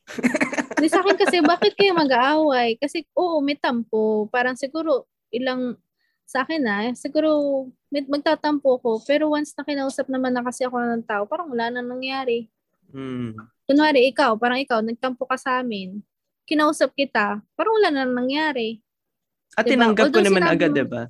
Hindi 0.81 0.89
sa 0.89 1.05
akin 1.05 1.17
kasi, 1.21 1.37
bakit 1.45 1.77
kayo 1.77 1.93
mag-aaway? 1.93 2.81
Kasi, 2.81 3.05
oo, 3.13 3.45
may 3.45 3.53
tampo. 3.53 4.33
Parang 4.33 4.57
siguro, 4.57 5.05
ilang, 5.29 5.77
sa 6.25 6.41
akin 6.41 6.65
na, 6.65 6.97
siguro, 6.97 7.69
may, 7.93 8.01
magtatampo 8.09 8.81
ko. 8.81 9.05
Pero 9.05 9.29
once 9.29 9.53
na 9.53 9.69
kinausap 9.69 10.09
naman 10.09 10.33
na 10.33 10.41
kasi 10.41 10.65
ako 10.65 10.81
ng 10.81 11.05
tao, 11.05 11.29
parang 11.29 11.53
wala 11.53 11.69
na 11.69 11.85
nangyari. 11.85 12.49
Hmm. 12.89 13.37
Kunwari, 13.69 14.09
ikaw, 14.09 14.41
parang 14.41 14.57
ikaw, 14.57 14.81
nagtampo 14.81 15.29
ka 15.29 15.37
sa 15.37 15.61
amin. 15.61 16.01
Kinausap 16.49 16.97
kita, 16.97 17.45
parang 17.53 17.77
wala 17.77 17.93
na 17.93 18.09
nangyari. 18.09 18.81
At 19.53 19.69
Diba? 19.69 19.77
tinanggap 19.77 20.09
ko 20.09 20.19
naman 20.25 20.43
sinabi 20.49 20.55
agad, 20.57 20.71
mo- 20.73 20.79
diba? 20.81 21.03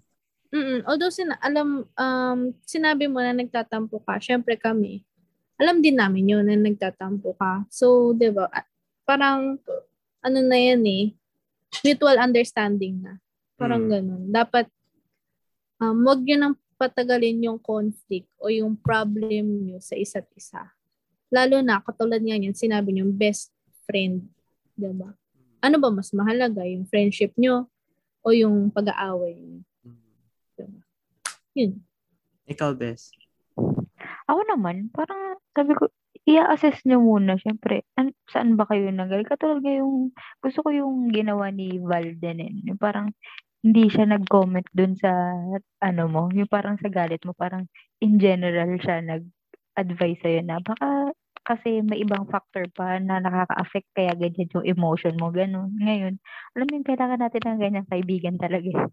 Mm 0.51 0.83
Although, 0.83 1.15
sina- 1.15 1.39
alam, 1.39 1.87
um, 1.87 2.41
sinabi 2.67 3.07
mo 3.07 3.23
na 3.23 3.31
nagtatampo 3.31 4.03
ka, 4.03 4.19
syempre 4.19 4.59
kami, 4.59 5.07
alam 5.61 5.79
din 5.79 5.95
namin 5.95 6.27
yun 6.27 6.43
na 6.43 6.59
nagtatampo 6.59 7.39
ka. 7.39 7.69
So, 7.71 8.17
di 8.19 8.35
ba, 8.35 8.51
ah, 8.51 8.67
parang, 9.11 9.59
ano 10.23 10.39
na 10.47 10.55
yan 10.55 10.87
eh, 10.87 11.07
mutual 11.83 12.23
understanding 12.23 13.03
na. 13.03 13.19
Parang 13.59 13.83
Mm. 13.83 13.91
ganun. 13.91 14.23
Dapat, 14.31 14.71
um, 15.83 15.99
wag 16.07 16.23
nyo 16.23 16.37
nang 16.39 16.57
patagalin 16.79 17.43
yung 17.43 17.59
conflict 17.59 18.31
o 18.39 18.47
yung 18.47 18.79
problem 18.79 19.67
nyo 19.67 19.83
sa 19.83 19.99
isa't 19.99 20.31
isa. 20.39 20.71
Lalo 21.27 21.59
na, 21.59 21.83
katulad 21.83 22.23
nga 22.23 22.39
yan, 22.39 22.55
sinabi 22.55 22.95
nyo, 22.95 23.11
best 23.11 23.51
friend. 23.85 24.31
Di 24.79 24.87
ba? 24.95 25.11
Ano 25.61 25.77
ba 25.83 25.91
mas 25.91 26.15
mahalaga? 26.15 26.63
Yung 26.65 26.87
friendship 26.87 27.35
nyo 27.35 27.67
o 28.23 28.31
yung 28.31 28.71
pag-aaway 28.71 29.35
nyo? 29.35 29.61
Yun. 31.59 31.83
Ikaw, 32.47 32.79
Bes. 32.79 33.11
Ako 34.31 34.41
naman, 34.47 34.87
parang 34.95 35.37
sabi 35.51 35.75
ko, 35.75 35.91
i-assess 36.29 36.85
nyo 36.89 37.01
muna, 37.01 37.37
syempre, 37.41 37.85
an- 37.97 38.17
saan 38.29 38.57
ba 38.59 38.65
kayo 38.69 38.89
nanggaling? 38.93 39.29
Katulad 39.29 39.61
nga 39.65 39.75
yung, 39.81 40.13
gusto 40.43 40.61
ko 40.65 40.69
yung 40.73 41.09
ginawa 41.13 41.49
ni 41.53 41.81
Valden, 41.81 42.39
eh. 42.41 42.53
Yung 42.69 42.81
parang, 42.81 43.13
hindi 43.65 43.89
siya 43.93 44.09
nag-comment 44.09 44.65
dun 44.73 44.97
sa, 44.97 45.11
ano 45.85 46.03
mo, 46.09 46.23
yung 46.33 46.49
parang 46.49 46.77
sa 46.81 46.89
galit 46.89 47.21
mo, 47.29 47.33
parang, 47.37 47.69
in 48.01 48.17
general 48.21 48.77
siya 48.81 49.01
nag-advise 49.05 50.21
sa'yo 50.25 50.41
na, 50.45 50.61
baka, 50.65 51.13
kasi 51.45 51.81
may 51.83 52.05
ibang 52.05 52.29
factor 52.29 52.69
pa 52.73 53.01
na 53.01 53.19
nakaka-affect 53.19 53.89
kaya 53.97 54.13
ganyan 54.15 54.49
yung 54.53 54.67
emotion 54.69 55.17
mo, 55.17 55.33
ganun. 55.33 55.73
Ngayon, 55.81 56.21
alam 56.55 56.67
mo 56.69 56.73
yung 56.79 56.89
kailangan 56.89 57.21
natin 57.21 57.43
ng 57.49 57.59
ganyang 57.61 57.89
kaibigan 57.89 58.37
talaga. 58.37 58.69
eh. 58.71 58.89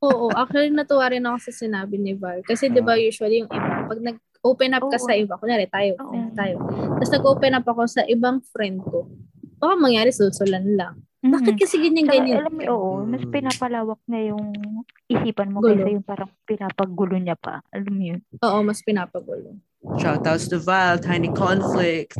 Oo, 0.00 0.32
actually 0.32 0.72
natuwa 0.72 1.12
rin 1.12 1.24
ako 1.28 1.38
sa 1.44 1.52
sinabi 1.52 2.00
ni 2.00 2.16
Val. 2.16 2.40
Kasi 2.40 2.72
'di 2.72 2.80
ba 2.80 2.96
usually 2.96 3.44
yung 3.44 3.52
iba, 3.52 3.84
pag 3.84 4.00
nag-open 4.40 4.72
up 4.72 4.84
ka 4.88 4.96
Oo. 4.96 5.04
sa 5.04 5.12
iba, 5.12 5.36
kunyari 5.36 5.68
tayo, 5.68 5.92
Oo. 6.00 6.04
kunyari 6.08 6.32
tayo. 6.34 6.54
Tapos 6.96 7.12
nag-open 7.12 7.52
up 7.54 7.66
ako 7.68 7.82
sa 7.86 8.02
ibang 8.08 8.40
friend 8.42 8.80
ko. 8.80 9.04
Baka 9.60 9.76
mangyari 9.76 10.08
sulsulan 10.10 10.64
lang. 10.72 11.04
Bakit 11.20 11.52
Mhm. 11.52 11.60
kasi 11.60 11.76
ganyan 11.76 12.08
Tsaka, 12.08 12.16
ganyan? 12.16 12.36
alam 12.40 12.52
mo, 12.56 12.62
oo, 12.64 12.90
mas 13.04 13.20
Mm. 13.20 13.28
pinapalawak 13.30 14.00
na 14.08 14.18
yung 14.24 14.44
isipan 15.04 15.52
mo 15.52 15.60
Gulo. 15.60 15.76
kaysa 15.76 15.92
yung 15.92 16.06
parang 16.08 16.32
pinapagulo 16.48 17.14
niya 17.20 17.36
pa. 17.36 17.60
Alam 17.68 17.92
mo 17.92 18.02
yun? 18.08 18.20
Oo, 18.40 18.58
mas 18.64 18.80
pinapagulo. 18.80 19.60
Shoutouts 20.00 20.48
to 20.48 20.56
Val, 20.56 20.96
Tiny 20.96 21.28
Conflict, 21.28 22.16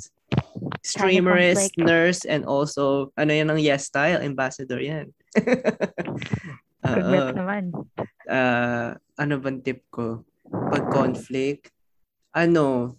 streamerist, 0.84 1.72
Conflict. 1.72 1.80
nurse, 1.80 2.28
and 2.28 2.44
also, 2.44 3.08
ano 3.16 3.32
yan 3.32 3.48
ang 3.48 3.56
Yes 3.56 3.88
Style, 3.88 4.20
ambassador 4.20 4.76
yan. 4.76 5.08
Good 6.84 7.00
Oo. 7.00 7.08
rep 7.08 7.28
naman. 7.34 7.62
Ah, 8.28 8.96
ano 9.16 9.40
bang 9.40 9.64
tip 9.64 9.80
ko? 9.88 10.24
Pag 10.44 10.92
conflict, 10.92 11.72
ano, 12.34 12.96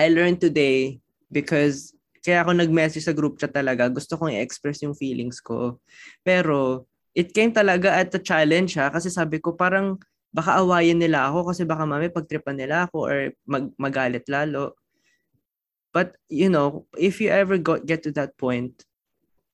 I 0.00 0.10
learned 0.10 0.42
today 0.42 0.98
because 1.30 1.94
kaya 2.24 2.40
ako 2.40 2.56
nag-message 2.56 3.04
sa 3.04 3.12
group 3.12 3.36
chat 3.36 3.52
talaga, 3.52 3.92
gusto 3.92 4.16
kong 4.16 4.32
i-express 4.32 4.80
yung 4.80 4.96
feelings 4.96 5.44
ko. 5.44 5.76
Pero, 6.24 6.88
it 7.12 7.30
came 7.36 7.52
talaga 7.52 7.94
at 7.94 8.10
a 8.16 8.20
challenge 8.20 8.74
ha, 8.80 8.88
kasi 8.88 9.12
sabi 9.12 9.38
ko 9.38 9.54
parang 9.54 10.00
baka 10.34 10.58
awayin 10.58 10.98
nila 10.98 11.30
ako 11.30 11.54
kasi 11.54 11.62
baka 11.62 11.86
mami 11.86 12.10
pagtripan 12.10 12.58
nila 12.58 12.90
ako 12.90 13.06
or 13.06 13.16
mag 13.46 13.70
magalit 13.78 14.26
lalo. 14.26 14.74
But, 15.94 16.18
you 16.26 16.50
know, 16.50 16.90
if 16.98 17.22
you 17.22 17.30
ever 17.30 17.54
go, 17.54 17.78
get 17.78 18.02
to 18.02 18.12
that 18.18 18.34
point, 18.34 18.74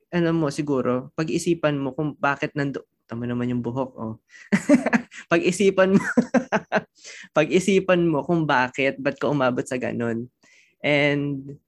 ano 0.09 0.33
mo 0.33 0.49
siguro, 0.49 1.13
pag-isipan 1.13 1.77
mo 1.77 1.93
kung 1.93 2.17
bakit 2.17 2.57
nando, 2.57 2.89
tama 3.11 3.27
naman 3.27 3.51
yung 3.51 3.59
buhok, 3.59 3.91
oh. 3.99 4.23
pag-isipan 5.33 5.99
mo, 5.99 6.05
pag-isipan 7.37 8.07
mo 8.07 8.23
kung 8.23 8.47
bakit, 8.47 9.03
ba't 9.03 9.19
ka 9.19 9.27
umabot 9.27 9.67
sa 9.67 9.83
ganun. 9.83 10.31
And, 10.79 11.59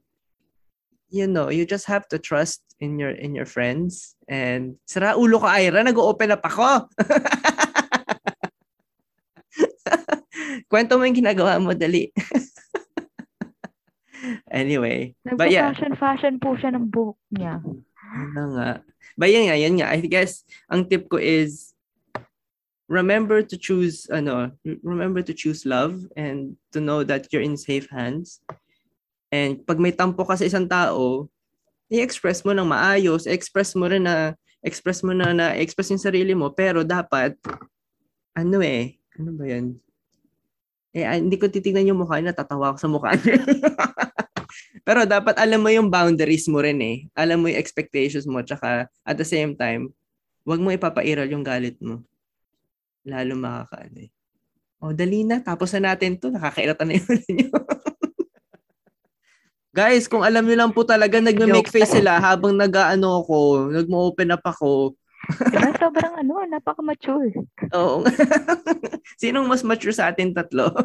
you 1.11 1.27
know, 1.27 1.51
you 1.51 1.67
just 1.67 1.91
have 1.91 2.07
to 2.15 2.23
trust 2.23 2.63
in 2.79 3.03
your 3.03 3.11
in 3.11 3.35
your 3.35 3.51
friends. 3.51 4.15
And, 4.31 4.79
sira 4.87 5.19
ulo 5.19 5.43
ka, 5.43 5.59
Ira, 5.59 5.83
nag-open 5.83 6.31
up 6.31 6.47
ako. 6.47 6.87
Kwento 10.71 10.95
mo 10.95 11.03
yung 11.03 11.19
ginagawa 11.19 11.59
mo, 11.59 11.75
dali. 11.75 12.15
anyway, 14.47 15.11
but 15.35 15.51
yeah. 15.51 15.75
Nagpa-fashion-fashion 15.75 16.39
po 16.39 16.55
siya 16.55 16.79
ng 16.79 16.87
buhok 16.87 17.19
niya. 17.35 17.59
Ano 18.13 18.61
nga. 18.61 18.71
But 19.17 19.33
yun 19.33 19.49
nga, 19.49 19.57
yun 19.57 19.75
nga. 19.81 19.89
I 19.93 20.05
guess, 20.05 20.45
ang 20.69 20.89
tip 20.89 21.09
ko 21.09 21.17
is, 21.17 21.73
remember 22.89 23.41
to 23.41 23.57
choose, 23.57 24.05
ano, 24.13 24.53
remember 24.85 25.25
to 25.25 25.33
choose 25.33 25.65
love 25.65 26.05
and 26.17 26.57
to 26.77 26.81
know 26.81 27.01
that 27.03 27.33
you're 27.33 27.45
in 27.45 27.57
safe 27.57 27.89
hands. 27.89 28.45
And 29.33 29.65
pag 29.65 29.81
may 29.81 29.97
tampo 29.97 30.29
ka 30.29 30.37
sa 30.37 30.45
isang 30.45 30.69
tao, 30.69 31.29
i-express 31.89 32.45
mo 32.45 32.53
ng 32.53 32.69
maayos, 32.69 33.25
express 33.25 33.73
mo 33.73 33.89
rin 33.89 34.05
na, 34.05 34.37
express 34.61 35.01
mo 35.01 35.17
na 35.17 35.33
na, 35.33 35.57
express 35.57 35.89
yung 35.89 36.01
sarili 36.01 36.37
mo, 36.37 36.53
pero 36.53 36.85
dapat, 36.85 37.37
ano 38.37 38.61
eh, 38.61 38.97
ano 39.17 39.31
ba 39.37 39.45
yun? 39.49 39.77
Eh, 40.93 41.09
ah, 41.09 41.17
hindi 41.17 41.41
ko 41.41 41.49
titignan 41.49 41.89
yung 41.89 42.05
mukha 42.05 42.21
niya, 42.21 42.37
natatawa 42.37 42.73
ako 42.73 42.79
sa 42.81 42.93
mukha 42.93 43.17
niya. 43.17 43.41
Pero 44.83 45.07
dapat 45.07 45.39
alam 45.39 45.63
mo 45.63 45.71
yung 45.71 45.87
boundaries 45.87 46.51
mo 46.51 46.59
rin 46.59 46.79
eh. 46.83 46.97
Alam 47.15 47.43
mo 47.43 47.47
yung 47.47 47.59
expectations 47.59 48.27
mo. 48.27 48.43
Tsaka 48.43 48.91
at 49.07 49.17
the 49.17 49.27
same 49.27 49.55
time, 49.55 49.95
wag 50.43 50.59
mo 50.59 50.75
ipapairal 50.75 51.31
yung 51.31 51.47
galit 51.47 51.79
mo. 51.79 52.03
Lalo 53.07 53.39
makakaano 53.39 53.99
eh. 54.03 54.11
O, 54.83 54.91
dali 54.91 55.23
na. 55.23 55.39
Tapos 55.39 55.71
na 55.79 55.95
natin 55.95 56.19
to. 56.19 56.35
Nakakairata 56.35 56.83
na 56.83 56.99
yun 56.99 57.07
ninyo. 57.07 57.51
Guys, 59.73 60.05
kung 60.05 60.21
alam 60.21 60.45
niyo 60.45 60.61
lang 60.61 60.75
po 60.75 60.85
talaga, 60.85 61.17
nagme-make 61.17 61.73
face 61.73 61.97
sila 61.97 62.21
habang 62.21 62.53
nag-ano 62.53 63.25
ako, 63.25 63.73
nagmo-open 63.73 64.37
up 64.37 64.45
ako. 64.45 64.93
Diba? 65.49 65.73
Sobrang 65.81 66.13
ano, 66.19 66.45
napaka-mature. 66.45 67.33
Oo. 67.73 68.05
Sinong 69.23 69.49
mas 69.49 69.65
mature 69.65 69.97
sa 69.97 70.13
atin 70.13 70.35
tatlo? 70.35 70.69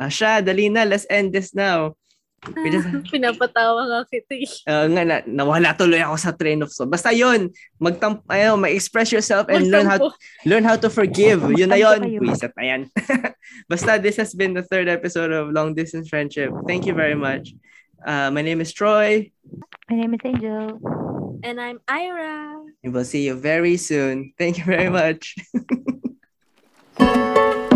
Asha, 0.00 0.40
dali 0.40 0.72
na. 0.72 0.88
Let's 0.88 1.04
end 1.12 1.36
this 1.36 1.52
now. 1.52 1.92
Just- 2.40 2.88
Pinapatawa 3.12 3.84
nga 3.84 4.00
kita 4.08 4.32
eh. 4.32 4.48
Uh, 4.64 4.88
nga 4.96 5.02
na, 5.04 5.16
nawala 5.28 5.76
tuloy 5.76 6.00
ako 6.00 6.16
sa 6.16 6.32
train 6.32 6.64
of 6.64 6.72
thought. 6.72 6.88
Basta 6.88 7.12
yun, 7.12 7.52
magtam 7.76 8.24
ayo, 8.32 8.56
ma-express 8.56 9.12
yourself 9.12 9.44
and 9.52 9.68
learn 9.68 9.84
how 9.84 10.00
Magtampo. 10.00 10.48
learn 10.48 10.64
how 10.64 10.72
to 10.80 10.88
forgive. 10.88 11.44
Yun 11.52 11.68
na 11.68 11.76
yun. 11.76 12.00
Magtampo. 12.00 12.24
Wiset 12.24 12.56
na 12.56 12.64
yan. 12.64 12.80
Basta 13.68 14.00
this 14.00 14.16
has 14.16 14.32
been 14.32 14.56
the 14.56 14.64
third 14.64 14.88
episode 14.88 15.36
of 15.36 15.52
Long 15.52 15.76
Distance 15.76 16.08
Friendship. 16.08 16.48
Thank 16.64 16.88
you 16.88 16.96
very 16.96 17.12
much. 17.12 17.52
Uh, 18.00 18.32
my 18.32 18.40
name 18.40 18.64
is 18.64 18.72
Troy. 18.72 19.28
My 19.92 20.00
name 20.00 20.16
is 20.16 20.24
Angel. 20.24 20.80
And 21.44 21.60
I'm 21.60 21.76
Ira. 21.84 22.56
We 22.80 22.88
will 22.88 23.04
see 23.04 23.28
you 23.28 23.36
very 23.36 23.76
soon. 23.76 24.32
Thank 24.40 24.56
you 24.56 24.64
very 24.64 24.88
much. 24.88 25.36